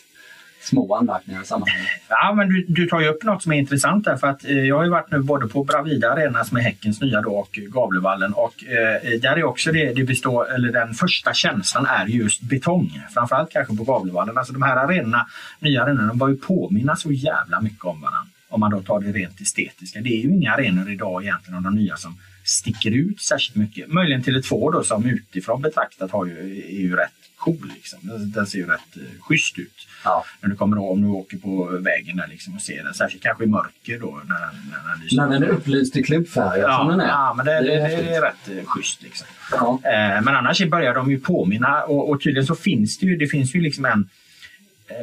[0.61, 1.89] små anmärkningar i sammanhanget.
[2.09, 4.59] Ja, men du, du tar ju upp något som är intressant där för att eh,
[4.59, 7.59] jag har ju varit nu både på Bravida Arena som är Häckens nya då och
[7.69, 12.43] Gavlevallen och eh, där är också det, det består, eller den första känslan är just
[12.43, 13.03] betong.
[13.15, 14.39] Framförallt kanske på Gavlevallen.
[14.39, 15.27] Alltså de här arenorna,
[15.61, 18.31] nya arenorna, de bör ju påminna så jävla mycket om varandra.
[18.49, 20.01] Om man då tar det rent estetiska.
[20.01, 23.89] Det är ju inga arenor idag egentligen av de nya som sticker ut särskilt mycket.
[23.89, 27.73] Möjligen Tele2 då som utifrån betraktat har ju, är ju rätt cool.
[27.75, 27.99] Liksom.
[28.03, 29.87] Den, den ser ju rätt eh, schysst ut.
[30.05, 30.25] Ja.
[30.41, 32.95] När du kommer om du åker på vägen där liksom och ser den.
[32.95, 35.17] Särskilt kanske i mörker då när den, när den lyser.
[35.17, 37.09] När den är upplyst i klubbfärger ja, som den är.
[37.09, 38.09] ja, men det, det, det, häftigt.
[38.09, 39.03] är rätt eh, schysst.
[39.03, 39.27] Liksom.
[39.53, 39.81] Ja.
[39.85, 43.27] Eh, men annars börjar de ju påminna och, och tydligen så finns det ju, det
[43.27, 44.09] finns ju liksom en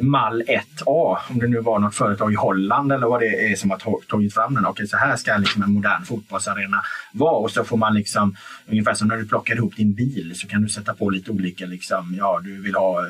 [0.00, 3.70] mall 1A, om det nu var något företag i Holland eller vad det är som
[3.70, 3.78] har
[4.08, 4.66] tagit fram den.
[4.66, 6.82] Okej, så här ska liksom en modern fotbollsarena
[7.12, 8.36] vara och så får man liksom,
[8.66, 11.66] ungefär som när du plockar ihop din bil så kan du sätta på lite olika,
[11.66, 13.08] liksom, ja du vill ha eh,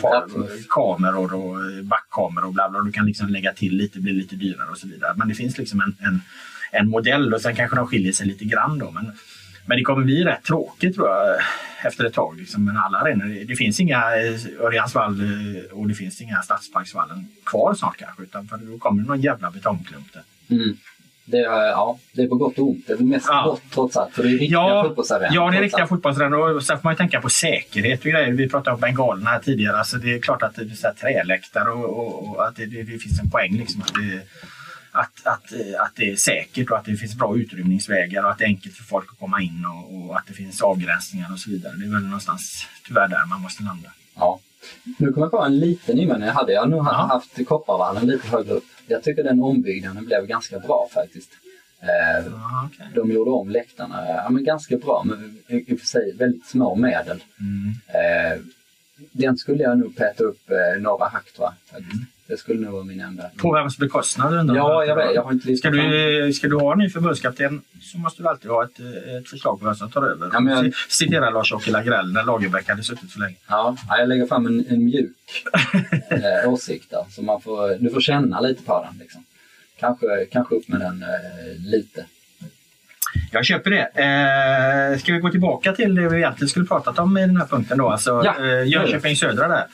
[0.00, 0.24] far,
[0.68, 2.80] kameror och eh, backkameror och bla bla.
[2.80, 5.14] Du kan liksom lägga till lite, blir lite dyrare och så vidare.
[5.16, 6.20] Men det finns liksom en, en,
[6.72, 8.90] en modell och sen kanske de skiljer sig lite grann då.
[8.90, 9.12] Men,
[9.70, 11.36] men det kommer bli rätt tråkigt tror jag
[11.86, 12.36] efter ett tag.
[12.38, 12.64] Liksom.
[12.64, 17.74] Men alla arenor, det finns inga eh, Örjansvall eh, och det finns inga Stadsparksvallen kvar
[17.74, 18.22] snart kanske.
[18.22, 20.22] Utan för då kommer det någon jävla betongklump där.
[20.56, 20.76] Mm.
[21.24, 22.86] Det är, ja, det är på gott och ont.
[22.86, 23.42] Det är mest Ja.
[23.44, 24.14] gott trots allt.
[24.14, 25.34] För det är riktiga Ja, fotbollsarenor.
[25.34, 28.32] ja, det är riktiga fotbollsarenor och sen får man ju tänka på säkerhet och grejer.
[28.32, 29.76] Vi pratade om bengalerna här tidigare.
[29.78, 32.66] Alltså det är klart att det är så här träläktare och, och, och att det,
[32.66, 33.52] det, det finns en poäng.
[33.58, 34.20] Liksom, att, det,
[34.92, 38.38] att, att, eh, att det är säkert och att det finns bra utrymningsvägar och att
[38.38, 41.38] det är enkelt för folk att komma in och, och att det finns avgränsningar och
[41.38, 41.72] så vidare.
[41.76, 43.90] Det är väl någonstans tyvärr där man måste landa.
[44.14, 44.40] Ja.
[44.98, 46.52] Nu kommer jag på en liten invändning jag hade.
[46.52, 46.92] Jag har nog Ja.
[46.92, 48.64] haft Kopparvallen lite högre upp.
[48.86, 51.30] Jag tycker den ombyggnaden blev ganska bra faktiskt.
[51.82, 52.86] Eh, Aha, okej.
[52.94, 56.74] de gjorde om läktarna ja, men ganska bra, men i och för sig väldigt små
[56.76, 57.22] medel.
[57.40, 57.74] Mm.
[57.86, 58.40] Eh,
[59.12, 61.52] den skulle jag nog peta upp eh, några tror jag.
[61.70, 62.02] faktiskt.
[62.30, 63.24] Det skulle nog vara min enda.
[63.36, 65.14] På vems bekostnad Ja, jag vet.
[65.14, 68.28] Jag har inte Ska listat du, ska du ha en ny förbundskapten så måste du
[68.28, 70.30] alltid ha ett, eh, ett förslag på vem som tar över.
[70.32, 73.36] Ja, jag- Citera Lars-Åke Lagrell när Lagerbäck hade suttit för länge.
[73.48, 75.44] Ja, jag lägger fram en, en mjuk
[76.10, 77.04] eh, åsikt där.
[77.10, 78.98] Så man får, du får känna lite på den.
[79.00, 79.24] Liksom.
[79.80, 82.04] Kanske, kanske upp med den eh, lite.
[83.32, 83.82] Jag köper det.
[84.92, 87.46] Eh, ska vi gå tillbaka till det vi egentligen skulle pratat om i den här
[87.46, 87.88] punkten då?
[87.88, 88.34] Alltså Ja.
[88.44, 89.64] eh, Jönköping Södra där.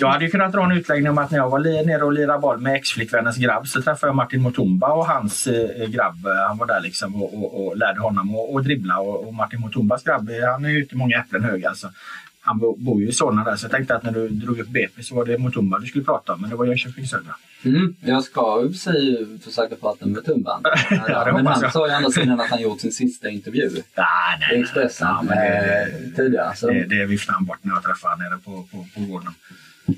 [0.00, 2.38] Jag hade ju kunnat dra en utläggning om att när jag var nere och lirade
[2.38, 6.26] boll med ex-flickvännens grabb så träffade jag Martin Motumba och hans eh, grabb.
[6.48, 8.98] Han var där liksom och, och, och lärde honom att, att dribbla.
[8.98, 11.90] Och, och Martin Motumbas grabb, eh, han är ju inte många äpplen hög alltså.
[12.40, 14.68] Han bo, bor ju i Solna där så jag tänkte att när du drog upp
[14.68, 17.34] BP så var det Motumba du skulle prata om men det var Jönköping Södra.
[17.64, 20.62] Mm, jag ska i och sig försöka prata med Tumban.
[21.08, 24.60] Ja, men han sa ju andra sidan att han gjort sin sista intervju Nej, i
[24.60, 26.56] Expressen eh, tidigare.
[26.56, 29.32] Så, det, det viftade han bort när jag träffade honom nere på, på, på gården.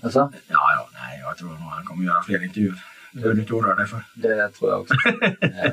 [0.02, 0.18] Alltså,
[0.48, 2.74] Ja, ja, nej, jag tror nog han kommer göra fler intervjuer.
[3.12, 4.02] Det behöver du inte oroa dig för.
[4.14, 4.94] det tror jag också.
[5.40, 5.72] eh,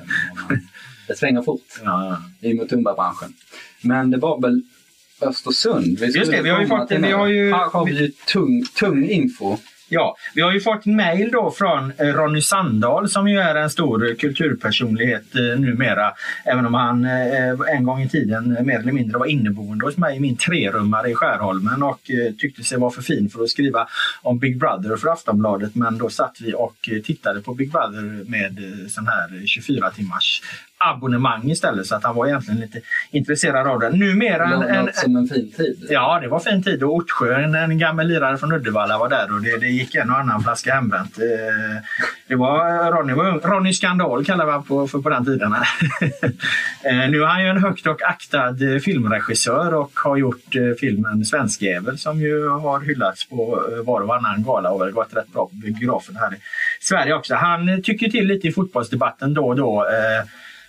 [1.08, 3.34] det svänger fort Ja, i Mutumba-branschen.
[3.82, 4.62] Men det var väl
[5.22, 6.00] Östersund.
[6.00, 7.14] Vi skulle det, vi har ju fått- vi nu.
[7.14, 9.58] har ju- Här har vi ju tung, tung info.
[9.90, 13.70] Ja, vi har ju fått mejl då från eh, Ronny Sandahl som ju är en
[13.70, 16.14] stor kulturpersonlighet eh, numera.
[16.46, 20.18] Även om han eh, en gång i tiden mer eller mindre var inneboende hos mig
[20.18, 22.00] i min trerummare i Skärholmen och
[22.38, 23.88] tyckte sig vara för fin för att skriva
[24.22, 25.76] om Big Brother för Aftonbladet.
[25.76, 28.60] Men då satt vi och tittade på Big Brother med
[28.90, 30.42] sån här 24 timmars
[30.78, 32.82] abonnemang istället så att han var egentligen lite
[33.12, 33.90] intresserad av det.
[33.90, 35.88] Numera Låter en, som en fin tid.
[35.90, 39.34] Ja, det var fin tid och Ortsjö, en, en gammal lirare från Uddevalla var där
[39.34, 41.18] och det, det gick en och annan flaska hembränt.
[41.20, 41.84] Eh,
[42.28, 43.14] Det var Ronny.
[43.44, 45.56] Ronny Skandal kallade man på, för på den tiden.
[46.84, 51.26] Eh, Nu är han ju en högt och aktad eh, filmregissör och har gjort filmen
[51.26, 55.46] Svenskjävel som ju har hyllats på var och varannan gala och väl gått rätt bra
[55.46, 56.38] på biografen här i
[56.82, 57.36] Sverige också.
[57.36, 59.86] Han tycker till lite i fotbollsdebatten då och då.
[59.86, 60.28] eh,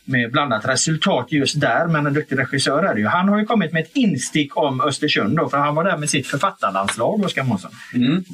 [0.09, 3.07] med blandat resultat just där, men en duktig regissör är det ju.
[3.07, 6.11] Han har ju kommit med ett instick om Östersund då, för han var där med
[6.11, 7.71] sitt författarlandslag, Oskar Månsson.
[7.95, 8.25] Mm.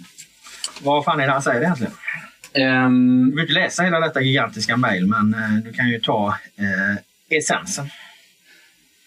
[0.82, 1.92] Vad fan är det han säger egentligen?
[2.54, 6.28] Ehm, Du behöver inte läsa hela detta gigantiska mejl, men eh, du kan ju ta
[6.56, 7.90] eh, essensen.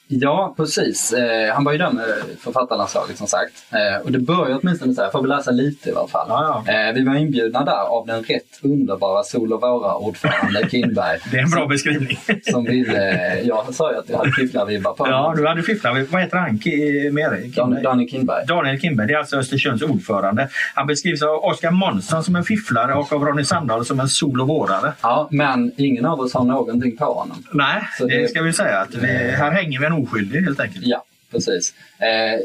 [0.10, 1.14] Ja, precis.
[1.14, 2.06] Eh, han var ju där med
[2.40, 3.54] författarlandslaget som sagt.
[3.72, 6.26] Eh, och det började åtminstone så här, får vi läsa lite i alla fall.
[6.30, 11.20] Ja, Eh, vi var inbjudna där av den rätt underbara Sol och Våra-ordförande Kindberg.
[11.32, 12.20] Det är en bra som, beskrivning.
[12.52, 15.98] som ville, jag sa ju att jag hade fifflarvibbar på ja, du hade fifflat.
[16.10, 16.50] Vad heter han?
[16.60, 17.56] Ki- mer?
[17.56, 18.46] Dan, Daniel Kindberg.
[18.48, 20.50] Daniel Kindberg, det är alltså Östersunds ordförande.
[20.76, 24.42] Han beskrivs av Oskar Månsson som en fifflare och av Ronny Sandahl som en sol
[24.42, 24.94] och vårare.
[25.02, 27.44] Ja, men ingen av oss har någonting på honom.
[27.52, 28.80] Nej, det det- ska vi säga.
[28.80, 30.86] att vi, Här hänger vi en oskyldig helt enkelt.
[30.86, 31.74] Ja, precis.
[31.99, 32.40] Eh,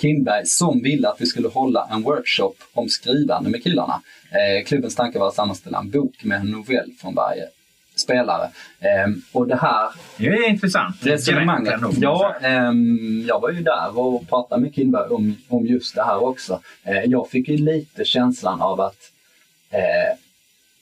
[0.00, 4.02] Kindberg som ville att vi skulle hålla en workshop om skrivande med killarna.
[4.30, 7.48] Eh, klubbens tanke var att sammanställa en bok med en novell från varje
[7.96, 8.50] spelare.
[8.80, 10.96] Eh, och det här Det är intressant.
[11.00, 11.74] resonemanget.
[11.98, 16.24] Ja, ehm, jag var ju där och pratade med Kindberg om, om just det här
[16.24, 16.60] också.
[16.84, 18.98] Eh, jag fick ju lite känslan av att
[19.70, 20.16] eh,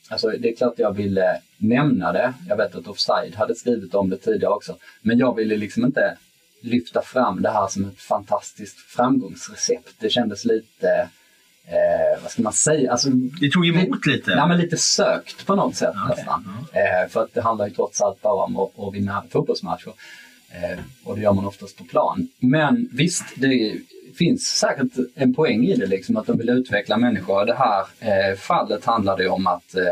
[0.09, 2.33] Alltså det är klart jag ville nämna det.
[2.47, 4.75] Jag vet att Offside hade skrivit om det tidigare också.
[5.01, 6.17] Men jag ville liksom inte
[6.61, 9.95] lyfta fram det här som ett fantastiskt framgångsrecept.
[9.99, 11.09] Det kändes lite,
[11.65, 14.31] eh, vad ska man säga, alltså, Det tog emot lite.
[14.31, 16.65] Ja, men lite sökt på något sätt Okej, nästan.
[16.73, 19.93] Eh, för att det handlar ju trots allt bara om att, att vinna fotbollsmatcher.
[20.53, 22.27] Eh, och det gör man oftast på plan.
[22.39, 23.77] Men visst, det
[24.17, 27.45] finns säkert en poäng i det, liksom, att de vill utveckla människor.
[27.45, 29.87] Det här eh, fallet handlar det om att eh,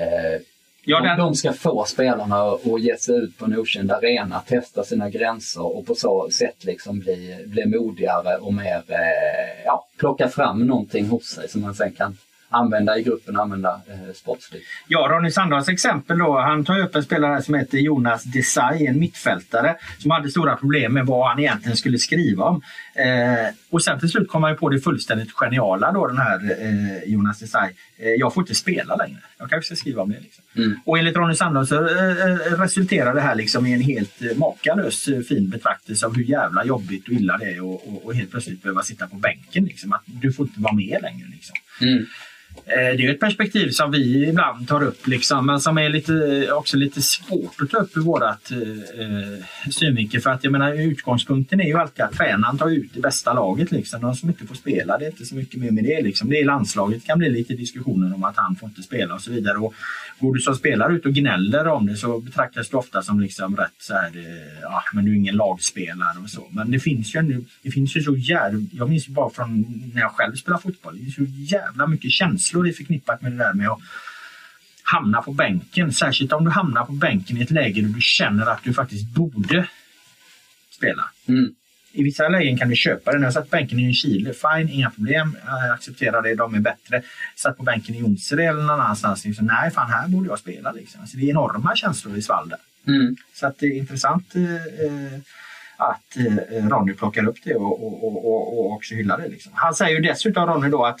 [0.00, 0.40] eh,
[0.86, 4.40] Ja, de, den- de ska få spelarna att ge sig ut på en okänd arena,
[4.40, 9.86] testa sina gränser och på så sätt liksom bli, bli modigare och mer, eh, ja,
[9.98, 12.16] plocka fram någonting hos sig som man sen kan
[12.54, 14.64] använda i gruppen, använda eh, sportsligt.
[14.88, 16.40] Ja, Ronny Sandahls exempel då.
[16.40, 20.94] Han tar upp en spelare som heter Jonas Desai, en mittfältare som hade stora problem
[20.94, 22.62] med vad han egentligen skulle skriva om.
[22.94, 27.12] Eh, och sen till slut kom han på det fullständigt geniala då den här eh,
[27.12, 27.70] Jonas Desai.
[27.98, 29.18] Eh, jag får inte spela längre.
[29.38, 30.20] Jag kanske ska skriva om det.
[30.20, 30.44] Liksom.
[30.56, 30.80] Mm.
[30.84, 34.36] Och enligt Ronny Sandahl så eh, eh, resulterar det här liksom i en helt eh,
[34.36, 38.30] makalös fin betraktelse av hur jävla jobbigt och illa det är och, och, och helt
[38.30, 39.64] plötsligt behöva sitta på bänken.
[39.64, 39.92] Liksom.
[39.92, 41.26] Att du får inte vara med längre.
[41.32, 41.54] Liksom.
[41.80, 42.06] Mm.
[42.66, 45.88] Eh, det är ju ett perspektiv som vi ibland tar upp liksom, men som är
[45.88, 50.20] lite, också lite svårt att ta upp ur vårat eh, synvinkel.
[50.20, 53.72] För att jag menar, utgångspunkten är ju alltid att tränaren tar ut det bästa laget.
[53.72, 54.00] Liksom.
[54.00, 56.02] De som inte får spela, det är inte så mycket mer med det.
[56.02, 56.30] Liksom.
[56.30, 59.30] Det är landslaget kan bli lite diskussioner om att han får inte spela och så
[59.30, 59.58] vidare.
[59.58, 59.74] Och
[60.18, 63.56] går du som spelare ut och gnäller om det så betraktas du ofta som liksom
[63.56, 66.46] rätt så här, eh, ja men du är ingen lagspelare och så.
[66.50, 69.60] Men det finns ju, det finns ju så jävla, jag minns ju bara från
[69.94, 73.32] när jag själv spelade fotboll, det är så jävla mycket känslor det är förknippat med
[73.32, 73.78] det där med att
[74.82, 75.92] hamna på bänken.
[75.92, 79.06] Särskilt om du hamnar på bänken i ett läge där du känner att du faktiskt
[79.06, 79.68] borde
[80.70, 81.10] spela.
[81.28, 81.54] Mm.
[81.92, 83.18] I vissa lägen kan du köpa det.
[83.18, 85.36] När jag satt på bänken i Chile, fine, inga problem.
[85.46, 87.02] Jag accepterar det, de är bättre.
[87.36, 89.24] Satt på bänken i Jonsered eller någon annanstans.
[89.24, 90.72] Liksom, nej, fan här borde jag spela.
[90.72, 91.00] Liksom.
[91.00, 92.58] Alltså, det är enorma känslor i svall där.
[92.86, 93.16] Mm.
[93.34, 95.20] Så att det är intressant eh, eh,
[95.76, 99.28] att eh, Ronny plockar upp det och, och, och, och, och också hyllar det.
[99.28, 99.52] Liksom.
[99.54, 101.00] Han säger ju dessutom Ronny då att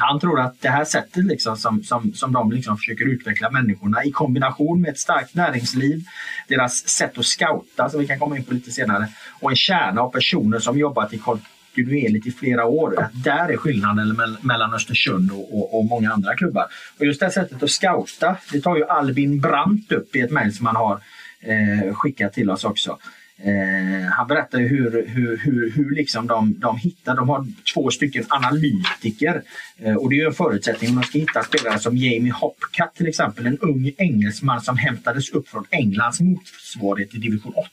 [0.00, 4.04] han tror att det här sättet liksom som, som, som de liksom försöker utveckla människorna
[4.04, 6.04] i kombination med ett starkt näringsliv,
[6.48, 9.08] deras sätt att scouta som vi kan komma in på lite senare
[9.40, 13.00] och en kärna av personer som jobbat i kontinuerligt i flera år.
[13.00, 16.66] Att där är skillnaden mellan Östersund och, och, och många andra klubbar.
[16.98, 20.30] Och just det här sättet att scouta, det tar ju Albin Brandt upp i ett
[20.30, 21.00] mejl som han har
[21.40, 22.98] eh, skickat till oss också.
[23.44, 28.24] Eh, han berättar hur, hur, hur, hur liksom de, de hittar, de har två stycken
[28.28, 29.42] analytiker
[29.78, 32.94] eh, och det är ju en förutsättning om man ska hitta spelare som Jamie Hopcat
[32.94, 37.68] till exempel, en ung engelsman som hämtades upp från Englands motsvarighet i division 8.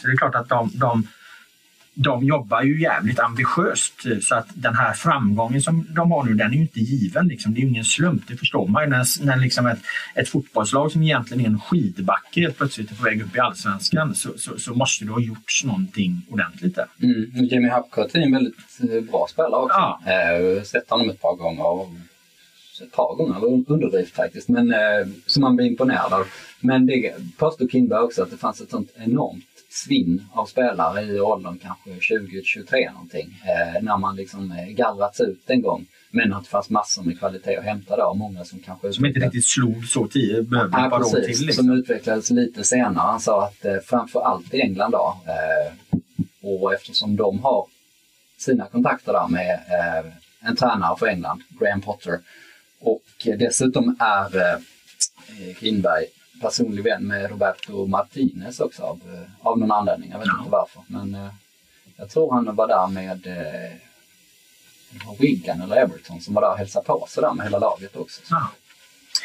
[0.00, 1.06] Så det är klart att de, de,
[2.02, 6.50] de jobbar ju jävligt ambitiöst så att den här framgången som de har nu den
[6.50, 7.28] är ju inte given.
[7.28, 7.54] Liksom.
[7.54, 8.90] Det är ju ingen slump, det förstår man ju.
[8.90, 9.78] När, när liksom ett,
[10.14, 14.14] ett fotbollslag som egentligen är en skidbacke helt plötsligt är på väg upp i allsvenskan
[14.14, 16.86] så, så, så måste det ha gjorts någonting ordentligt där.
[17.02, 17.44] Mm.
[17.44, 19.76] Jimmy Hapcott är en väldigt eh, bra spelare också.
[19.78, 20.00] Ja.
[20.06, 21.96] Eh, har sett honom ett par gånger.
[22.82, 24.78] Ett par gånger, underdrift faktiskt, men eh,
[25.26, 26.26] som man blir imponerad av.
[26.60, 31.20] Men det påstod Kindberg också att det fanns ett sånt enormt svinn av spelare i
[31.20, 33.42] åldern kanske 20-23 någonting.
[33.44, 35.86] Eh, när man liksom eh, gallrats ut en gång.
[36.10, 39.20] Men att det fanns massor med kvalitet att hämta där många som kanske Som inte
[39.20, 41.38] riktigt slog så tidigt, behövde ett Ja, par år precis.
[41.38, 41.46] till.
[41.46, 41.64] Liksom.
[41.64, 43.06] Som utvecklades lite senare.
[43.06, 45.98] Han sa att eh, framför allt i England då, eh,
[46.42, 47.66] och eftersom de har
[48.38, 50.12] sina kontakter där med eh,
[50.48, 52.18] en tränare för England, Graham Potter,
[52.80, 53.02] och
[53.38, 54.58] dessutom är eh,
[55.60, 56.04] Kindberg
[56.40, 60.10] personlig vän med Roberto Martinez också av, eh, av någon anledning.
[60.10, 60.38] Jag vet Ja.
[60.38, 60.82] inte varför.
[60.86, 61.30] Men eh,
[61.96, 63.72] jag tror han var där med eh,
[65.18, 68.20] Wigan eller Everton som var där och hälsade på sig där med hela laget också.
[68.30, 68.50] Ja.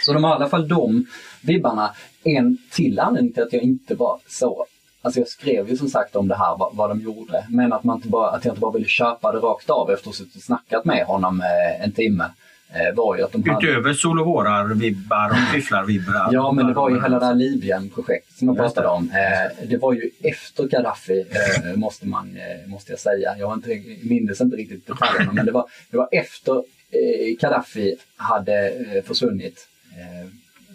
[0.06, 1.06] Så de har i alla fall de
[1.42, 1.96] vibbarna.
[2.24, 4.66] En till anledning till att jag inte var så
[5.02, 7.46] Alltså jag skrev ju som sagt om det här, vad, vad de gjorde.
[7.50, 10.02] Men att, man inte bara, att jag inte bara ville köpa det rakt av efter
[10.02, 11.44] att ha suttit och snackat med honom
[11.80, 12.30] en timme.
[12.76, 13.68] Eh, var ju att de hade...
[13.68, 16.30] Utöver sol och vårar-vibbar och fifflar-vibbar.
[16.32, 19.12] Ja, men det var ju hela det här Libyen-projektet som jag pratade om.
[19.12, 23.36] Eh, det var ju efter Gaddafi, eh, måste, man, måste jag säga.
[23.38, 23.70] Jag inte,
[24.04, 28.74] minns inte riktigt detaljerna, men det var, det var efter eh, Gaddafi hade
[29.06, 29.68] försvunnit.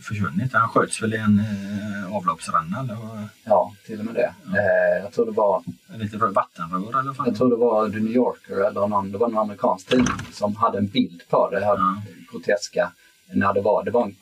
[0.02, 0.52] Försvunnit.
[0.52, 2.96] Han sköts väl i en eh, avloppsränna eller
[3.44, 4.34] ja, till och med det.
[4.58, 5.62] Eh, jag tror det var
[5.98, 7.26] lite vattenrör eller fan?
[7.28, 10.56] Jag tror det var The New Yorker eller någon, det var någon amerikansk tidning som
[10.56, 12.02] hade en bild på det här Ja.
[12.32, 12.92] groteska.
[13.32, 14.16] När det var, det var en,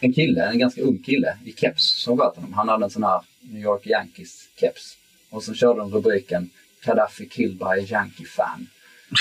[0.00, 2.52] en kille, en ganska ung kille i keps som sköt honom.
[2.52, 4.96] Han hade en sån här New York Yankees keps.
[5.30, 6.50] Och så körde de rubriken
[6.84, 8.66] Gaddafi killed by a Yankee fan.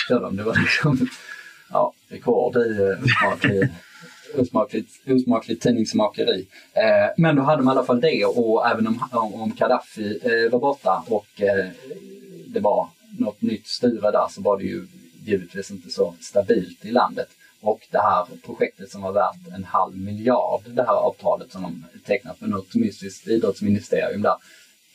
[0.07, 0.35] Körde de.
[0.37, 1.07] Det var liksom
[1.69, 3.69] ja, rekord i
[4.37, 6.47] osmakligt, osmakligt tidningsmakeri.
[6.73, 10.51] Eh, men då hade man i alla fall det och även om, om, Gaddafi eh,
[10.51, 11.67] var borta och eh,
[12.47, 12.87] det var
[13.19, 14.87] något nytt styre där så var det ju
[15.25, 17.27] givetvis inte så stabilt i landet.
[17.61, 21.85] Och det här projektet som var värt en halv miljard, det här avtalet som de
[22.05, 24.35] tecknat med något mystiskt idrottsministerium där,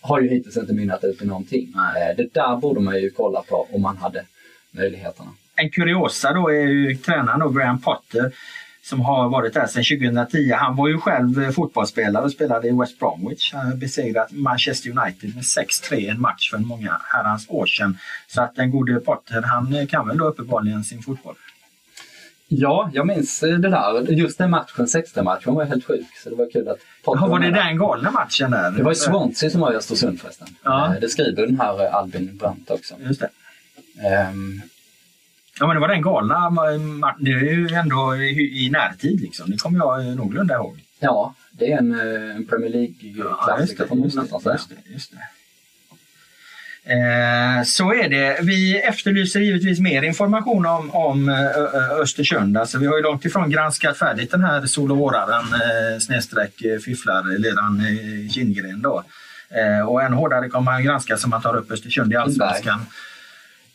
[0.00, 1.72] har ju hittills inte mynnat ut i någonting.
[1.76, 4.24] Eh, det där borde man ju kolla på om man hade
[4.70, 5.30] möjligheterna.
[5.56, 8.32] En kuriosa då är ju tränaren då, Graham Potter
[8.84, 10.52] som har varit där sedan 2010.
[10.52, 13.52] Han var ju själv eh, fotbollsspelare och spelade i West Bromwich.
[13.52, 17.98] Han har besegrat Manchester United med 6-3 i en match för många herrans år sedan.
[18.28, 21.34] Så att den gode Potter han eh, kan väl då uppenbarligen sin fotboll.
[22.48, 24.12] Ja, jag minns det där.
[24.12, 26.06] Just den matchen, 60-matchen, var helt sjuk.
[26.22, 27.78] Så det var kul att Ja, var det den.
[27.78, 28.70] galna matchen där?
[28.70, 30.48] Det var ju Swansea som var i Östersund förresten.
[30.62, 30.94] Ja.
[30.94, 32.94] Eh, Det skriver den här eh, Albin Brandt också.
[33.00, 33.28] Just det.
[34.08, 34.62] Ehm,
[35.60, 39.50] Ja men det var den galna ma- Det är ju ändå i, närtid liksom.
[39.50, 40.78] Det kommer jag eh, någorlunda ihåg.
[40.98, 44.52] ja, det är en, eh, en Premier League-klassiker får man nästan säga.
[44.54, 45.18] just det, just det.
[46.86, 48.38] Eh, så är det.
[48.42, 52.56] Vi efterlyser givetvis mer information om, om eh, Östersund.
[52.58, 56.62] Alltså, vi har ju långt ifrån granskat färdigt den här sol och våraren eh, snedstreck
[56.64, 58.82] eh, fifflarledaren eh, Kindgren.
[58.82, 59.04] Då.
[59.50, 62.86] Eh, och än hårdare kommer man granska som man tar upp Östersund i Allsvenskan.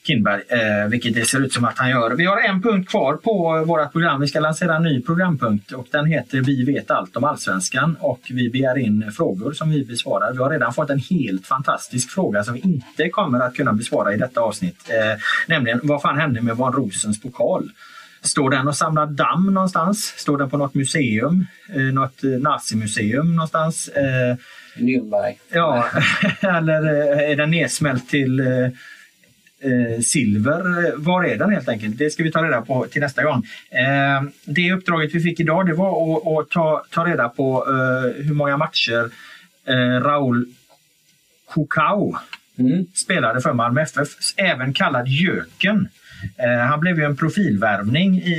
[0.03, 2.11] Kindberg, eh, vilket det ser ut som att han gör.
[2.11, 4.21] Vi har en punkt kvar på vårt program.
[4.21, 8.19] Vi ska lansera en ny programpunkt och den heter Vi vet allt om Allsvenskan och
[8.29, 10.31] vi begär in frågor som vi besvarar.
[10.31, 14.13] Vi har redan fått en helt fantastisk fråga som vi inte kommer att kunna besvara
[14.13, 14.89] i detta avsnitt.
[14.89, 17.69] Eh, nämligen, vad fan hände med Van Rosens pokal?
[18.21, 20.13] Står den och samlar damm någonstans?
[20.17, 21.45] Står den på något museum?
[21.73, 23.87] Eh, något eh, nazimuseum någonstans?
[23.87, 24.35] Eh,
[24.77, 25.35] Nürnberg.
[25.49, 25.85] Ja,
[26.41, 28.41] eller eh, är den nedsmält till
[29.63, 30.93] eh, eh, silver?
[30.97, 31.97] Var är den helt enkelt?
[31.97, 33.43] Det ska vi ta reda på till nästa gång.
[33.69, 38.23] Eh, det uppdraget vi fick idag det var att, att ta, ta reda på eh,
[38.25, 39.09] hur många matcher
[39.67, 40.45] eh, Raul
[41.45, 42.15] Kokau
[42.59, 42.85] Mm.
[42.93, 44.07] spelade för Malmö FF,
[44.37, 45.87] även kallad Jöken.
[46.37, 48.35] Eh, han blev ju en profilvärvning i,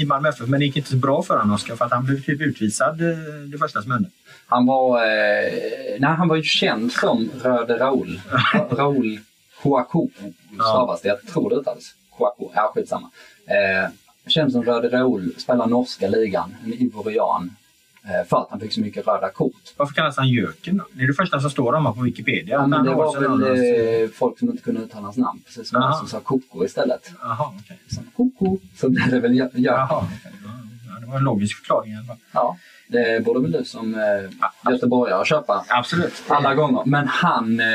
[0.00, 2.04] i Malmö FF men det gick inte så bra för honom Oskar för att han
[2.06, 3.16] blev typ utvisad eh,
[3.52, 4.08] det första som hände.
[4.46, 5.52] Han var, eh,
[5.98, 8.20] nej, han var ju känd som Röde Raoul.
[8.30, 9.18] Ra- Raoul
[9.62, 10.08] Kouakou
[10.54, 11.08] stavas det.
[11.08, 11.94] Jag tror det uttalas.
[12.16, 13.10] Kouakou, ja skitsamma.
[13.46, 13.90] Eh,
[14.26, 17.56] känd som Röde Raoul, spelar norska ligan, en ivorian.
[18.04, 19.52] Eh, för att han fick så mycket röda kort.
[19.76, 20.84] Varför kallas han Jöken då?
[20.92, 22.54] Det är det första som står om honom på Wikipedia.
[22.54, 25.40] Ja, men det var väl annons- eh, folk som inte kunde uttala hans namn.
[25.46, 27.10] Precis som han som sa Koko istället.
[27.22, 27.78] Jaha, okej.
[27.90, 28.58] Som Koko.
[28.76, 29.62] Så blev det väl Jö- Jöken.
[29.62, 30.08] Jaha.
[30.88, 32.16] Ja, det var en logisk förklaring i alla fall.
[32.32, 32.56] Ja,
[32.88, 36.22] det borde väl du som eh, göteborgare köpa Absolut.
[36.28, 36.82] alla gånger.
[36.86, 37.66] Men han eh,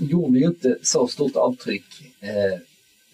[0.00, 1.84] gjorde ju inte så stort avtryck
[2.20, 2.60] eh,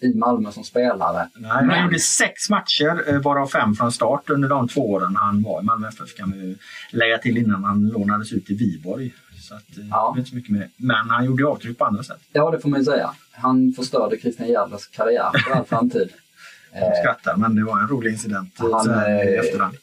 [0.09, 1.29] i Malmö som spelare.
[1.35, 5.15] Nej, han Men- gjorde sex matcher, eh, varav fem från start under de två åren
[5.15, 6.55] han var i Malmö FF kan vi
[6.91, 9.13] lägga till innan han lånades ut till Viborg.
[9.41, 10.15] Så att, eh, Ja.
[10.17, 10.69] inte så mycket med det.
[10.77, 12.19] Men han gjorde avtryck på andra sätt.
[12.33, 13.09] Ja, det får man ju säga.
[13.31, 16.09] Han förstörde Christian Järdlers karriär för all framtid.
[16.73, 19.75] Jag skrattar, men det var en rolig incident Han, i eh, efterhand.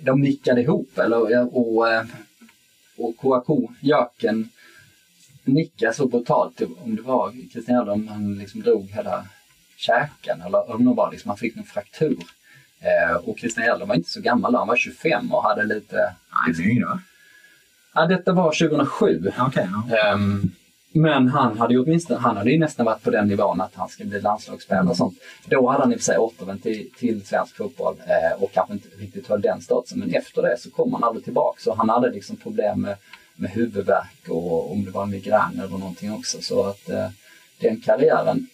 [0.00, 2.04] de nickade ihop eller, och, eh,
[2.96, 4.48] och Kouakou, Jöken,
[5.48, 6.62] nickade så brutalt.
[6.84, 9.24] Om det var Järdler, om han liksom drog hela
[9.76, 12.18] käken eller om det var liksom, han fick en fraktur.
[12.80, 15.96] Eh, och Christian Järdler var inte så gammal då, han var 25 och hade lite...
[15.96, 17.00] Nej, det är yngre va?
[17.94, 19.32] Ja, detta var 2007.
[19.38, 19.96] Okej, ja.
[19.96, 20.50] Ehm,
[20.92, 23.88] men han hade ju åtminstone, han hade ju nästan varit på den nivån att han
[23.88, 25.18] skulle bli landslagsspelare och sånt.
[25.46, 28.72] Då hade han i och för sig återvänt till, till svensk fotboll eh, och kanske
[28.72, 29.98] inte riktigt höll den statusen.
[29.98, 31.60] Men efter det så kom han aldrig tillbaka.
[31.60, 32.96] Så han hade liksom problem med,
[33.38, 36.42] med huvudvärk och om det var migrän eller någonting också.
[36.42, 37.08] Så att eh,
[37.60, 38.46] den karriären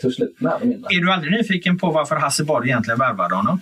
[0.00, 0.94] tog slut mer eller mindre.
[0.96, 3.60] Är du aldrig nyfiken på varför Hasse Borg egentligen värvade honom?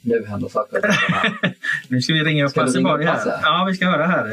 [0.00, 0.80] Nu händer saker.
[1.88, 3.12] Nu ska vi ringa upp Ska Hasse Borg här.
[3.12, 3.40] Hasse?
[3.42, 4.24] Ja, vi ska höra här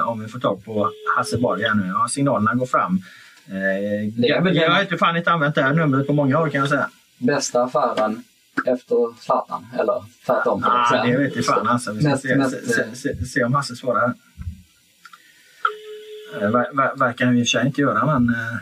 [0.00, 1.86] eh, om vi får tag på Hasse Borg här nu.
[1.86, 3.02] Ja, signalerna går fram.
[3.50, 3.56] Eh,
[4.28, 6.68] jag den- har inte fan inte använt det här numret på många år kan jag
[6.68, 6.90] säga.
[7.18, 8.24] Bästa affären
[8.66, 10.64] efter Zlatan, eller tvärtom.
[10.66, 11.04] Ah, säga.
[11.04, 11.92] det vet jag fan alltså.
[11.92, 14.14] Vi ska Mest- se, mest, se, se, se om Hasse svarar här.
[16.42, 18.56] Eh, ver, ver, verkar han i och för sig inte göra men eh,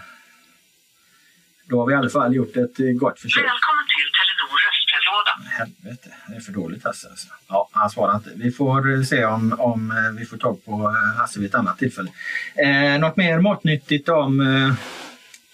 [1.65, 3.45] då har vi i alla fall gjort ett eh, gott försök.
[3.45, 5.51] Välkommen till Telenor röstbrevlåda.
[5.59, 7.09] Helvete, det är för dåligt Hasse.
[7.11, 7.29] Alltså.
[7.49, 8.31] Ja, han svarar inte.
[8.35, 10.89] Vi får se om, om vi får tag på
[11.19, 12.11] Hasse vid ett annat tillfälle.
[12.55, 14.73] Eh, något mer matnyttigt om eh,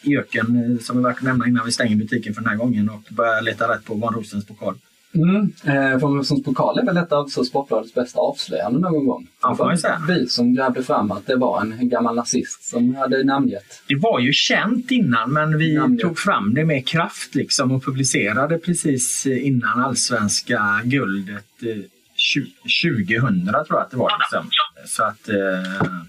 [0.06, 3.02] Jöken eh, som värt att nämna innan vi stänger butiken för den här gången och
[3.10, 4.74] börjar leta rätt på Van Rosens pokal.
[5.14, 5.52] Mm.
[5.64, 9.26] Eh, Von Rosen's pokal är väl ett av så Sportbladets bästa avslöjanden någon gång.
[9.42, 10.02] Ja, får man säga.
[10.08, 13.82] Vi som grävde fram att det var en gammal nazist som hade namngett.
[13.88, 16.00] Det var ju känt innan men vi Namnet.
[16.00, 21.68] tog fram det med kraft liksom och publicerade precis eh, innan allsvenska guldet eh,
[22.16, 24.10] tju- 2000 tror jag att det var.
[24.18, 24.50] Liksom.
[24.86, 26.02] Så att eh, eh,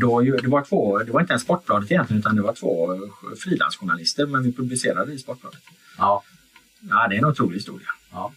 [0.00, 2.92] då, ju- det var två, det var inte ens Sportbladet egentligen utan det var två
[2.94, 3.00] eh,
[3.38, 5.60] frilansjournalister men vi publicerade i Sportbladet.
[5.98, 6.22] Ja.
[6.90, 7.88] Ja, det är en otrolig historia.
[8.12, 8.32] Ja.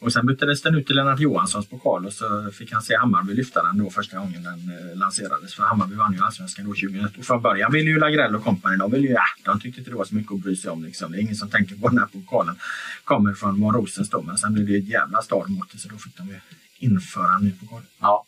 [0.00, 3.34] Och sen byttes den ut till Lennart Johanssons pokal och så fick han se Hammarby
[3.34, 4.52] lyfta den då första gången den
[4.90, 5.54] eh, lanserades.
[5.54, 7.18] För Hammarby vann ju allsvenskan då 2001.
[7.18, 9.90] Och från början ville ju Lagrell och company, de ville ju, ja, de tyckte inte
[9.90, 11.12] det var så mycket att bry sig om liksom.
[11.12, 12.56] Det är ingen som tänker på den här pokalen.
[13.04, 15.88] Kommer från Von Rosens då, men sen blev det ett jävla storm mot det så
[15.88, 16.40] då fick de ju
[16.78, 17.82] införa en ny pokal.
[18.00, 18.24] ja.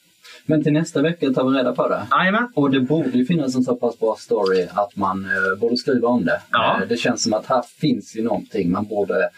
[0.47, 2.07] Men till nästa vecka tar vi reda på det.
[2.11, 2.49] Jajamän.
[2.55, 6.09] Och det borde ju finnas en så pass bra story att man eh, borde skriva
[6.09, 6.41] om det.
[6.51, 6.81] Ja.
[6.83, 9.29] Eh, det känns som att här finns ju någonting man borde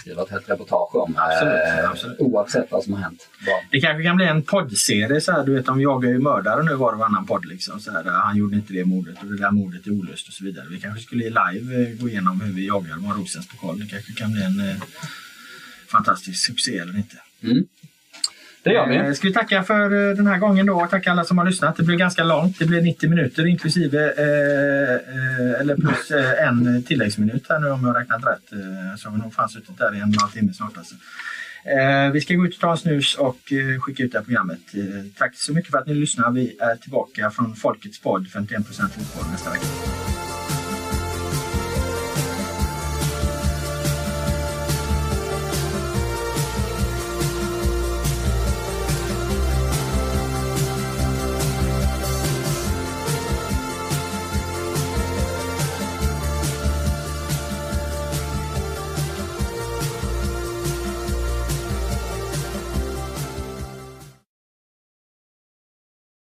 [0.00, 1.14] skriva ett helt reportage om.
[1.16, 2.20] eh, Absolut, absolut.
[2.20, 3.28] Oavsett vad som har hänt.
[3.46, 3.54] Bara.
[3.70, 6.74] Det kanske kan bli en poddserie så här, du vet de jagar ju mördare nu
[6.74, 7.80] var och varannan podd liksom.
[7.80, 10.44] Så här, han gjorde inte det mordet och det där mordet är olöst och så
[10.44, 10.66] vidare.
[10.70, 13.78] Vi kanske skulle i live eh, gå igenom hur vi jagar Von Rosens pokal.
[13.80, 14.76] Det kanske kan bli en eh,
[15.88, 17.16] fantastisk succé eller inte.
[17.42, 17.64] Mm.
[18.62, 18.96] Det gör vi.
[18.96, 21.44] Eh, Ska vi tacka för eh, den här gången då och tacka alla som har
[21.44, 21.76] lyssnat.
[21.76, 22.58] Det blev ganska långt.
[22.58, 27.84] Det blev 90 minuter inklusive eh, eh, eller plus eh, en tilläggsminut här nu om
[27.86, 28.52] jag räknat rätt.
[28.52, 30.76] Eh, så har vi nog fan suttit där i en och en halv timme snart
[30.76, 30.94] alltså.
[31.64, 34.24] Eh, vi ska gå ut och ta en snus och eh, skicka ut det här
[34.24, 34.60] programmet.
[34.74, 34.82] Eh,
[35.18, 36.30] tack så mycket för att ni lyssnar.
[36.30, 39.66] Vi är tillbaka från Folkets podd 51% fotboll nästa vecka.